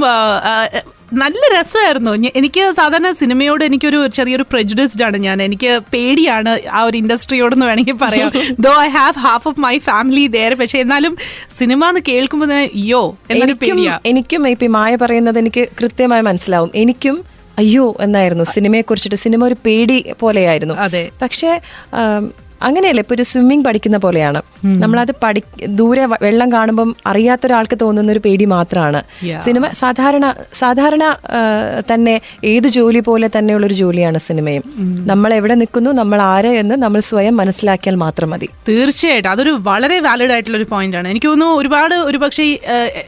നല്ല 1.23 1.41
രസമായിരുന്നു. 1.55 2.13
എനിക്ക് 2.39 2.63
സാധാരണ 2.79 3.11
സിനിമയോട് 3.21 3.63
എനിക്കൊരു 3.67 3.99
ചെറിയൊരു 4.17 4.45
പ്രജുഡിസ്ഡ് 4.53 5.05
ആണ് 5.09 5.17
ഞാൻ. 5.27 5.37
എനിക്ക് 5.47 5.71
പേടിയാണ് 5.93 6.53
ആ 6.79 6.81
ഒരു 6.89 6.97
ഇൻഡസ്ട്രിയോടെന്ന് 7.03 7.67
വേണമെങ്കിൽ 7.69 7.97
പറയാം. 8.03 8.31
Though 8.67 8.73
I 8.87 8.89
have 8.97 9.19
half 9.27 9.47
of 9.51 9.61
my 9.67 9.75
family 9.91 10.25
there 10.37 10.55
പക്ഷെ 10.63 10.79
എന്നാലും 10.85 11.15
സിനിമ 11.59 11.89
എന്ന് 11.93 12.03
കേൾക്കുമ്പോൾ 12.11 12.51
തന്നെ 12.53 12.67
അയ്യോ 12.81 13.03
എന്നൊരു 13.31 13.57
പേടിയാണ് 13.63 13.79
പേടിയാ. 13.79 13.95
എനിക്കും 14.13 14.49
ഇപ്പം 14.55 14.75
മായ 14.79 14.97
പറയുന്നത് 15.05 15.41
എനിക്ക് 15.45 15.65
കൃത്യമായി 15.81 16.27
മനസ്സിലാവും. 16.31 16.71
എനിക്കും 16.83 17.17
അയ്യോ 17.59 17.97
എന്നായിരുന്നു. 18.01 18.45
സിനിമയെ 18.45 18.83
കുറിച്ചിട്ട് 18.83 19.17
സിനിമ 19.17 19.45
ഒരു 19.45 19.57
പേടി 19.67 20.13
പോലെയായിരുന്നു. 20.21 20.75
അതെ. 20.75 21.11
പക്ഷേ 21.23 21.61
അങ്ങനെയല്ല 22.63 23.01
ഇപ്പൊ 23.01 23.15
ഒരു 23.15 23.23
സ്വിമ്മിങ് 23.23 23.65
പഠിക്കുന്ന 23.65 23.97
പോലെയാണ്. 23.97 24.41
നമ്മളത് 24.65 25.13
പഠി 25.25 25.43
ദൂരെ 25.67 26.05
വെള്ളം 26.23 26.53
കാണുമ്പം 26.53 26.97
അറിയാത്ത 27.07 27.47
ഒരാൾക്ക് 27.47 27.79
തോന്നുന്ന 27.81 28.13
ഒരു 28.13 28.19
പേടി 28.19 28.45
മാത്രമാണ് 28.45 29.03
സിനിമ 29.45 29.69
സാധാരണ 29.83 30.35
സാധാരണ 30.53 31.05
തന്നെ 31.95 32.21
ഏത് 32.45 32.69
ജോലി 32.69 33.01
പോലെ 33.01 33.31
തന്നെയുള്ള 33.39 33.67
ഒരു 33.67 33.75
ജോലിയാണ് 33.75 34.19
സിനിമയും. 34.19 34.63
നമ്മൾ 35.07 35.35
എവിടെ 35.35 35.55
നിൽക്കുന്നു 35.55 35.91
നമ്മൾ 35.91 36.21
ആര് 36.21 36.53
എന്ന് 36.63 36.75
നമ്മൾ 36.75 37.01
സ്വയം 37.01 37.37
മനസ്സിലാക്കിയാൽ 37.37 37.97
മാത്രം 38.05 38.31
മതി. 38.31 38.49
തീർച്ചയായിട്ടും. 38.69 39.31
അതൊരു 39.31 39.51
വളരെ 39.51 40.01
വാലിഡ് 40.01 40.31
ആയിട്ടുള്ള 40.31 40.57
ഒരു 40.57 40.67
പോയിന്റ് 40.71 40.97
ആണ്. 40.97 41.09
എനിക്ക് 41.09 41.27
തോന്നുന്നു 41.27 41.55
ഒരുപാട് 41.55 41.95
ഒരു 41.95 42.19
പക്ഷേ 42.19 42.45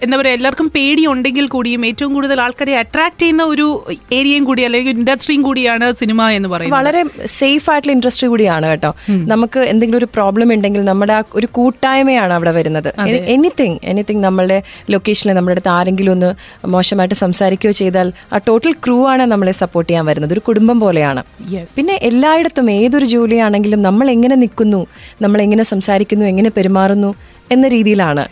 എന്താ 0.04 0.16
പറയുക 0.16 0.36
എല്ലാവർക്കും 0.38 0.70
പേടി 0.76 1.06
ഉണ്ടെങ്കിൽ 1.06 1.46
കൂടിയും 1.46 1.86
ഏറ്റവും 1.86 2.14
കൂടുതൽ 2.14 2.40
ആൾക്കാരെ 2.40 2.76
അട്രാക്ട് 2.76 3.20
ചെയ്യുന്ന 3.22 3.42
ഒരു 3.42 3.66
ഏരിയയും 4.12 4.44
കൂടി 4.44 4.62
അല്ലെങ്കിൽ 4.62 4.92
ഇൻഡസ്ട്രിയും 4.98 5.42
കൂടിയാണ് 5.42 5.92
സിനിമ 5.92 6.28
എന്ന് 6.38 6.48
പറയുന്നത്. 6.48 6.78
വളരെ 6.78 7.04
സേഫ് 7.26 7.70
ആയിട്ടുള്ള 7.70 7.94
ഇൻഡസ്ട്രി 7.96 8.28
കൂടിയാണ് 8.28 8.66
കേട്ടോ. 8.66 8.92
നമുക്ക് 9.38 9.60
എന്തെങ്കിലും 9.68 9.98
ഒരു 9.98 10.08
പ്രോബ്ലം 10.14 10.48
ഉണ്ടെങ്കിൽ 10.54 10.82
നമ്മുടെ 10.84 11.14
ആ 11.14 11.22
ഒരു 11.34 11.48
കൂട്ടായ്മയാണ് 11.52 12.32
അവിടെ 12.32 12.52
വരുന്നത് 12.52 12.88
എനിത്തിങ് 13.34 13.78
എനിത്തിങ് 13.84 14.22
നമ്മളുടെ 14.24 14.58
ലൊക്കേഷനിൽ 14.90 15.36
നമ്മുടെ 15.36 15.54
അടുത്ത് 15.54 15.70
ആരെങ്കിലും 15.70 16.12
ഒന്ന് 16.12 16.30
മോശമായിട്ട് 16.68 17.16
സംസാരിക്കുകയോ 17.16 17.74
ചെയ്താൽ 17.80 18.10
ആ 18.32 18.40
ടോട്ടൽ 18.46 18.72
ക്രൂ 18.84 18.98
ആണ് 19.06 19.26
നമ്മളെ 19.26 19.54
സപ്പോർട്ട് 19.60 19.88
ചെയ്യാൻ 19.90 20.06
വരുന്നത് 20.06 20.34
ഒരു 20.36 20.44
കുടുംബം 20.48 20.78
പോലെയാണ് 20.80 21.22
Yes. 21.48 21.66
പിന്നെ 21.76 21.94
എല്ലായിടത്തും 22.08 22.66
ഏതൊരു 22.76 23.06
ജോലിയാണെങ്കിലും 23.12 23.82
നമ്മൾ 23.82 24.06
എങ്ങനെ 24.14 24.36
നിൽക്കുന്നു 24.36 24.80
നമ്മൾ 25.22 25.38
എങ്ങനെ 25.42 25.64
സംസാരിക്കുന്നു 25.64 26.24
എങ്ങനെ 26.24 26.50
പെരുമാറുന്നു 26.50 27.10
എന്ന 27.50 27.66
രീതിയിലാണ്. 27.68 28.24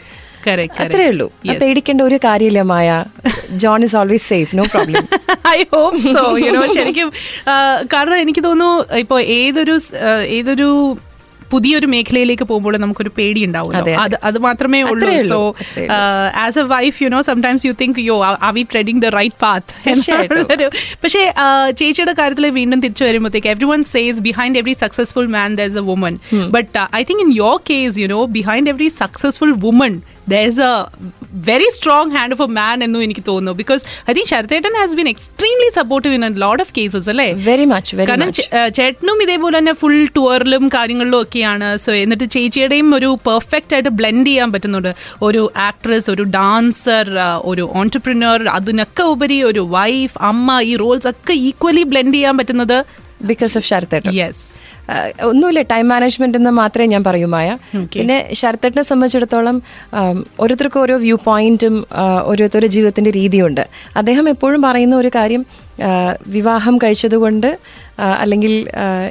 അത്രേ 0.84 1.06
ഉള്ളൂ. 1.06 1.26
പേടിക്കേണ്ട 1.60 2.02
ഒരു 2.02 2.18
കാര്യമില്ല 2.24 2.60
Maya. 2.66 2.90
John 3.56 3.84
is 3.84 3.96
always 3.96 4.28
safe 4.28 4.56
no 4.56 4.64
problem 4.72 5.04
I 5.50 5.58
hope 5.72 5.98
so 6.14 6.24
you know 6.44 6.62
ശരിക്കും 6.74 7.10
കാരണം 7.92 8.16
എനിക്ക് 8.16 8.44
തോന്നുന്നു 8.44 8.72
ഇപ്പോൾ 8.98 9.20
ഏതൊരു 9.36 9.76
ഏതൊരു 10.36 10.70
പുതിയൊരു 11.50 11.86
മേഖലയിലേക്ക് 11.86 12.44
പോകുമ്പോൾ 12.44 12.76
നമുക്കൊരു 12.76 13.10
പേടി 13.16 13.40
ഉണ്ടാവും 13.44 13.74
അതെ, 13.76 13.92
അതെ. 14.26 14.38
മാത്രമേ 14.38 14.78
ഉള്ളൂ. 14.84 15.10
So 15.28 15.38
as 16.40 16.58
a 16.58 16.64
wife 16.72 16.96
you 17.02 17.08
know 17.08 17.20
sometimes 17.22 17.66
you 17.66 17.72
think 17.80 18.00
you 18.02 18.16
are 18.40 18.52
we 18.54 18.62
treading 18.72 19.02
the 19.02 19.10
right 19.14 19.38
path 19.40 19.92
പക്ഷേ 21.02 21.22
ചേച്ചിയുടെ 21.76 22.14
കാര്യത്തിൽ 22.14 22.46
വീണ്ടും 22.50 22.80
തിരിച്ചു 22.80 23.04
വരുമ്പോഴത്തേക്ക് 23.04 23.48
every 23.48 23.64
one 23.64 23.84
says 23.92 24.20
behind 24.20 24.58
every 24.58 24.72
successful 24.82 25.28
man 25.28 25.56
there 25.56 25.78
a 25.78 25.84
woman 25.84 26.16
but 26.50 26.68
I 26.96 27.04
think 27.04 27.22
in 27.22 27.32
your 27.36 27.56
case 27.70 27.98
you 27.98 28.08
know 28.08 28.24
behind 28.36 28.70
every 28.70 28.88
successful 28.98 29.52
woman 29.64 29.94
there's 30.32 30.58
a 30.68 30.74
very 31.48 31.68
strong 31.76 32.06
hand 32.16 32.32
of 32.36 32.40
a 32.46 32.48
man 32.58 32.78
എന്നും 32.86 33.00
എനിക്ക് 33.06 33.22
തോന്നുന്നു 33.28 33.52
because 33.60 33.82
I 34.10 34.12
think 34.16 34.30
ശരത്തേട്ടൻ 34.32 34.72
has 34.80 34.94
been 34.98 35.08
extremely 35.12 35.68
supportive 35.78 36.14
in 36.18 36.24
lot 36.44 36.62
of 36.64 36.72
cases 36.78 37.08
അല്ലേ 37.12 37.28
very 37.48 37.66
much 37.72 37.96
very 37.98 38.08
കാരണം 38.10 38.32
ചേട്ടനും 38.78 39.20
ഇതേപോലെ 39.24 39.54
തന്നെ 39.60 39.74
full 39.82 39.98
ടൂറിലും 40.16 40.64
കാര്യങ്ങളിലും 40.76 41.18
ഒക്കെയാണ്. 41.24 41.68
സോ 41.84 41.92
എന്നിട്ട് 42.04 42.26
ചേച്ചിയുടെയും 42.36 42.88
ഒരു 42.98 43.10
പെർഫെക്റ്റ് 43.28 43.74
ആയിട്ട് 43.76 43.92
ബ്ലെൻഡ് 44.00 44.28
ചെയ്യാൻ 44.30 44.50
പറ്റുന്നുണ്ട്. 44.54 44.92
ഒരു 45.28 45.42
ആക്ട്രസ് 45.68 46.08
ഒരു 46.14 46.26
ഡാൻസർ 46.38 47.06
ഒരു 47.52 47.66
ഓൺടർപ്രിനർ 47.80 48.48
അതിനൊക്കെ 48.58 49.06
ഉപരി 49.14 49.38
ഒരു 49.50 49.64
വൈഫ് 49.78 50.16
അമ്മ 50.30 50.58
ഈ 50.70 50.74
റോൾസ് 50.84 51.08
ഒക്കെ 51.14 51.36
ഈക്വലി 51.48 51.84
ബ്ലെൻഡ് 51.92 52.16
ചെയ്യാൻ 52.18 52.36
പറ്റുന്നത് 52.42 52.78
ബിക്കോസ് 53.32 53.56
ഓഫ് 53.60 53.68
ശരത്തേട്ടൻ 53.72 54.12
യെസ് 54.22 54.42
ഒന്നുമില്ല 55.28 55.60
ടൈം 55.72 55.86
മാനേജ്മെന്റ് 55.88 56.38
എന്ന് 56.38 56.50
മാത്രമേ 56.50 56.86
ഞാൻ 56.86 57.02
പറയൂ 57.04 57.26
മായ. 57.26 57.48
പിന്നെ 57.94 58.18
ശരത്തേട്ടിനെ 58.40 58.84
സംബന്ധിച്ചിടത്തോളം 58.90 59.56
ഓരോരുത്തർക്കും 60.40 60.80
ഓരോ 60.80 60.96
വ്യൂ 60.96 61.16
പോയിന്റും 61.28 61.76
ഓരോരുത്തരുടെ 62.30 62.70
ജീവിതത്തിന്റെ 62.76 63.12
രീതിയുണ്ട്. 63.20 63.64
അദ്ദേഹം 63.96 64.28
എപ്പോഴും 64.34 64.62
പറയുന്ന 64.62 64.96
ഒരു 64.96 65.10
കാര്യം 65.18 65.44
വിവാഹം 66.36 66.78
കഴിച്ചതുകൊണ്ട് 66.78 67.50
അല്ലെങ്കിൽ 68.22 68.52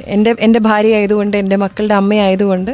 എന്റെ 0.06 0.32
എന്റെ 0.40 0.60
ഭാര്യ 0.60 0.96
ആയതുകൊണ്ട് 0.96 1.36
എന്റെ 1.36 1.56
മക്കളുടെ 1.56 1.94
അമ്മയായതുകൊണ്ട് 1.94 2.72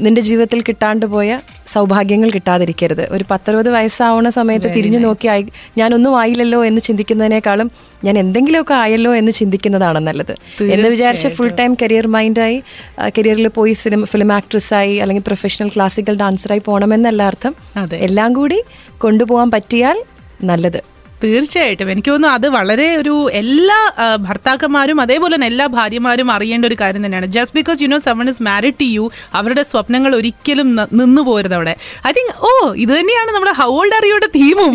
നിന്റെ 0.00 0.20
ജീവിതത്തിൽ 0.20 0.60
കിട്ടാണ്ട് 0.60 1.06
പോയ 1.06 1.38
സൗഭാഗ്യങ്ങൾ 1.68 2.30
കിട്ടാതിരിക്കരുത്. 2.30 3.10
ഒരു 3.10 3.24
പത്തറുപത് 3.30 3.70
വയസ്സാവുന്ന 3.70 4.30
സമയത്ത് 4.30 4.74
തിരിഞ്ഞു 4.74 4.98
നോക്കി 4.98 5.28
ആയി 5.28 5.46
ഞാനൊന്നും 5.78 6.20
ആയില്ലല്ലോ 6.20 6.64
എന്ന് 6.64 6.80
ചിന്തിക്കുന്നതിനേക്കാളും 6.80 7.70
ഞാൻ 8.04 8.18
എന്തെങ്കിലുമൊക്കെ 8.18 8.74
ആയല്ലോ 8.74 9.14
എന്ന് 9.14 9.32
ചിന്തിക്കുന്നതാണ് 9.32 9.98
നല്ലത്. 9.98 10.62
എന്ന് 10.62 10.88
വിചാരിച്ച 10.88 11.26
ഫുൾ 11.26 11.48
ടൈം 11.48 11.76
കരിയർ 11.82 12.06
മൈൻഡായി 12.06 12.62
കരിയറിൽ 13.08 13.48
പോയി 13.48 13.72
സിനിമ 13.72 14.04
ഫിലിം 14.04 14.32
ആക്ട്രസ്സായി 14.32 14.96
അല്ലെങ്കിൽ 14.96 15.22
പ്രൊഫഷണൽ 15.26 15.68
ക്ലാസിക്കൽ 15.68 16.16
ഡാൻസറായി 16.16 16.62
പോകണമെന്നല്ല 16.64 17.22
അർത്ഥം. 17.22 17.54
അതെ. 17.76 17.96
എല്ലാം 17.96 18.32
കൂടി 18.32 18.62
കൊണ്ടുപോകാൻ 18.98 19.50
പറ്റിയാൽ 19.50 20.02
നല്ലത്. 20.44 20.99
തീർച്ചയായിട്ടും. 21.22 21.88
എനിക്ക് 21.92 22.10
തോന്നുന്നു 22.10 22.36
അത് 22.38 22.46
വളരെ 22.56 22.86
ഒരു 23.00 23.14
എല്ലാ 23.40 23.78
ഭർത്താക്കന്മാരും 24.26 24.98
അതേപോലെ 25.04 25.32
തന്നെ 25.34 25.48
എല്ലാ 25.52 25.66
ഭാര്യമാരും 25.76 26.28
അറിയേണ്ട 26.36 26.64
ഒരു 26.70 26.76
കാര്യം 26.82 27.02
തന്നെയാണ്. 27.06 27.28
Just 27.36 27.56
because 27.58 27.78
you 27.82 27.88
know 27.94 27.98
someone 28.06 28.28
is 28.32 28.42
married 28.48 28.78
to 28.82 28.86
you 28.96 29.04
അവരുടെ 29.38 29.62
സ്വപ്നങ്ങൾ 29.72 30.14
ഒരിക്കലും 30.20 30.68
നിന്നു 31.00 31.22
പോരുത് 31.28 31.56
അവിടെ. 31.58 31.74
ഐ 32.08 32.12
തിങ്ക് 32.18 32.32
ഓ 32.48 32.52
ഇത് 32.84 32.92
തന്നെയാണ് 32.98 33.30
നമ്മുടെ 33.36 33.54
ഹൗ 33.60 33.68
ഓൾഡ് 33.80 33.96
അറിയുടെ 33.98 34.28
തീമും 34.38 34.72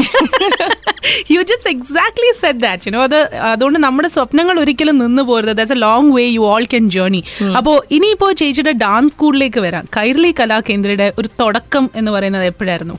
you 1.35 1.41
just 1.51 1.71
exactly 1.75 2.29
said 2.41 2.63
that 2.67 2.87
you know 2.89 3.01
അത് 3.09 3.19
അതുകൊണ്ട് 3.53 3.79
നമ്മുടെ 3.87 4.11
സ്വപ്നങ്ങൾ 4.17 4.55
ഒരിക്കലും 4.65 4.97
നിന്നു 5.05 5.25
പോരുത്. 5.31 5.53
That's 5.57 5.77
a 5.77 5.81
long 5.87 6.11
way 6.17 6.25
you 6.37 6.45
all 6.53 6.63
can 6.75 6.85
journey 6.97 7.23
അപ്പോൾ 7.61 7.77
ഇനിയിപ്പോൾ 7.97 8.31
ചേച്ചിയുടെ 8.43 8.75
ഡാൻസ് 8.85 9.13
സ്കൂളിലേക്ക് 9.15 9.59
വരാം. 9.67 9.83
കൈരളി 9.97 10.31
കലാകേന്ദ്രയുടെ 10.39 11.09
ഒരു 11.19 11.29
തുടക്കം 11.41 11.85
എന്ന് 11.99 12.13
പറയുന്നത് 12.17 12.47
എപ്പോഴായിരുന്നു? 12.53 12.97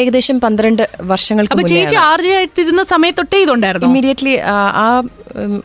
ഏകദേശം 0.00 0.40
പന്ത്രണ്ട് 0.40 0.82
വർഷങ്ങൾക്ക് 1.12 1.66
ചേച്ചി 1.72 1.96
ആർജെ 2.10 2.32
ആയിട്ടിരുന്ന 2.38 2.82
സമയത്തൊട്ടേ 2.94 3.38
ഇതുണ്ടായിരുന്നു? 3.42 3.88
ഇമ്മീഡിയറ്റ്ലി 3.88 4.34
ആ 4.82 5.02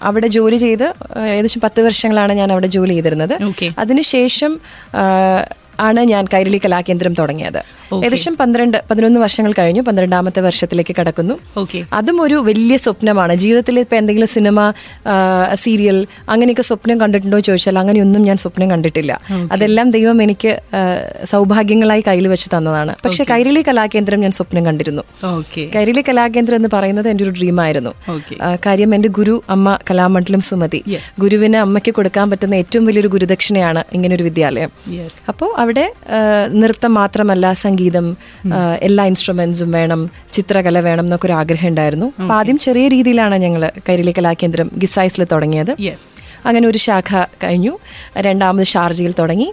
അവിടെ 0.01 0.27
ജോലി 0.27 0.57
ചെയ്ത് 0.65 0.87
ഏകദേശം 1.35 1.61
പത്ത് 1.65 1.81
വർഷങ്ങളാണ് 1.87 2.33
ഞാൻ 2.33 2.51
അവിടെ 2.51 2.67
ജോലി 2.67 2.93
ചെയ്തിരുന്നത്. 2.97 3.35
അതിനുശേഷം 3.79 4.53
ആണ് 5.87 6.01
ഞാൻ 6.13 6.23
കൈരളി 6.33 6.61
കലാകേന്ദ്രം 6.65 7.13
തുടങ്ങിയത്. 7.13 7.61
ഏകദേശം 7.95 8.33
പന്ത്രണ്ട് 8.39 8.77
പതിനൊന്ന് 8.89 9.19
വർഷങ്ങൾ 9.23 9.51
കഴിഞ്ഞു. 9.59 9.81
പന്ത്രണ്ടാമത്തെ 9.87 10.41
വർഷത്തിലേക്ക് 10.47 10.93
കടക്കുന്നു. 10.99 11.35
ഓക്കെ 11.61 11.79
അതും 11.99 12.17
ഒരു 12.25 12.37
വലിയ 12.49 12.75
സ്വപ്നമാണ്. 12.85 13.33
ജീവിതത്തിൽ 13.43 13.75
ഇപ്പം 13.79 13.97
എന്തെങ്കിലും 13.97 14.29
സിനിമ 14.35 14.59
സീരിയൽ 15.63 15.97
അങ്ങനെയൊക്കെ 16.33 16.65
സ്വപ്നം 16.69 16.97
കണ്ടിട്ടുണ്ടോ 17.01 17.39
ചോദിച്ചാൽ 17.47 17.79
അങ്ങനെയൊന്നും 17.81 18.21
ഞാൻ 18.29 18.37
സ്വപ്നം 18.43 18.67
കണ്ടിട്ടില്ല. 18.71 19.13
അതെല്ലാം 19.55 19.87
ദൈവം 19.97 20.17
എനിക്ക് 20.25 20.51
സൗഭാഗ്യങ്ങളായി 21.31 22.03
കയ്യിൽ 22.07 22.27
വെച്ച് 22.33 22.49
തന്നതാണ്. 22.55 22.95
പക്ഷെ 23.05 23.25
കൈരളി 23.31 23.63
കലാകേന്ദ്രം 23.69 24.21
ഞാൻ 24.25 24.33
സ്വപ്നം 24.39 24.65
കണ്ടിരുന്നു. 24.69 25.03
കൈരളി 25.75 26.03
കലാകേന്ദ്രം 26.09 26.57
എന്ന് 26.61 26.71
പറയുന്നത് 26.75 27.09
എന്റെ 27.13 27.23
ഒരു 27.23 27.33
ഡ്രീമായിരുന്നു 27.39 27.93
കാര്യം 28.65 28.95
എന്റെ 28.95 29.09
ഗുരു 29.19 29.35
അമ്മ 29.55 29.77
കലാമണ്ഡലം 29.89 30.41
സുമതി. 30.49 30.81
ഗുരുവിന് 31.23 31.57
അമ്മയ്ക്ക് 31.65 31.93
കൊടുക്കാൻ 31.97 32.29
പറ്റുന്ന 32.31 32.55
ഏറ്റവും 32.61 32.85
വലിയൊരു 32.85 33.11
ഗുരുദക്ഷിണയാണ് 33.15 33.83
ഇങ്ങനൊരു 33.93 34.23
വിദ്യാലയം. 34.29 34.71
അപ്പോൾ 35.31 35.51
അവിടെ 35.63 35.85
നൃത്തം 36.61 36.93
മാത്രമല്ല 37.01 37.53
സംഗീതം 37.53 37.77
ആ, 38.53 38.59
എല്ലാ 38.81 39.05
ഇൻസ്ട്രുമെന്റ്സും 39.05 39.71
വേണം 39.71 40.01
ചിത്രകല 40.33 40.79
വേണം 40.79 41.05
എന്നൊക്കെ 41.05 41.25
ഒരു 41.25 41.33
ആഗ്രഹം 41.33 41.67
ഉണ്ടായിരുന്നു. 41.67 42.13
അപ്പൊ 42.19 42.33
ആദ്യം 42.33 42.57
ചെറിയ 42.59 42.87
രീതിയിലാണ് 42.87 43.35
ഞങ്ങൾ 43.37 43.71
കൈരളി 43.89 44.13
കലാകേന്ദ്രം 44.17 44.71
ഗിസൈസിൽ 44.77 45.23
തുടങ്ങിയത്. 45.25 45.73
അങ്ങനെ 46.47 46.65
ഒരു 46.67 46.79
ശാഖ 46.85 47.21
കഴിഞ്ഞു. 47.43 47.73
രണ്ടാമത് 48.27 48.67
ഷാർജയിൽ 48.73 49.13
തുടങ്ങി. 49.19 49.47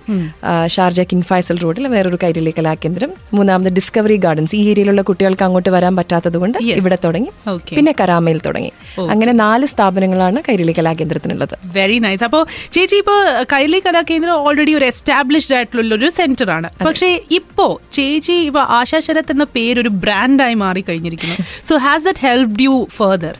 ഷാർജ 0.75 1.01
കിങ് 1.11 1.27
ഫൈസൽ 1.31 1.59
റോഡിൽ 1.65 1.87
വേറൊരു 1.95 2.19
കൈരളി 2.25 2.53
കലാകേന്ദ്രം. 2.59 3.11
മൂന്നാമത് 3.35 3.71
ഡിസ്കവറി 3.79 4.19
ഗാർഡൻസ്. 4.27 4.55
ഈ 4.57 4.63
ഏരിയയിലുള്ള 4.71 5.03
കുട്ടികൾക്ക് 5.11 5.45
അങ്ങോട്ട് 5.49 5.73
വരാൻ 5.77 5.97
പറ്റാത്തത് 5.97 6.39
കൊണ്ട് 6.45 6.59
ഇവിടെ 6.81 6.99
തുടങ്ങി. 7.05 7.31
പിന്നെ 7.79 7.95
കരാമയിൽ 8.01 8.41
തുടങ്ങി. 8.47 8.73
അങ്ങനെ 9.15 9.35
നാല് 9.43 9.67
സ്ഥാപനങ്ങളാണ് 9.75 10.39
കൈരളി 10.49 10.75
കലാകേന്ദ്രത്തിനുള്ളത്. 10.79 11.57
വെരി 11.79 11.99
നൈസ് 12.07 12.25
അപ്പോ 12.25 12.43
ചേച്ചി 12.73 12.97
ഇപ്പോൾ 12.97 13.21
കൈരളി 13.55 13.83
കലാകേന്ദ്രം 13.89 14.35
ഓൾറെഡി 14.47 14.75
ഒരു 14.75 14.85
എസ്റ്റാബ്ലിഷ്ഡ് 14.85 15.55
ആയിട്ടുള്ള 15.55 15.95
ഒരു 15.95 16.09
സെന്റർ 16.11 16.51
ആണ് 16.51 16.71
പക്ഷേ 16.87 17.11
ഇപ്പോ 17.31 17.69
ചേച്ചി 17.93 18.33
ഇപ്പൊ 18.33 18.61
ആശാശരത്ത് 18.61 19.05
ശരത് 19.07 19.33
എന്ന 19.33 19.45
പേര് 19.55 19.79
ഒരു 19.81 19.91
ബ്രാൻഡായി 20.03 20.55
മാറി 20.55 20.83
കഴിഞ്ഞിരിക്കുന്നു 20.89 21.37
so 21.69 21.75
has 21.77 22.05
that 22.05 22.23
help 22.27 22.63
you 22.63 22.75
further 22.97 23.35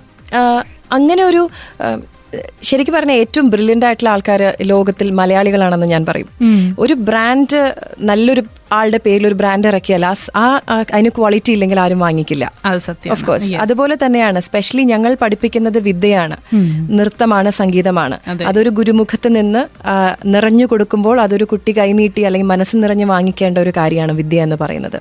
അങ്ങനെ 0.93 1.23
ഒരു 1.25 1.43
ശരിക്കും 2.63 2.95
പറഞ്ഞാൽ 2.95 3.15
ഏറ്റവും 3.15 3.51
ബ്രില്യന്റ് 3.51 3.87
ആയിട്ടുള്ള 3.87 4.11
ആൾക്കാർ 4.11 4.43
ലോകത്തിൽ 4.63 5.11
മലയാളികളാണെന്ന് 5.11 5.87
ഞാൻ 5.87 6.07
പറയും. 6.07 6.29
ഒരു 6.79 6.95
ബ്രാൻഡ് 7.09 7.61
നല്ലൊരു 8.01 8.43
ആളുടെ 8.73 9.01
പേരിൽ 9.07 9.27
ഒരു 9.27 9.35
ബ്രാൻഡ് 9.35 9.69
ഇറക്കിയാൽ 9.69 10.07
ആ 10.37 10.61
അതിന് 10.95 11.09
ക്വാളിറ്റി 11.09 11.53
ഇല്ലെങ്കിൽ 11.53 11.81
ആരും 11.81 11.99
വാങ്ങിക്കില്ല. 11.99 12.53
അത് 12.65 12.79
സത്യം. 12.79 13.11
ഓഫ് 13.11 13.25
കോഴ്സ് 13.25 13.53
അതുപോലെ 13.53 13.97
തന്നെയാണ് 14.07 14.41
സ്പെഷ്യലി 14.41 14.83
ഞങ്ങൾ 14.83 15.17
പഠിപ്പിക്കുന്നത് 15.23 15.79
വിദ്യയാണ്. 15.79 16.37
നൃത്തമാണ് 16.91 17.51
സംഗീതമാണ്. 17.51 18.19
അതൊരു 18.47 18.71
ഗുരുമുഖത്ത് 18.71 19.37
നിന്ന് 19.37 19.67
നിറഞ്ഞു 20.27 20.67
കൊടുക്കുമ്പോൾ 20.67 21.21
അതൊരു 21.21 21.45
കുട്ടി 21.45 21.79
കൈനീട്ടി 21.79 22.23
അല്ലെങ്കിൽ 22.23 22.49
മനസ്സ് 22.49 22.77
നിറഞ്ഞ് 22.77 23.05
വാങ്ങിക്കേണ്ട 23.05 23.59
ഒരു 23.59 23.73
കാര്യമാണ് 23.77 24.13
വിദ്യ 24.13 24.43
എന്ന് 24.43 24.57
പറയുന്നത്. 24.57 25.01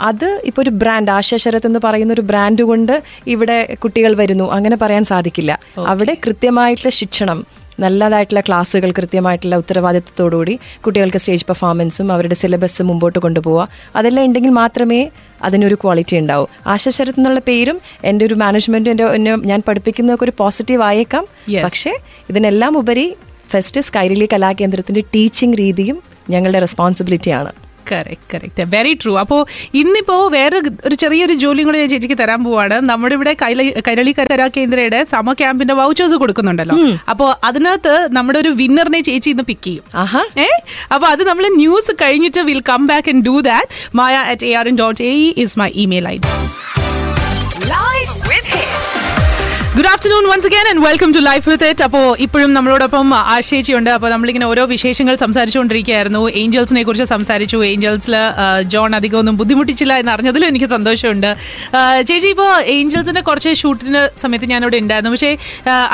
അത് 0.00 0.40
ഇപ്പോൾ 0.44 0.62
ഒരു 0.62 0.70
ബ്രാൻഡ് 0.70 1.10
ആശാശരത് 1.10 1.66
എന്ന് 1.66 1.80
പറയുന്ന 1.84 2.12
ഒരു 2.12 2.20
ബ്രാൻഡ് 2.20 2.62
കൊണ്ട് 2.62 3.02
ഇവിടെ 3.26 3.74
കുട്ടികൾ 3.84 4.16
വരുന്നു. 4.16 4.52
അങ്ങനെ 4.52 4.76
പറയാൻ 4.76 5.04
സാധിക്കില്ല. 5.04 5.58
അവിടെ 5.86 6.16
കൃത്യമായിട്ടുള്ള 6.26 6.90
ശിക്ഷണം 6.90 7.46
നല്ലതായിട്ടുള്ള 7.80 8.40
ക്ലാസ്സുകൾ 8.40 8.90
കൃത്യമായിട്ടുള്ള 8.90 9.56
ഉത്തരവാദിത്വത്തോടുകൂടി 9.56 10.58
കുട്ടികൾക്ക് 10.86 11.18
സ്റ്റേജ് 11.18 11.46
പെർഫോമൻസും 11.46 12.12
അവരുടെ 12.12 12.34
സിലബസ് 12.34 12.82
മുമ്പോട്ട് 12.82 13.18
കൊണ്ടുപോവുക. 13.18 13.68
അതെല്ലാം 13.96 14.26
ഉണ്ടെങ്കിൽ 14.26 14.50
മാത്രമേ 14.50 15.10
അതിനൊരു 15.42 15.74
ക്വാളിറ്റി 15.74 16.16
ഉണ്ടാവും. 16.16 16.48
ആശാശരത് 16.66 17.20
എന്നുള്ള 17.20 17.40
പേരും 17.48 17.80
എന്റെ 18.04 18.24
ഒരു 18.24 18.34
മാനേജ്മെന്റും 18.34 18.90
എന്റെ 18.90 19.04
എന്നെ 19.04 19.36
ഞാൻ 19.36 19.62
പഠിപ്പിക്കുന്നതൊക്കെ 19.68 20.24
ഒരു 20.24 20.32
പോസിറ്റീവ് 20.38 20.82
ആയേക്കാം. 20.82 21.26
പക്ഷേ 21.64 21.92
ഇതിനെല്ലാം 22.30 22.78
ഉപരി 22.78 23.06
ഫസ്റ്റ് 23.50 23.80
സ്കൈരളി 23.80 24.28
കലാകേന്ദ്രത്തിന്റെ 24.32 25.00
ടീച്ചിങ് 25.14 25.54
രീതിയും 25.54 26.02
ഞങ്ങളുടെ 26.30 26.58
റെസ്പോൺസിബിലിറ്റിയാണ് 26.58 27.65
കറക്റ്റ് 27.90 28.28
കറക്റ്റ് 28.32 28.62
വെരി 28.68 28.92
ട്രൂ 28.94 29.18
അപ്പോൾ 29.18 29.40
ഇന്നിപ്പോ 29.74 30.28
വേറെ 30.28 30.56
ഒരു 30.86 30.94
ചെറിയൊരു 30.94 31.34
ജോലിയും 31.34 31.66
കൂടെ 31.66 31.78
ഞാൻ 31.78 31.88
ചേച്ചിക്ക് 31.88 32.18
തരാൻ 32.18 32.44
പോവാണ്. 32.44 32.80
നമ്മുടെ 32.84 33.14
ഇവിടെ 33.14 33.32
കൈരളി 33.88 34.12
കരാ 34.22 34.48
കേന്ദ്രയുടെ 34.48 35.04
സമ 35.04 35.34
ക്യാമ്പിന്റെ 35.34 35.74
വൗച്ചേഴ്സ് 35.74 36.14
കൊടുക്കുന്നുണ്ടല്ലോ. 36.14 36.76
അപ്പോൾ 37.08 37.34
അതിനകത്ത് 37.44 37.94
നമ്മുടെ 38.12 38.38
ഒരു 38.38 38.48
വിന്നറിനെ 38.60 39.00
ചേച്ചി 39.00 39.30
ഇന്ന് 39.30 39.42
പിക്ക് 39.44 39.62
ചെയ്യും. 39.62 39.84
ഏ? 40.38 40.48
അപ്പൊ 40.92 41.06
അത് 41.06 41.22
നമ്മൾ 41.24 41.46
ന്യൂസ് 41.56 41.90
കഴിഞ്ഞിട്ട് 42.02 42.40
will 42.42 42.62
come 42.68 42.86
back 42.86 43.08
and 43.08 43.24
do 43.26 43.40
that 43.42 43.68
Maya 43.94 44.14
at 44.32 44.46
A 44.46 44.54
R 44.54 44.68
N 44.68 44.78
dot 44.78 45.02
A 45.02 45.12
is 45.44 45.58
my 45.58 45.70
email 45.76 46.08
I 46.08 46.16
D. 46.16 46.32
Good 49.76 49.88
afternoon 49.92 50.24
once 50.30 50.46
again 50.48 50.66
and 50.70 50.82
welcome 50.86 51.10
to 51.14 51.20
life 51.26 51.44
with 51.50 51.66
it 51.72 51.82
അപ്പോൾ 51.86 52.04
ഇപ്പോഴും 52.24 52.50
നമ്മളോടൊപ്പം 52.56 53.08
ആശേച്ചിയുണ്ട് 53.34 53.90
അപ്പോൾ 53.94 54.10
നമ്മളിങ്ങനെ 54.12 54.46
ഓരോ 54.52 54.62
വിശേഷങ്ങൾ 54.72 55.14
സംസാരിച്ചുകൊണ്ടിരിക്കുകയായിരുന്നു. 55.22 56.22
ഏഞ്ചൽസിനെ 56.42 56.82
കുറിച്ച് 56.88 57.06
സംസാരിച്ചു. 57.12 57.58
ഏഞ്ചൽസിൽ 57.70 58.16
ജോൺ 58.74 58.96
അധികം 58.98 59.18
ഒന്നും 59.22 59.36
ബുദ്ധിമുട്ടിച്ചില്ല 59.40 59.94
എന്ന് 60.02 60.12
അറിഞ്ഞതിൽ 60.14 60.44
എനിക്ക് 60.50 60.68
സന്തോഷമുണ്ട്. 60.76 61.30
ചേച്ചി 62.08 62.28
ഇപ്പോൾ 62.34 62.50
ഏഞ്ചൽസിന്റെ 62.76 63.24
കുറച്ച് 63.28 63.52
ഷൂട്ടിന് 63.62 64.02
സമയത്ത് 64.24 64.48
ഞാനിവിടെ 64.54 64.80
ഉണ്ടായിരുന്നു. 64.84 65.12
പക്ഷേ 65.16 65.32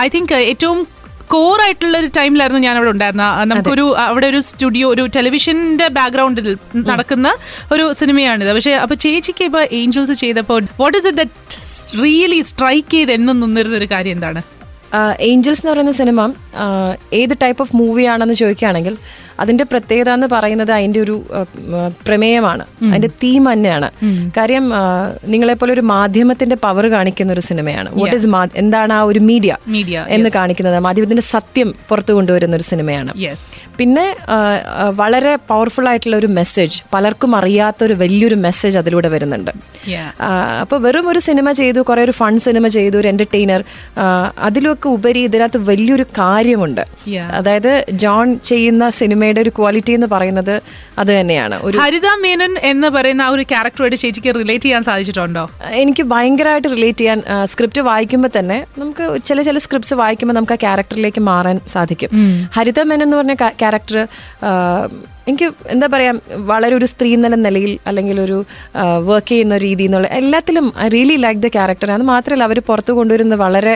ഐ 0.05 0.09
തിങ്ക് 0.17 0.37
ഏറ്റവും 0.53 0.81
കോർ 1.29 1.61
ആയിട്ടുള്ള 1.65 1.99
ഒരു 1.99 2.07
ടൈമിലായിരുന്നു 2.17 2.63
ഞാൻ 2.67 2.77
അവിടെ 2.77 2.91
ഉണ്ടായിരുന്ന 2.91 3.27
നമുക്കൊരു 3.45 3.97
അവിടെ 4.07 4.27
ഒരു 4.27 4.41
സ്റ്റുഡിയോ 4.41 4.89
ഒരു 4.89 5.07
ടെലിവിഷന്റെ 5.07 5.89
ബാക്ക്ഗ്രൗണ്ടിൽ 5.89 6.49
നടക്കുന്ന 6.91 7.29
ഒരു 7.73 7.93
സിനിമയാണിത്. 7.93 8.53
പക്ഷേ 8.55 8.73
അപ്പൊ 8.75 8.95
ചേച്ചിക്ക് 8.95 9.45
ഇപ്പൊ 9.45 9.61
ഏഞ്ചൽസ് 9.81 10.13
ചെയ്തപ്പോൾ 10.13 10.63
what 10.81 10.99
is 10.99 11.07
it 11.07 11.19
that 11.23 12.03
really 12.03 12.41
strike 12.43 12.91
ചെയ്ത് 12.91 13.13
എന്നും 13.13 13.41
നിന്നിരുന്ന 13.41 13.77
ഒരു 13.77 13.89
കാര്യം 13.95 14.13
എന്താണ്? 14.13 14.43
ഏഞ്ചൽസ് 15.21 15.61
എന്ന് 15.63 15.73
പറയുന്ന 15.73 15.91
സിനിമ 15.91 16.21
ഏത് 17.13 17.35
ടൈപ്പ് 17.43 17.63
ഓഫ് 17.63 17.77
മൂവിയാണെന്ന് 17.77 18.35
ചോദിക്കുകയാണെങ്കിൽ 18.35 18.97
അതിന്റെ 19.43 19.65
പ്രത്യേകത 19.65 20.11
എന്ന് 20.11 20.27
പറയുന്നത് 20.33 20.73
അതിന്റെ 20.73 21.01
ഒരു 21.01 21.17
പ്രമേയമാണ്. 22.07 22.65
അതിന്റെ 22.91 23.09
തീം 23.09 23.53
തന്നെയാണ്. 23.53 23.91
കാര്യം 24.37 24.65
നിങ്ങളെ 24.65 25.43
നിങ്ങളെപ്പോലെ 25.43 25.73
ഒരു 25.73 25.81
മാധ്യമത്തിന്റെ 25.81 26.57
പവർ 26.57 26.87
കാണിക്കുന്ന 26.91 27.33
ഒരു 27.33 27.41
സിനിമയാണ്. 27.41 27.89
വാട്ട് 27.95 28.17
ഇസ് 28.17 28.29
എന്താണ് 28.57 28.93
ആ 28.93 29.03
ഒരു 29.03 29.19
മീഡിയ 29.19 29.57
മീഡിയ 29.69 30.05
എന്ന് 30.09 30.31
കാണിക്കുന്നത്? 30.35 30.79
മാധ്യമത്തിന്റെ 30.79 31.23
സത്യം 31.23 31.75
പുറത്തു 31.89 32.13
കൊണ്ടുവരുന്ന 32.13 32.57
ഒരു 32.57 32.63
സിനിമയാണ്. 32.63 33.13
പിന്നെ 33.79 34.07
വളരെ 35.01 35.33
പവർഫുൾ 35.51 35.87
ആയിട്ടുള്ള 35.91 36.17
ഒരു 36.23 36.29
മെസ്സേജ് 36.39 36.77
പലർക്കും 36.95 37.33
അറിയാത്ത 37.39 37.81
ഒരു 37.89 37.95
വലിയൊരു 38.03 38.37
മെസ്സേജ് 38.47 38.77
അതിലൂടെ 38.81 39.09
വരുന്നുണ്ട്. 39.15 39.51
അപ്പോൾ 40.63 40.79
വെറും 40.87 41.07
ഒരു 41.13 41.21
സിനിമ 41.29 41.53
ചെയ്തു 41.61 41.81
കുറേ 41.89 42.01
ഒരു 42.07 42.15
ഫൺ 42.21 42.35
സിനിമ 42.47 42.69
ചെയ്തു 42.77 42.97
ഒരു 43.03 43.09
എന്റർടൈനർ 43.13 43.63
അതിലൊക്കെ 44.49 44.89
ഉപരി 44.97 45.23
ഇതിനകത്ത് 45.29 45.61
വലിയൊരു 45.71 46.07
കാര്യമുണ്ട്. 46.21 46.85
അതായത് 47.39 47.73
ജോൺ 48.05 48.29
ചെയ്യുന്ന 48.51 48.91
സിനിമയുടെ 49.01 49.41
ഒരു 49.45 49.53
ക്വാളിറ്റി 49.59 49.95
എന്ന് 49.99 50.09
പറയുന്നത് 50.15 50.55
അത് 51.01 51.11
തന്നെയാണ്. 51.19 51.57
ഒരു 51.67 51.77
ഹരിത 51.85 52.09
മേനൻ 52.25 52.53
എന്ന് 52.71 52.89
പറയുന്ന 52.97 53.23
ആ 53.27 53.33
ഒരു 53.35 53.45
ക്യാരക്ടറുമായിട്ട് 53.53 53.99
ചേച്ചിക്ക് 54.03 54.31
റിലേറ്റ് 54.41 54.65
ചെയ്യാൻ 54.67 54.83
സാധിച്ചിട്ടുണ്ടോ? 54.89 55.45
എനിക്ക് 55.83 56.05
ഭയങ്കരമായിട്ട് 56.13 56.69
റിലേറ്റ് 56.77 57.01
ചെയ്യാൻ 57.03 57.21
സ്ക്രിപ്റ്റ് 57.53 57.83
വായിക്കുമ്പോൾ 57.91 58.31
തന്നെ 58.39 58.59
നമുക്ക് 58.83 59.05
ചില 59.29 59.43
ചില 59.49 59.59
സ്ക്രിപ്റ്റ്സ് 59.65 59.97
വായിക്കുമ്പോൾ 60.03 60.37
നമുക്ക് 60.39 60.57
ആ 60.57 60.61
ക്യാരക്ടറിലേക്ക് 60.65 61.23
മാറാൻ 61.31 61.59
സാധിക്കും. 61.75 62.11
ഹരിത 62.57 62.81
മേനൻ 62.91 63.07
എന്ന് 63.07 63.19
പറഞ്ഞ 63.21 63.37
ക്യാരക്ടർ 63.73 63.99
എനിക്ക് 65.31 65.47
എന്താ 65.73 65.87
പറയാ 65.93 66.13
വളരെ 66.51 66.75
ഒരു 66.79 66.87
സ്ത്രീ 66.93 67.11
എന്നുള്ള 67.17 67.37
നിലയിൽ 67.47 67.73
അല്ലെങ്കിൽ 67.89 68.17
ഒരു 68.27 68.39
വർക്ക് 69.11 69.29
ചെയ്യുന്ന 69.33 69.57
രീതി 69.67 69.85
എന്നുള്ള 69.89 70.09
എല്ലാത്തിലും 70.21 70.67
I 70.85 70.87
really 70.97 71.17
like 71.25 71.43
the 71.45 71.49
character 71.57 71.91
അത് 71.97 72.05
മാത്രമല്ല 72.13 72.47
അവർ 72.49 72.59
പുറത്ത് 72.71 72.93
കൊണ്ടുവരുന്നത് 72.99 73.41
വളരെ 73.45 73.75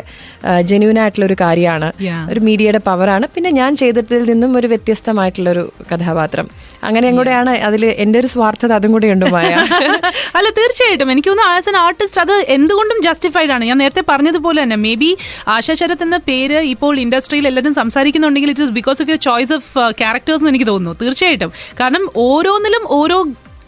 ജെന്യൂൻ 0.70 0.98
ആയിട്ടുള്ള 1.02 1.26
ഒരു 1.30 1.36
കാര്യമാണ്. 1.44 1.90
ഒരു 2.32 2.40
മീഡിയയുടെ 2.48 2.80
പവറാണ് 2.88 3.26
പിന്നെ 3.34 3.52
ഞാൻ 3.60 3.70
ചെയ്തതിൽ 3.82 4.24
നിന്നും 4.32 4.52
ഒരു 4.60 4.70
വ്യത്യസ്തമായിട്ടുള്ള 4.74 5.50
ഒരു 5.56 5.64
കഥാപാത്രം 5.92 6.48
അങ്ങനെയും 6.86 7.14
കൂടെയാണ് 7.18 7.52
അതിൽ 7.68 7.82
എന്റെ 8.02 8.16
ഒരു 8.22 8.28
സ്വാർത്ഥത 8.32 8.72
അതും 8.78 8.90
കൂടെ 8.94 9.06
ഉണ്ട് 9.14 9.26
മായ 9.34 9.52
അല്ല 10.38 10.48
തീർച്ചയായിട്ടും. 10.58 11.08
എനിക്ക് 11.14 11.30
തോന്നുന്നു 11.30 11.52
ആസ് 11.54 11.68
എൻ 11.70 11.76
ആർട്ടിസ്റ്റ് 11.84 12.20
അത് 12.24 12.34
എന്തുകൊണ്ടും 12.56 12.98
ജസ്റ്റിഫൈഡ് 13.06 13.52
ആണ്. 13.54 13.64
ഞാൻ 13.70 13.78
നേരത്തെ 13.82 14.02
പറഞ്ഞതുപോലെ 14.10 14.58
തന്നെ 14.62 14.78
മേ 14.84 14.92
ബി 15.02 15.10
ആശാ 15.54 15.74
ശരത് 15.80 16.04
എന്ന 16.06 16.18
പേര് 16.28 16.58
ഇപ്പോൾ 16.74 16.94
ഇൻഡസ്ട്രിയിൽ 17.04 17.46
എല്ലാവരും 17.50 17.74
സംസാരിക്കുന്നുണ്ടെങ്കിൽ 17.80 18.50
it 18.52 18.64
is 18.66 18.74
because 18.78 18.98
of 19.02 19.10
your 19.12 19.20
choice 19.28 19.54
of 19.58 19.72
characters 20.02 20.40
എന്ന് 20.42 20.52
എനിക്ക് 20.52 20.68
തോന്നുന്നു. 20.72 20.94
തീർച്ചയായിട്ടും. 21.02 21.34
കാരണം 21.80 22.04
ഓരോന്നിലും 22.28 22.84
ഓരോ 22.98 23.18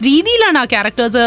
രീതിയിലാണ് 0.07 0.59
ആ 0.59 0.65
ക്യാരക്ടേഴ്സ് 0.65 1.23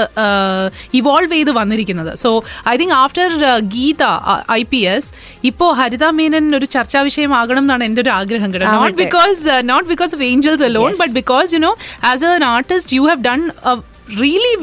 ഇവോൾവ് 0.94 1.32
ചെയ്ത് 1.34 1.52
വന്നിരിക്കുന്നത്. 1.52 2.12
So 2.24 2.30
I 2.72 2.76
think 2.82 2.94
after 2.94 3.28
Geetha 3.74 4.04
I 4.52 4.62
P 4.64 4.82
S 4.94 5.10
ഇപ്പോൾ 5.44 5.74
ഹരിത 5.74 6.06
മേനൻ 6.20 6.56
ഒരു 6.60 6.66
ചർച്ചാ 6.66 7.02
വിഷയമാകണം 7.02 7.62
എന്നാണ് 7.64 7.84
എന്റെ 7.84 8.02
ഒരു 8.02 8.10
ആഗ്രഹം 8.10 8.54
കേട്ടോ. 8.54 8.72
Not 8.78 8.98
because 9.04 9.42
not 9.72 9.90
because 9.90 10.16
of 10.16 10.24
Angels 10.24 10.70
alone 10.78 10.94
but 11.04 11.14
because 11.14 11.54
you 11.56 11.60
know 11.60 11.74
as 12.12 12.32
an 12.38 12.46
artist 12.56 12.96
you 12.98 13.04
have 13.10 13.24
done 13.30 13.42
really 14.22 14.54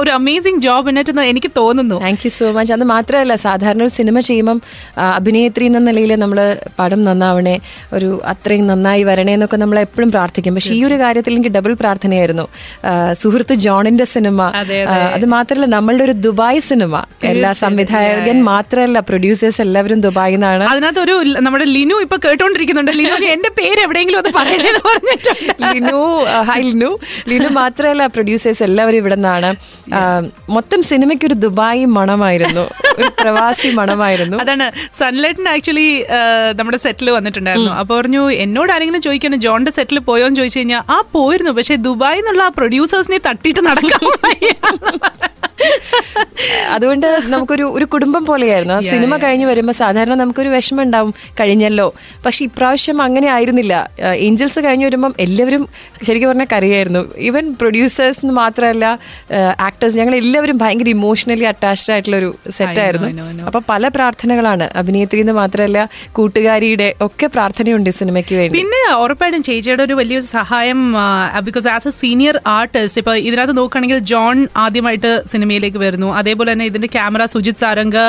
ഒരു 0.00 0.10
അമേസിംഗ് 0.18 0.60
ജോബ് 0.66 0.88
എന്നിട്ട് 0.90 1.12
എനിക്ക് 1.32 1.50
തോന്നുന്നു. 1.60 1.96
താങ്ക് 2.04 2.24
യു 2.26 2.30
സോ 2.36 2.46
മച്ച് 2.56 2.72
അത് 2.76 2.84
മാത്രമല്ല 2.92 3.34
സാധാരണ 3.44 3.80
ഒരു 3.86 3.92
സിനിമ 3.98 4.16
ചെയ്യുമ്പം 4.28 4.58
അഭിനേത്രി 5.18 5.64
എന്ന 5.70 5.80
നിലയിൽ 5.88 6.12
നമ്മൾ 6.24 6.38
പടം 6.78 7.00
നന്നാവണേ 7.08 7.56
ഒരു 7.98 8.10
അത്രയും 8.32 8.66
നന്നായി 8.70 9.02
വരണേ 9.10 9.34
എന്നൊക്കെ 9.38 9.58
നമ്മൾ 9.62 9.78
എപ്പോഴും 9.86 10.10
പ്രാർത്ഥിക്കും. 10.16 10.54
പക്ഷേ 10.58 10.72
ഈ 10.78 10.80
ഒരു 10.88 10.98
കാര്യത്തിൽ 11.02 11.34
എനിക്ക് 11.36 11.52
ഡബിൾ 11.56 11.74
പ്രാർത്ഥനയായിരുന്നു. 11.82 12.46
സുഹൃത്ത് 13.22 13.56
ജോണിന്റെ 13.66 14.06
സിനിമ 14.14 14.40
അതെ, 14.60 14.78
മാത്രമല്ല 15.36 15.68
നമ്മളുടെ 15.76 16.04
ഒരു 16.08 16.14
ദുബായ് 16.28 16.62
സിനിമ 16.70 17.02
എല്ലാ 17.32 17.52
സംവിധായകൻ 17.64 18.40
മാത്രമല്ല 18.52 18.98
പ്രൊഡ്യൂസേഴ്സ് 19.10 19.60
എല്ലാവരും 19.66 20.00
ദുബായിൽ 20.06 20.38
നിന്നാണ്. 20.38 20.64
അതിനകത്ത് 20.72 21.02
ഒരു 21.06 21.14
നമ്മുടെ 21.48 21.68
ലിനു 21.76 21.98
ഇപ്പൊ 22.06 22.16
കേട്ടോണ്ടിരിക്കുന്നുണ്ട്. 22.26 22.92
ലിനു 23.00 23.28
എന്റെ 23.36 23.52
പേര് 23.60 23.80
എവിടെയെങ്കിലും 23.86 24.20
ഒന്ന് 24.22 24.32
പറയണേന്ന് 24.40 24.82
പറഞ്ഞിട്ടുണ്ട്. 24.90 25.52
Linu 25.74 26.00
hi 26.48 26.52
hi 26.52 26.64
Linu. 26.70 26.90
Linu 27.30 27.48
മാത്രമല്ല 27.60 28.02
പ്രൊഡ്യൂസേഴ്സ് 28.14 28.62
എല്ലാവരും 28.66 28.98
ഇവിടെ 29.02 29.16
നിന്നാണ്. 29.18 29.50
മൊത്തം 30.56 30.80
സിനിമയ്ക്ക് 30.82 31.26
ഒരു 31.26 31.36
ദുബായി 31.44 31.84
മണമായിരുന്നു. 31.96 32.64
ഒരു 32.98 33.10
പ്രവാസി 33.22 33.68
മണമായിരുന്നു. 33.80 34.36
അതാണ് 34.44 34.66
സൺലൈറ്റിന് 35.00 35.48
ആക്ച്വലി 35.48 35.88
നമ്മുടെ 36.58 36.78
സെറ്റിൽ 36.84 37.10
വന്നിട്ടുണ്ടായിരുന്നു. 37.10 37.72
അപ്പൊ 37.80 37.92
പറഞ്ഞു 37.98 38.30
എന്നോട് 38.44 38.72
ആരെങ്കിലും 38.72 39.02
ചോദിക്കണം 39.02 39.40
ജോണിന്റെ 39.46 39.74
സെറ്റിൽ 39.78 39.98
പോയോ 40.10 40.26
എന്ന് 40.26 40.40
ചോദിച്ചു 40.40 40.58
കഴിഞ്ഞാൽ 40.58 40.82
ആ 40.92 40.98
പോയിരുന്നു. 41.12 41.52
പക്ഷെ 41.58 41.76
ദുബായിൽ 41.88 42.20
നിന്നുള്ള 42.20 42.42
ആ 42.42 42.52
പ്രൊഡ്യൂസേഴ്സിനെ 42.58 43.20
തട്ടിയിട്ട് 43.28 43.64
നടക്കാൻ. 43.70 44.00
അതുകൊണ്ട് 46.74 47.06
നമുക്കൊരു 47.32 47.64
ഒരു 47.76 47.86
കുടുംബം 47.92 48.22
പോലെയായിരുന്നു. 48.28 48.74
ആ 48.76 48.80
സിനിമ 48.92 49.16
കഴിഞ്ഞ് 49.24 49.46
വരുമ്പോൾ 49.50 49.74
സാധാരണ 49.80 50.14
നമുക്കൊരു 50.20 50.50
വിഷമം 50.54 50.82
ഉണ്ടാവും 50.84 51.10
കഴിഞ്ഞല്ലോ. 51.40 51.86
പക്ഷെ 52.24 52.40
ഇപ്രാവശ്യം 52.48 52.98
അങ്ങനെ 53.06 53.28
ആയിരുന്നില്ല. 53.34 53.74
ഏഞ്ചൽസ് 54.26 54.60
കഴിഞ്ഞ് 54.66 54.86
വരുമ്പം 54.88 55.12
എല്ലാവരും 55.24 55.62
ശരിക്കും 56.06 56.28
പറഞ്ഞാൽ 56.30 56.48
കരയായിരുന്നു. 56.54 57.02
ഈവൻ 57.28 57.44
പ്രൊഡ്യൂസേഴ്സ് 57.60 58.20
എന്ന് 58.24 58.34
മാത്രമല്ല 58.40 58.86
ആക്ടേഴ്സ് 59.68 59.98
ഞങ്ങൾ 60.00 60.16
എല്ലാവരും 60.22 60.58
ഭയങ്കര 60.62 60.90
ഇമോഷണലി 60.96 61.46
അറ്റാച്ച്ഡ് 61.52 61.92
ആയിട്ടുള്ള 61.96 62.18
ഒരു 62.22 62.30
സെറ്റായിരുന്നു 62.58 63.08
I 63.12 63.14
know, 63.18 63.46
അപ്പൊ 63.48 63.60
പല 63.72 63.88
പ്രാർത്ഥനകളാണ്. 63.96 64.68
അഭിനേത്രി 64.82 65.20
എന്ന് 65.24 65.34
മാത്രമല്ല 65.42 65.78
കൂട്ടുകാരിയുടെ 66.18 66.88
ഒക്കെ 67.08 67.26
പ്രാർത്ഥനയുണ്ട് 67.36 67.90
ഈ 67.92 67.94
സിനിമയ്ക്ക് 68.00 68.34
വേണ്ടി. 68.40 68.56
പിന്നെ 68.58 68.82
ഉറപ്പായിട്ടും 69.04 69.42
ചേച്ചിയുടെ 69.50 69.84
ഒരു 69.88 69.96
വലിയൊരു 70.00 70.28
സഹായം 70.38 70.80
because 71.48 71.68
as 71.76 71.88
a 71.92 71.94
senior 72.02 72.36
artist 72.58 73.00
ഇപ്പൊ 73.02 73.14
ഇതിനകത്ത് 73.28 73.56
നോക്കുകയാണെങ്കിൽ 73.60 74.00
ജോൺ 74.12 74.36
ആദ്യമായിട്ട് 74.64 75.11
സിനിമയിലേക്ക് 75.32 75.80
വരുന്നു. 75.84 76.08
അതേപോലെ 76.20 76.48
തന്നെ 76.52 76.66
ഇതിന്റെ 76.70 76.88
ക്യാമറ 76.96 77.22
സുജിത് 77.34 77.60
സാരംഗ് 77.62 78.04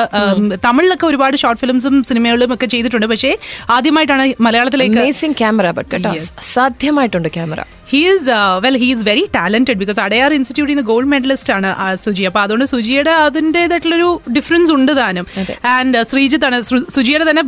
തമിഴിലൊക്കെ 0.66 1.06
ഒരുപാട് 1.10 1.36
ഷോർട്ട് 1.42 1.60
ഫിലിംസും 1.62 1.96
സിനിമകളും 2.10 2.52
ഒക്കെ 2.56 2.66
ചെയ്തിട്ടുണ്ട്. 2.74 3.06
പക്ഷേ 3.12 3.32
ആദ്യമായിട്ടാണ് 3.76 4.26
മലയാളത്തിലേക്ക് 4.48 5.04
camera 5.42 5.66
സാധ്യമായിട്ടുണ്ട് 6.54 7.30
camera 7.38 7.60
he 7.90 8.00
is 8.10 8.34
well 8.64 8.76
he 8.82 8.88
is 8.94 9.04
very 9.08 9.24
talented 9.36 9.78
because 9.82 10.00
Adyar 10.04 10.32
ഇൻസ്റ്റിറ്റ്യൂട്ടിൽ 10.36 10.74
നിന്ന് 10.74 10.86
ഗോൾഡ് 10.90 11.10
മെഡലിസ്റ്റ് 11.14 11.52
ആണ് 11.56 11.70
സുജി 12.04 12.24
അപ്പൊ 12.28 12.40
അതുകൊണ്ട് 12.44 12.66
സുജിയുടെ 12.74 13.12
അതിന്റെതായിട്ടുള്ളൊരു 13.26 14.08
ഡിഫറൻസ് 14.36 14.72
ഉണ്ട് 14.76 14.92
താനും. 15.00 15.26
ആൻഡ് 15.74 16.02
ശ്രീജിത്ത് 16.10 16.46
ആണ് 16.48 16.58
സുജിയുടെ 16.96 17.26
തന്നെ 17.30 17.42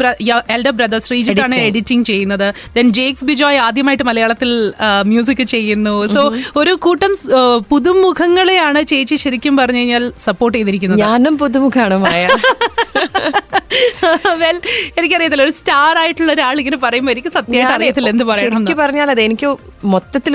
എൽഡർ 0.56 0.74
ബ്രദർ 0.80 1.00
ശ്രീജിത്ത് 1.08 1.44
ആണ് 1.46 1.58
എഡിറ്റിംഗ് 1.68 2.06
ചെയ്യുന്നത്. 2.10 2.46
ദെൻ 2.76 2.88
ജേക്സ് 2.98 3.26
ബിജോയ് 3.30 3.60
ആദ്യമായിട്ട് 3.66 4.06
മലയാളത്തിൽ 4.10 4.50
മ്യൂസിക് 5.12 5.44
ചെയ്യുന്നു. 5.54 5.94
സോ 6.16 6.22
ഒരു 6.62 6.74
കൂട്ടം 6.86 7.14
പുതുമുഖങ്ങളെയാണ് 7.72 8.82
ചേച്ചി 8.92 9.18
ശരിക്കും 9.24 9.56
പറഞ്ഞു 9.62 9.82
കഴിഞ്ഞാൽ 9.82 10.06
സപ്പോർട്ട് 10.26 10.56
ചെയ്തിരിക്കുന്നത്. 10.58 11.02
ഞാനും 11.06 11.36
പുതുമുഖാണ് 11.44 11.98
വെൽ 14.42 14.56
എനിക്കറിയത്തില്ല. 14.98 15.44
ഒരു 15.46 15.54
സ്റ്റാർ 15.58 15.94
ആയിട്ടുള്ള 16.02 16.30
ഒരാൾ 16.34 16.56
ഇങ്ങനെ 16.60 16.78
പറയുമ്പോൾ 16.84 17.12
എനിക്ക് 17.14 17.30
സത്യമായിട്ട് 17.36 17.74
അറിയത്തില്ല 17.76 18.08
എന്ത് 18.14 18.24
പറയണം 18.30 18.62
പറഞ്ഞാൽ 18.80 19.08
അതെ 19.14 19.22
എനിക്ക് 19.28 19.48
മൊത്തത്തിലൊരു 19.92 20.25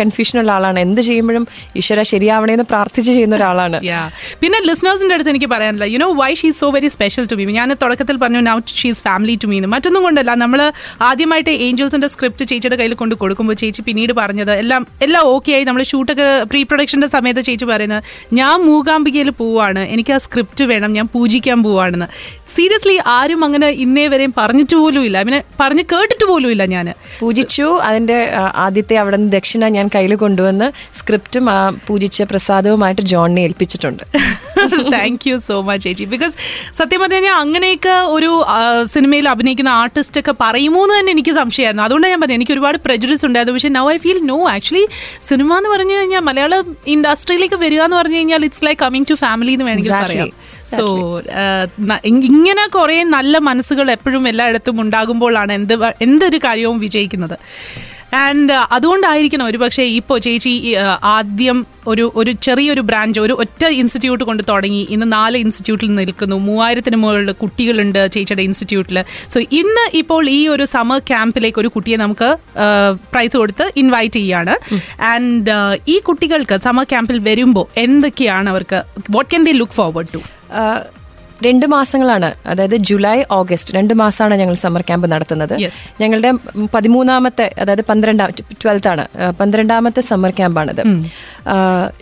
കൺഫ്യൂഷൻ 0.00 0.36
ഉള്ള 0.40 0.52
ആളാണ്. 0.52 0.78
എന്ത് 0.86 1.00
ചെയ്യുമ്പോഴും 1.08 1.44
ഈശ്വര 1.80 2.02
ശരിയാവണേന്ന് 2.12 2.66
പ്രാർത്ഥിച്ച് 2.72 3.10
ചെയ്യുന്ന 3.12 3.34
ഒരാളാണ്. 3.40 3.78
പിന്നെ 4.42 4.58
ലിസ്ണേഴ്സിന്റെ 4.68 5.14
അടുത്ത് 5.14 5.30
എനിക്ക് 5.34 5.50
പറയാനില്ല 5.54 5.84
you 5.92 5.98
know 6.04 6.08
why 6.22 6.30
she's 6.40 6.58
so 6.60 6.70
very 6.76 6.88
special 6.96 7.24
to 7.32 7.34
me 7.38 7.44
ഞാൻ 7.58 7.68
തുടക്കത്തിൽ 7.82 8.16
പറഞ്ഞു 8.22 8.40
നൗ 8.50 8.56
ഷീസ് 8.80 9.02
ഫാമിലി 9.08 9.34
ടു 9.42 9.48
മീന്ന് 9.52 9.68
മറ്റൊന്നും 9.74 10.02
കൊണ്ടല്ല. 10.06 10.34
നമ്മൾ 10.44 10.60
ആദ്യമായിട്ട് 11.10 11.50
ഏഞ്ചൽസിന്റെ 11.66 12.08
സ്ക്രിപ്റ്റ് 12.14 12.44
ചേച്ചിയുടെ 12.50 12.76
കയ്യിൽ 12.80 12.94
കൊണ്ട് 13.02 13.14
കൊടുക്കുമ്പോൾ 13.22 13.56
ചേച്ചി 13.62 13.82
പിന്നീട് 13.88 14.12
പറഞ്ഞത് 14.20 14.52
എല്ലാം 14.62 14.86
എല്ലാം 15.06 15.24
ഓക്കെ 15.34 15.52
ആയി. 15.52 15.64
നമ്മൾ 15.64 15.82
ഷൂട്ടൊക്കെ 15.92 16.28
പ്രീ 16.52 16.62
പ്രൊഡക്ഷന്റെ 16.62 17.08
സമയത്ത് 17.16 17.44
ചേച്ചി 17.48 17.64
പറയുന്നത് 17.64 18.02
ഞാൻ 18.32 18.56
മൂകാംബികയിൽ 18.68 19.30
പോവാണ്. 19.42 19.80
എനിക്ക് 19.94 20.12
ആ 20.16 20.18
സ്ക്രിപ്റ്റ് 20.18 20.64
വേണം. 20.64 20.92
ഞാൻ 20.98 21.06
പൂജിക്കാൻ 21.14 21.62
പോവാണെന്ന്. 21.62 22.08
സീരിയസ്ലി 22.56 22.96
ആരും 23.16 23.40
അങ്ങനെ 23.46 23.68
ഇന്നേ 23.84 24.04
വരെയും 24.12 24.32
പറഞ്ഞിട്ട് 24.40 24.76
പോലും 24.82 25.02
ഇല്ല. 25.08 25.18
പിന്നെ 25.26 25.40
പറഞ്ഞ് 25.60 25.84
കേട്ടിട്ട് 25.92 26.26
പോലും 26.30 26.50
ഇല്ല 26.54 26.64
ഞാൻ 26.74 26.86
പൂജിച്ചു 27.20 27.66
അതിന്റെ 27.88 28.18
ആദ്യത്തെ 28.64 28.96
അവിടെ 29.02 29.16
നിന്ന് 29.20 29.32
ദക്ഷിണ 29.36 29.68
ഞാൻ 29.76 29.86
കയ്യിൽ 29.94 30.14
കൊണ്ടുവന്ന് 30.24 30.68
സ്ക്രിപ്റ്റും 31.00 31.46
ആ 31.54 31.58
പൂജിച്ച 31.88 32.28
പ്രസാദവുമായിട്ട് 32.32 33.02
ജോണിനെ 33.12 33.42
ഏൽപ്പിച്ചിട്ടുണ്ട്. 33.48 34.04
താങ്ക് 34.96 35.24
യു 35.28 35.36
സോ 35.48 35.56
മച്ച് 35.68 35.84
ചേച്ചി. 35.86 36.04
ബിക്കോസ് 36.14 36.34
സത്യം 36.80 37.00
പറഞ്ഞു 37.02 37.18
കഴിഞ്ഞാൽ 37.18 37.36
അങ്ങനെയൊക്കെ 37.44 37.94
ഒരു 38.16 38.30
സിനിമയിൽ 38.94 39.28
അഭിനയിക്കുന്ന 39.34 39.72
ആർട്ടിസ്റ്റ് 39.82 40.20
ഒക്കെ 40.22 40.34
പറയുമോ 40.44 40.82
എന്ന് 40.86 40.96
തന്നെ 40.98 41.12
എനിക്ക് 41.16 41.34
സംശയമായിരുന്നു. 41.40 41.84
അതുകൊണ്ട് 41.86 42.08
ഞാൻ 42.12 42.20
പറഞ്ഞു 42.24 42.38
എനിക്ക് 42.40 42.54
ഒരുപാട് 42.56 42.78
പ്രജുഡിസ് 42.86 43.24
ഉണ്ടായിരുന്നു. 43.28 43.56
പക്ഷേ 43.58 43.72
now 43.78 43.86
I 43.94 43.96
feel 44.04 44.20
no 44.32 44.38
actually 44.54 44.84
cinema 45.30 45.50
എന്ന് 45.60 45.72
പറഞ്ഞു 45.74 45.96
കഴിഞ്ഞാൽ 45.98 46.24
മലയാള 46.30 46.54
ഇൻഡസ്ട്രിയിലേക്ക് 46.94 47.58
വരിക 47.64 47.82
എന്ന് 47.88 47.98
പറഞ്ഞു 48.00 48.18
കഴിഞ്ഞാൽ 48.20 48.44
it's 48.48 48.64
like 48.68 48.80
coming 48.84 49.08
to 49.12 49.16
family 49.24 49.54
എന്ന് 49.56 49.66
വേണമെങ്കിൽ. 49.70 49.92
പറയാം. 50.06 50.30
സോ 50.76 50.84
ഇങ്ങനെ 52.04 52.68
കുറെ 52.68 53.02
നല്ല 53.16 53.38
മനസ്സുകൾ 53.38 53.90
എപ്പോഴും 53.90 54.28
എല്ലായിടത്തും 54.28 54.80
ഉണ്ടാകുമ്പോഴാണ് 54.80 55.52
എന്ത് 55.52 55.74
എന്തൊരു 56.02 56.38
കാര്യവും 56.38 56.78
വിജയിക്കുന്നത്. 56.78 57.36
ആൻഡ് 58.14 58.52
അതുകൊണ്ടായിരിക്കണം 58.72 59.46
ഒരു 59.46 59.58
പക്ഷേ 59.58 59.82
ഇപ്പോൾ 59.82 60.18
ചേച്ചി 60.18 60.74
ആ, 60.74 60.98
ആദ്യം 61.04 61.66
ഒരു 61.86 62.12
ഒരു 62.16 62.32
ചെറിയൊരു 62.46 62.80
ബ്രാഞ്ച് 62.80 63.20
ഒരു 63.20 63.32
ഒറ്റ 63.32 63.64
ഇൻസ്റ്റിറ്റ്യൂട്ട് 63.80 64.24
കൊണ്ട് 64.24 64.42
തുടങ്ങി. 64.48 64.86
ഇന്ന് 64.90 65.12
നാല് 65.12 65.38
ഇൻസ്റ്റിറ്റ്യൂട്ടിൽ 65.38 65.94
നിൽക്കുന്നു. 65.94 66.36
മൂവായിരത്തിന് 66.38 66.96
മുകളിൽ 66.96 67.32
കുട്ടികളുണ്ട് 67.32 68.12
ചേച്ചിയുടെ 68.12 68.42
ഇൻസ്റ്റിറ്റ്യൂട്ടിൽ. 68.42 68.98
സോ 69.34 69.40
ഇന്ന് 69.60 69.84
ഇപ്പോൾ 69.94 70.28
ഈ 70.30 70.48
ഒരു 70.48 70.64
സമ്മർ 70.64 70.98
ക്യാമ്പിലേക്ക് 70.98 71.60
ഒരു 71.60 71.68
കുട്ടിയെ 71.68 71.96
നമുക്ക് 71.96 72.30
പ്രൈസ് 73.12 73.36
കൊടുത്ത് 73.36 73.72
ഇൻവൈറ്റ് 73.76 74.18
ചെയ്യാണ്. 74.20 74.56
ആൻഡ് 75.12 75.54
ഈ 75.88 75.98
കുട്ടികൾക്ക് 76.08 76.58
സമ്മർ 76.66 76.84
ക്യാമ്പിൽ 76.84 77.18
വരുമ്പോൾ 77.30 77.66
എന്തൊക്കെയാണ് 77.86 78.50
അവർക്ക് 78.50 78.80
what 79.10 79.30
can 79.30 79.44
they 79.44 79.52
look 79.52 79.72
forward 79.72 80.12
to 80.14 80.22
ആ, 80.50 80.62
രണ്ട് 81.46 81.66
മാസങ്ങളാണ്. 81.74 82.28
അതായത് 82.50 82.76
ജൂലൈ 82.88 83.16
ഓഗസ്റ്റ് 83.38 83.74
രണ്ട് 83.76 83.94
മാസമാണ് 84.00 84.34
ഞങ്ങൾ 84.40 84.56
സമ്മർ 84.62 84.82
ക്യാമ്പ് 84.88 85.06
നടത്തുന്നത്. 85.12 85.54
ഞങ്ങളുടെ 86.02 86.30
പതിമൂന്നാമത്തെ 86.74 87.46
അതായത് 87.62 87.84
പന്ത്രണ്ടാം 87.90 88.30
ട്വൽത്ത് 88.62 88.88
ആണ് 88.92 89.04
പന്ത്രണ്ടാമത്തെ 89.40 90.02
സമ്മർ 90.10 90.32
ക്യാമ്പാണിത്. 90.38 90.82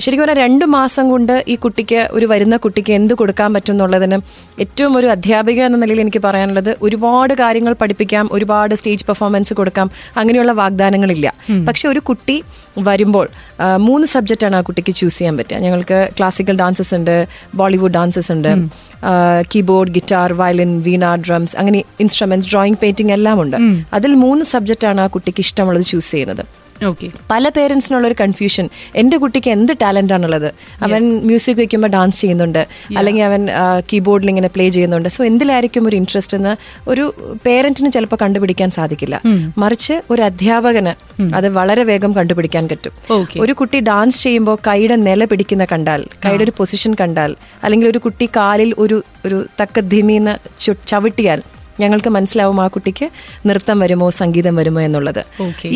ശരിക്കും 0.05 0.24
പറഞ്ഞാൽ 0.24 0.41
രണ്ട് 0.45 0.64
മാസം 0.76 1.05
കൊണ്ട് 1.12 1.34
ഈ 1.53 1.55
കുട്ടിക്ക് 1.64 2.01
ഒരു 2.16 2.26
വരുന്ന 2.32 2.55
കുട്ടിക്ക് 2.64 2.93
എന്ത് 3.01 3.14
കൊടുക്കാൻ 3.20 3.51
പറ്റും 3.57 3.74
എന്നുള്ളതിന് 3.74 4.18
ഏറ്റവും 4.64 4.93
ഒരു 5.01 5.09
അധ്യാപിക 5.14 5.61
എന്ന 5.68 5.78
നിലയിൽ 5.82 6.01
എനിക്ക് 6.05 6.22
പറയാനുള്ളത് 6.26 6.70
ഒരുപാട് 6.89 7.34
കാര്യങ്ങൾ 7.43 7.72
പഠിപ്പിക്കാം 7.82 8.28
ഒരുപാട് 8.39 8.74
സ്റ്റേജ് 8.80 9.07
പെർഫോമൻസ് 9.11 9.55
കൊടുക്കാം 9.61 9.91
അങ്ങനെയുള്ള 10.22 10.53
വാഗ്ദാനങ്ങളില്ല. 10.62 11.26
പക്ഷെ 11.68 11.86
ഒരു 11.93 12.01
കുട്ടി 12.11 12.36
വരുമ്പോൾ 12.89 13.26
മൂന്ന് 13.86 14.07
സബ്ജക്റ്റാണ് 14.14 14.57
ആ 14.59 14.61
കുട്ടിക്ക് 14.66 14.93
ചൂസ് 14.99 15.18
ചെയ്യാൻ 15.18 15.36
പറ്റുക. 15.39 15.59
ഞങ്ങൾക്ക് 15.66 15.99
ക്ലാസിക്കൽ 16.18 16.57
ഡാൻസസ് 16.62 16.93
ഉണ്ട് 16.99 17.14
ബോളിവുഡ് 17.61 17.95
ഡാൻസസ് 17.99 18.30
ഉണ്ട്. 18.36 18.53
Keyboard 19.53 19.90
guitar 19.90 20.32
violin 20.32 20.82
veena 20.82 21.14
drums 21.14 21.57
അങ്ങനെ 21.57 21.84
ഇൻസ്ട്രുമെന്റ്സ് 22.01 22.49
ഡ്രോയിങ് 22.51 22.76
പെയിന്റിംഗ് 22.82 23.12
എല്ലാം 23.12 23.42
ഉണ്ട്. 23.42 23.57
അതിൽ 23.92 24.14
മൂന്ന് 24.14 24.44
സബ്ജക്റ്റാണ് 24.44 25.01
ആ 25.01 25.07
കുട്ടിക്ക് 25.07 25.40
ഇഷ്ടമുള്ളത് 25.40 25.84
ചൂസ് 25.84 26.11
ചെയ്യുന്നത്. 26.11 26.44
പല 27.31 27.49
പേരൻസിനുള്ള 27.49 28.07
ഒരു 28.07 28.14
കൺഫ്യൂഷൻ 28.20 28.68
എന്റെ 28.97 29.16
കുട്ടിക്ക് 29.16 29.51
എന്ത് 29.51 29.72
ടാലന്റ് 29.83 30.12
ആണുള്ളത്? 30.12 30.55
അവൻ 30.85 31.16
മ്യൂസിക് 31.24 31.57
വെക്കുമ്പോൾ 31.57 31.89
ഡാൻസ് 31.89 32.20
ചെയ്യുന്നുണ്ട്. 32.20 32.66
അല്ലെങ്കിൽ 32.99 33.22
അവൻ 33.22 33.49
കീബോർഡിൽ 33.93 34.29
ഇങ്ങനെ 34.29 34.49
പ്ലേ 34.49 34.68
ചെയ്യുന്നുണ്ട്. 34.68 35.09
സോ 35.09 35.24
എന്തിലായിരിക്കും 35.24 35.89
ഒരു 35.89 35.97
ഇൻട്രസ്റ്റ് 35.97 36.37
എന്ന് 36.37 36.57
ഒരു 36.91 37.14
പേരന്റിന് 37.47 37.93
ചിലപ്പോൾ 37.93 38.16
കണ്ടുപിടിക്കാൻ 38.22 38.70
സാധിക്കില്ല. 38.70 39.20
മറിച്ച് 39.59 40.03
ഒരു 40.11 40.22
അധ്യാപകന് 40.22 41.22
അത് 41.35 41.49
വളരെ 41.49 41.83
വേഗം 41.85 42.14
കണ്ടുപിടിക്കാൻ 42.14 42.68
പറ്റും. 42.68 42.93
ഒരു 43.41 43.53
കുട്ടി 43.53 43.81
ഡാൻസ് 43.81 44.22
ചെയ്യുമ്പോൾ 44.22 44.59
കൈയുടെ 44.66 44.97
നില 44.97 45.24
പിടിക്കുന്ന 45.24 45.64
കണ്ടാൽ 45.72 46.05
കൈയുടെ 46.24 46.45
ഒരു 46.45 46.53
പൊസിഷൻ 46.57 46.95
കണ്ടാൽ 47.01 47.37
അല്ലെങ്കിൽ 47.64 47.89
ഒരു 47.89 47.99
കുട്ടി 47.99 48.26
കാലിൽ 48.26 48.74
ഒരു 48.79 49.03
ഒരു 49.26 49.47
തക്ക 49.62 49.81
ധിമീന്ന് 49.81 50.37
ചു- 50.61 50.76
ചവിട്ടിയാൽ 50.87 51.43
ഞങ്ങൾക്ക് 51.81 52.11
മനസ്സിലാവും 52.11 52.61
ആ 52.61 52.66
കുട്ടിക്ക് 52.66 53.09
നൃത്തം 53.47 53.79
വരുമോ 53.79 54.11
സംഗീതം 54.11 54.57
വരുമോ 54.57 54.81
എന്നുള്ളത്. 54.81 55.22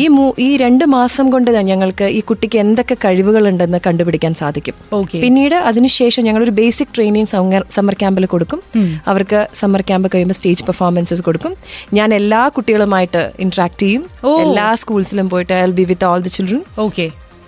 ഈ 0.03 0.07
ഈ 0.39 0.57
രണ്ട് 0.57 0.85
മാസം 0.95 1.25
കൊണ്ട് 1.29 1.51
ഞങ്ങൾക്ക് 1.71 2.05
ഈ 2.17 2.19
കുട്ടിക്ക് 2.19 2.59
എന്തൊക്കെ 2.59 2.97
കഴിവുകളുണ്ടെന്ന് 3.05 3.79
കണ്ടുപിടിക്കാൻ 3.87 4.33
സാധിക്കും. 4.33 4.75
പിന്നീട് 5.23 5.55
അതിനുശേഷം 5.55 6.23
ഞങ്ങൾ 6.23 6.43
ഒരു 6.43 6.51
ബേസിക് 6.51 6.93
ട്രെയിനിങ് 6.95 7.31
സമ്മർ 7.77 7.93
ക്യാമ്പിൽ 7.93 8.25
കൊടുക്കും. 8.35 8.61
അവർക്ക് 9.07 9.47
സമ്മർ 9.61 9.81
ക്യാമ്പ് 9.81 10.09
കഴിയുമ്പോൾ 10.13 10.33
സ്റ്റേജ് 10.33 10.63
പെർഫോമൻസസ് 10.63 11.21
കൊടുക്കും. 11.21 11.55
ഞാൻ 11.93 12.13
എല്ലാ 12.19 12.41
കുട്ടികളുമായിട്ട് 12.47 13.23
ഇന്ററാക്ട് 13.39 13.81
ചെയ്യും. 13.83 14.05
എല്ലാ 14.45 14.67
സ്കൂൾസിലും 14.83 15.29
പോയിട്ട് 15.29 15.53
I 15.53 15.65
be 15.81 15.85
with 15.91 16.05
all 16.05 16.21
the 16.27 16.33
children 16.37 16.63
okay 16.79 17.05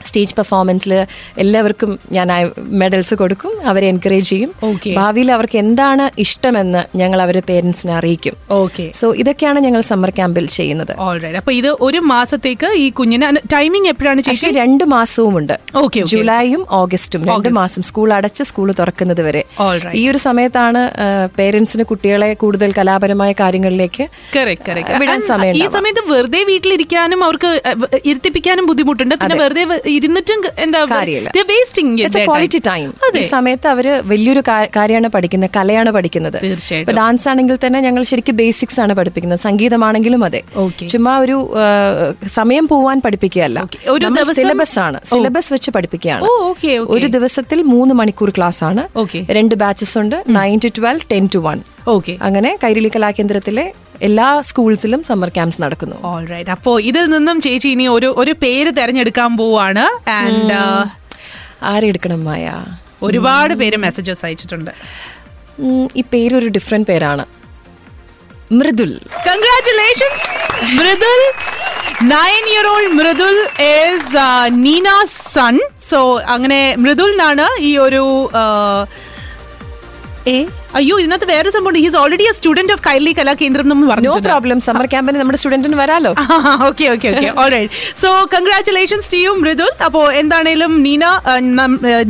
stage 0.09 0.35
പെർഫോമൻസിൽ 0.39 0.93
എല്ലാവർക്കും 1.43 1.91
ഞാൻ 2.17 2.27
മെഡൽസ് 2.81 3.15
കൊടുക്കും 3.21 3.51
അവരെ 3.71 3.87
എൻകറേജ് 3.93 4.27
ചെയ്യും. 4.31 4.51
ഭാവിയിൽ 4.99 5.29
അവർക്ക് 5.37 5.57
എന്താണ് 5.63 6.05
ഇഷ്ടമെന്ന് 6.25 6.81
ഞങ്ങൾ 7.01 7.19
അവരെ 7.25 7.41
പേരൻസിനെ 7.49 7.93
അറിയിക്കും. 7.99 8.35
ഓക്കെ 8.61 8.85
സോ 9.01 9.07
ഇതൊക്കെയാണ് 9.21 9.59
ഞങ്ങൾ 9.67 9.81
സമ്മർ 9.91 10.11
ക്യാമ്പിൽ 10.19 10.47
ചെയ്യുന്നത്. 10.57 10.93
അപ്പൊ 11.41 11.51
ഇത് 11.59 11.69
ഒരു 11.87 11.99
മാസത്തേക്ക് 12.13 12.69
ഈ 12.83 12.87
കുഞ്ഞിന് 12.99 13.29
ടൈമിംഗ് 13.55 13.89
എപ്പോഴാണ് 13.93 14.21
രണ്ട് 14.61 14.83
മാസവും 14.95 15.35
ഉണ്ട്. 15.39 15.55
ജൂലൈയും 16.13 16.61
ഓഗസ്റ്റും 16.81 17.21
രണ്ട് 17.31 17.49
മാസം 17.59 17.81
സ്കൂൾ 17.89 18.09
അടച്ച് 18.17 18.43
സ്കൂൾ 18.49 18.67
തുറക്കുന്നത് 18.79 19.21
വരെ. 19.27 19.43
ഈ 20.01 20.03
ഒരു 20.11 20.19
സമയത്താണ് 20.27 20.81
പേരൻസിന് 21.39 21.83
കുട്ടികളെ 21.91 22.29
കൂടുതൽ 22.43 22.69
കലാപരമായ 22.77 23.31
കാര്യങ്ങളിലേക്ക്. 23.41 24.05
വിടാൻ 25.01 25.21
സമയം 25.31 25.55
ഈ 25.61 25.65
സമയത്ത് 25.75 26.01
വെറുതെ 26.13 26.41
വീട്ടിലിരിക്കാനും 26.51 27.19
അവർക്ക് 27.27 27.49
ഇരുത്തിപ്പിക്കാനും 28.11 28.65
ബുദ്ധിമുട്ടുണ്ട്. 28.69 29.15
പിന്നെ 29.21 29.37
വെറുതെ 29.43 29.63
ഇരുന്നിട്ടും 29.95 30.41
എന്താ. 30.65 30.81
വേസ്റ്റിംഗ് 31.51 32.25
ക്വാളിറ്റി 32.25 32.59
ടൈം 32.67 32.93
ഈ 33.17 33.21
സമയത്ത് 33.33 33.67
അവർ 33.73 33.87
വലിയൊരു 34.11 34.41
കാര്യമാണ് 34.77 35.09
പഠിക്കുന്നത് 35.15 35.49
കലയാണ് 35.55 35.91
പഠിക്കുന്നത്. 35.97 36.37
തീർച്ചയായിട്ടും. 36.43 36.95
ഡാൻസ് 36.95 37.29
ആണെങ്കിൽ 37.29 37.57
തന്നെ 37.65 37.79
ഞങ്ങൾ 37.85 38.03
ശരിക്കും 38.11 38.37
ബേസിക്സ് 38.37 38.79
ആണ് 38.85 38.93
പഠിപ്പിക്കുന്നത്. 38.93 39.39
സംഗീതമാണെങ്കിലും 39.39 40.23
അതെ. 40.25 40.41
ചുമ്മാ 40.89 41.13
ഒരു 41.19 41.37
സമയം 42.33 42.67
പോവാൻ 42.67 42.97
പഠിപ്പിക്കുകയല്ല. 43.05 43.67
ഒരു 43.89 44.05
സിലബസ് 44.33 44.79
ആണ്. 44.79 44.99
സിലബസ് 45.05 45.53
വെച്ച് 45.53 45.71
പഠിപ്പിക്കുകയാണ്. 45.71 46.23
ഓക്കെ 46.49 46.73
ഒരു 46.95 47.07
ദിവസത്തിൽ 47.17 47.61
മൂന്ന് 47.73 47.95
മണിക്കൂർ 47.95 48.29
ക്ലാസ് 48.37 48.63
ആണ്. 48.63 48.83
രണ്ട് 49.37 49.55
ബാച്ചസ് 49.55 49.97
ഉണ്ട്. 49.97 50.17
Nine 50.29 50.59
to 50.65 50.69
twelve 50.77 51.05
ten 51.11 51.25
to 51.35 51.39
one 51.39 51.59
okay 51.87 52.17
അങ്ങനെ 52.21 52.57
കൈരളി 52.63 52.91
കലാകേന്ദ്രത്തിലെ 52.95 53.65
എല്ലാ 54.01 54.41
സ്കൂൾസിലും 54.41 55.03
സമ്മർ 55.03 55.29
ക്യാമ്പ്സ് 55.29 55.61
നടക്കുന്നു. 55.61 55.95
ഓൾറൈറ്റ് 56.03 56.49
അപ്പോ 56.49 56.79
ഇതിൽ 56.79 57.05
നിന്നും 57.05 57.41
ചേച്ചി 57.41 57.67
ഇനി 57.67 57.87
ഒരു 57.87 58.13
ഒരു 58.17 58.31
പേര് 58.31 58.77
തെരഞ്ഞെടുക്കാൻ 58.77 59.37
പോവാണ്. 59.37 59.85
ആൻഡ് 60.09 60.57
ആരെടുക്കണം 61.63 62.25
മായ? 62.25 62.45
ഒരുപാട് 63.03 63.53
പേര് 63.53 63.77
മെസ്സേജസ് 63.77 64.25
അയച്ചിട്ടുണ്ട്. 64.25 64.71
ഈ 65.95 66.03
പേരൊരു 66.13 66.47
ഡിഫറെന്റ് 66.47 66.87
പേരാണ്. 66.87 67.25
Mridul. 68.51 68.99
Congratulations 69.27 70.25
Mridul. 70.79 71.21
Nine 72.03 72.43
year 72.49 72.67
old 72.67 72.91
Mridul 72.91 73.37
is 73.59 74.25
Neena 74.65 74.89
son 75.33 75.59
so 75.89 76.19
അങ്ങനെ 76.25 76.75
മൃദുൽ 76.77 77.11
എന്നാണ് 77.11 77.47
ഈ 77.59 77.77
ഒരു 77.77 78.03
uh, 78.33 78.81
ഏ? 80.27 80.37
അയ്യോ 80.79 80.95
ഇതിനകത്ത് 81.01 81.27
വേറെ 81.33 81.49
സംഭവം 81.55 81.75
he's 81.85 81.97
already 82.01 82.25
a 82.29 82.33
student 82.37 82.73
of 82.75 82.83
Kairali 82.87 83.11
Kalakendram 83.19 83.81
പറഞ്ഞു 83.91 84.09
നോ 84.09 84.15
പ്രോബ്ലം 84.27 84.59
സമ്മർ 84.67 84.87
ക്യാമ്പിന് 84.93 85.17
നമ്മുടെ 85.21 85.39
സ്റ്റുഡന്റിന് 85.41 85.77
വരാലോ? 85.81 86.11
Okay 86.69 86.85
okay 86.93 87.07
okay 87.13 87.29
alright 87.43 87.73
so 88.01 88.09
congratulations 88.33 89.07
to 89.13 89.19
you 89.25 89.31
Mridul 89.41 89.71
അപ്പോൾ 89.87 90.05
എന്താണേലും 90.21 90.71
നീന 90.87 91.03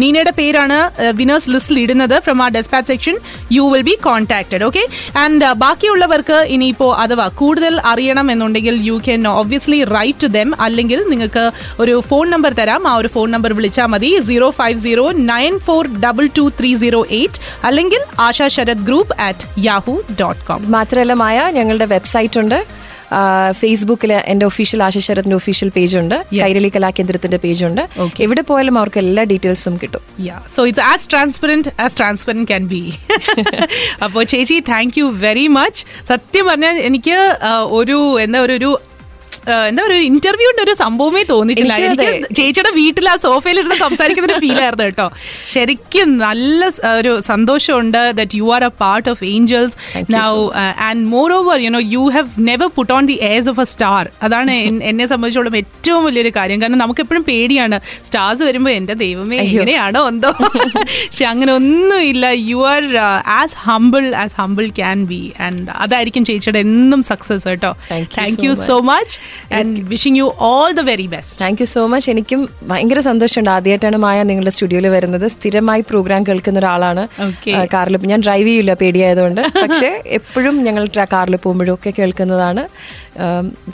നീനയുടെ 0.04 0.34
പേരാണ് 0.40 0.78
വിനേഴ്സ് 1.20 1.50
ലിസ്റ്റിൽ 1.56 1.80
ഇടുന്നത്. 1.84 2.16
ഫ്രം 2.26 2.42
ആ 2.46 2.48
despatch 2.56 2.90
section 2.94 3.16
you 3.58 3.66
will 3.74 3.84
be 3.90 3.96
contacted 4.08 4.64
okay 4.70 4.84
and 5.24 5.52
ബാക്കിയുള്ളവർക്ക് 5.64 6.40
ഇനിയിപ്പോൾ 6.56 6.92
അഥവാ 7.04 7.28
കൂടുതൽ 7.42 7.76
അറിയണം 7.92 8.28
എന്നുണ്ടെങ്കിൽ 8.36 8.78
you 8.90 8.98
can 9.08 9.28
obviously 9.42 9.80
write 9.96 10.22
to 10.26 10.30
them 10.38 10.50
അല്ലെങ്കിൽ 10.68 11.02
നിങ്ങൾക്ക് 11.14 11.46
ഒരു 11.84 11.96
ഫോൺ 12.10 12.26
നമ്പർ 12.36 12.54
തരാം. 12.62 12.82
ആ 12.90 12.96
ഒരു 13.04 13.12
ഫോൺ 13.16 13.28
നമ്പർ 13.36 13.54
വിളിച്ചാൽ 13.60 13.90
മതി. 13.94 14.12
Zero 14.30 14.50
five 14.60 14.78
zero 14.88 15.06
nine 15.32 15.54
four 15.70 15.84
double 16.06 16.28
two 16.40 16.46
three 16.60 16.74
zero 16.84 17.04
eight 17.20 17.40
അല്ലെങ്കിൽ 17.70 18.02
Asha 18.28 18.48
Sharath 18.56 18.86
group 18.90 19.14
at 19.28 19.48
Yahoo 19.66 19.96
dot 20.22 20.42
com 20.48 20.64
മാത്രമല്ല 20.72 21.14
മായ 21.24 21.52
ഞങ്ങളുടെ 21.60 21.88
വെബ്സൈറ്റ് 21.96 22.40
ഉണ്ട്. 22.40 22.60
ഫേസ്ബുക്കിൽ 23.52 24.12
എന്റെ 24.14 24.46
ഒഫീഷ്യൽ 24.46 24.82
ആശശരത്തിന്റെ 24.84 25.36
ഒഫീഷ്യൽ 25.36 25.70
പേജ് 25.76 25.98
ഉണ്ട്. 25.98 26.16
കൈരളി 26.42 26.70
കലാകേന്ദ്രത്തിന്റെ 26.76 27.38
പേജ് 27.44 27.66
ഉണ്ട്. 27.66 27.82
എവിടെ 28.20 28.42
പോയാലും 28.50 28.78
അവർക്ക് 28.80 29.00
എല്ലാ 29.04 29.24
ഡീറ്റെയിൽസും 29.32 29.76
കിട്ടും. 29.84 30.02
Yeah, 30.28 30.42
so 30.56 30.62
it's 30.70 30.82
as 30.94 31.04
transparent 31.14 31.68
as 31.86 31.94
transparent 32.02 32.46
can 32.52 32.66
be. 32.74 32.82
അപ്പോൾ 34.04 34.24
ചേച്ചി 34.34 34.58
താങ്ക് 34.70 34.98
യു 35.00 35.06
വെരി 35.26 35.48
മച്ച് 35.58 35.84
സത്യം 36.10 36.48
പറഞ്ഞാൽ 36.48 36.76
എനിക്ക് 36.90 37.18
ഒരു 37.80 37.98
എന്താ 38.20 38.40
ഒരു 38.40 38.70
എന്താ 39.70 39.84
ഒരു 39.90 39.98
ഇന്റർവ്യൂന്റെ 40.10 40.62
ഒരു 40.64 40.74
സംഭവമേ 40.82 41.24
തോന്നിച്ചില്ല 41.32 41.74
എനിക്കും 41.88 42.24
ചേച്ചിയുടെ 42.38 42.72
വീട്ടിൽ 42.78 43.06
ആ 43.10 43.16
സോഫയിൽ 43.26 43.58
ഇരുന്ന് 43.60 43.78
സംസാരിക്കുന്ന 43.84 44.30
ഒരു 44.30 44.40
ഫീൽ 44.40 44.60
ആയിരുന്നു 44.64 44.86
കേട്ടോ. 44.86 45.08
ശരിക്കും 45.54 46.10
നല്ല 46.18 46.62
ഒരു 47.00 47.12
സന്തോഷമുണ്ട് 47.28 48.00
that 48.20 48.38
you 48.38 48.48
are 48.56 48.64
a 48.64 48.72
part 48.82 49.08
of 49.14 49.24
Angels 49.34 49.76
now 50.18 50.30
and 50.88 51.04
moreover 51.34 51.58
you 51.66 51.72
know 51.78 51.84
you 51.96 52.04
have 52.16 52.30
never 52.50 52.70
put 52.78 52.94
on 52.94 53.06
the 53.12 53.18
airs 53.32 53.50
of 53.54 53.60
a 53.60 53.68
star 53.74 54.04
അതാണ് 54.24 54.52
എന്നെ 54.90 55.06
സംബന്ധിച്ചോളം 55.06 55.56
ഏറ്റവും 55.60 56.02
വലിയൊരു 56.06 56.32
കാര്യം. 56.38 56.58
കാരണം 56.62 56.78
നമുക്ക് 56.78 57.02
എപ്പോഴും 57.02 57.24
പേടിയാണ്. 57.24 57.78
സ്റ്റാർസ് 58.08 58.44
വരുമ്പോൾ 58.44 58.74
എന്റെ 58.80 58.94
ദൈവമേ 59.04 59.38
എങ്ങനെയാണോ 59.46 60.02
എന്തോ. 60.12 60.32
പക്ഷെ 61.08 61.26
അങ്ങനെ 61.26 61.52
ഒന്നുമില്ല. 61.60 62.26
You 62.50 62.60
are 62.74 62.84
as 63.38 63.56
humble 63.66 64.06
as 64.24 64.36
humble 64.42 64.68
can 64.80 65.00
be 65.12 65.22
and 65.48 65.72
അതായിരിക്കും 65.84 66.26
ചേച്ചിയുടെ 66.26 66.62
എന്നും 66.68 67.04
സക്സസ് 67.12 67.48
കേട്ടോ. 67.48 67.72
Thank 68.18 68.44
you 68.48 68.54
so 68.68 68.78
much 68.92 69.16
and 69.58 69.84
wishing 69.92 70.20
you 70.22 70.28
all 70.50 70.70
the 70.80 70.84
very 70.92 71.08
best 71.16 71.38
thank 71.42 71.62
you 71.62 71.68
so 71.76 71.84
much 71.94 72.10
എനിക്കും 72.14 72.42
ഭയങ്കര 72.72 73.00
സന്തോഷമുണ്ട്. 73.10 73.52
ആദ്യമായിട്ടാണ് 73.56 73.98
മായ 74.06 74.24
നിങ്ങളുടെ 74.30 74.54
സ്റ്റുഡിയോയിൽ 74.56 74.88
വരുന്നത്. 74.96 75.28
സ്ഥിരമായി 75.36 75.84
പ്രോഗ്രാം 75.90 76.24
കേൾക്കുന്ന 76.30 76.60
ഒരാളാണ്. 76.64 77.06
കാറിൽ 77.74 77.98
ഞാൻ 78.14 78.22
ഡ്രൈവ് 78.28 78.48
ചെയ്യില്ല 78.48 78.74
പേടിയായതുകൊണ്ട്. 78.82 79.42
പക്ഷേ 79.64 79.90
എപ്പോഴും 80.20 80.56
ഞങ്ങൾ 80.68 80.86
കാറിൽ 81.16 81.36
പോകുമ്പോഴും 81.36 81.74
ഒക്കെ 81.74 81.94
കേൾക്കുന്നതാണ് 82.00 82.64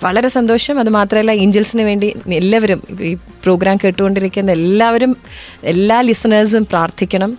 വളരെ 0.04 0.30
സന്തോഷം. 0.38 0.76
അത് 0.80 0.90
മാത്രമല്ല 0.98 1.32
ഏഞ്ചൽസിന് 1.44 1.84
വേണ്ടി 1.90 2.08
എല്ലാവരും 2.42 2.82
ഈ 3.10 3.14
പ്രോഗ്രാം 3.44 3.78
കേട്ടുകൊണ്ടിരിക്കുന്ന 3.84 4.52
എല്ലാവരും 4.60 5.14
എല്ലാ 5.74 5.98
ലിസണേഴ്സും 6.10 6.66
പ്രാർത്ഥിക്കണം. 6.72 7.32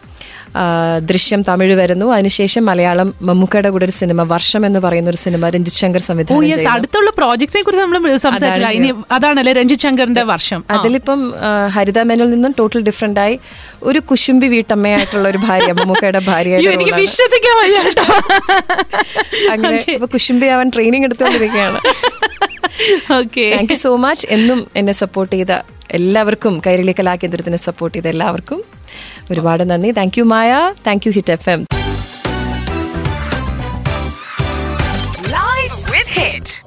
ദൃശ്യം 1.10 1.40
തമിഴ് 1.48 1.74
വരുന്നു. 1.80 2.06
അതിനുശേഷം 2.14 2.62
മലയാളം 2.70 3.08
മമ്മൂക്കയുടെ 3.28 3.70
കൂടെ 3.74 3.84
ഒരു 3.88 3.94
സിനിമ 3.98 4.22
വർഷം 4.32 4.62
എന്ന് 4.68 4.80
പറയുന്ന 4.84 5.08
ഒരു 5.12 5.20
സിനിമ 5.24 5.48
രഞ്ജിത് 5.54 5.78
ശങ്കർ 5.82 6.02
സംവിധാനം. 6.08 6.68
അടുത്തുള്ള 6.74 7.10
പ്രോജക്ട്സിനെ 7.18 7.62
കുറിച്ച് 7.66 7.84
നമ്മൾ 7.84 8.16
സംസാരിച്ചില്ല. 8.26 8.92
അതാണല്ലേ 9.16 9.52
രഞ്ജിത് 9.60 9.82
ശങ്കറിന്റെ 9.86 10.24
വർഷം. 10.32 10.60
അതിലിപ്പം 10.76 11.20
ഹരിത 11.76 11.98
മേനോൽ 12.10 12.30
നിന്നും 12.34 12.54
ടോട്ടൽ 12.60 12.82
ഡിഫറെന്റ് 12.88 13.22
ആയി 13.24 13.36
ഒരു 13.90 14.02
കുശുംബി 14.10 14.48
വീട്ടമ്മയായിട്ടുള്ള 14.54 15.26
ഒരു 15.32 15.40
ഭാര്യ 15.46 15.72
മമ്മൂക്കയുടെ 15.80 16.22
ഭാര്യ. 16.30 16.60
വിശ്വസിക്കാൻ 17.02 17.56
വയ്യ 17.62 17.78
അങ്ങനെ 19.54 19.78
ഇപ്പൊ 19.96 20.08
കുശുംബി 20.16 20.48
ആവാൻ 20.54 20.70
training 20.76 21.06
എടുത്തുകൊണ്ടിരിക്കുകയാണ്. 21.08 21.80
Okay 23.20 23.46
thank 23.56 23.72
you 23.74 23.78
so 23.86 23.92
much 24.04 24.26
എന്നും 24.36 24.60
എന്നെ 24.80 24.94
സപ്പോർട്ട് 25.02 25.34
ചെയ്ത 25.36 25.52
എല്ലാവർക്കും 25.98 26.54
കൈരളി 26.66 26.92
കലാകേന്ദ്രത്തിനെ 26.98 27.58
സപ്പോർട്ട് 27.68 27.96
ചെയ്ത 27.96 28.08
എല്ലാവർക്കും 28.14 28.60
ഒരുപാട് 29.30 29.70
നന്ദി. 29.70 29.90
Thank 29.90 30.18
you 30.18 30.24
Maya. 30.24 30.74
Thank 30.86 31.06
you 31.06 31.12
hit 31.12 31.32
F 31.32 31.50
M 31.50 31.66
Live 35.32 35.76
with 35.92 36.10
Hit. 36.20 36.61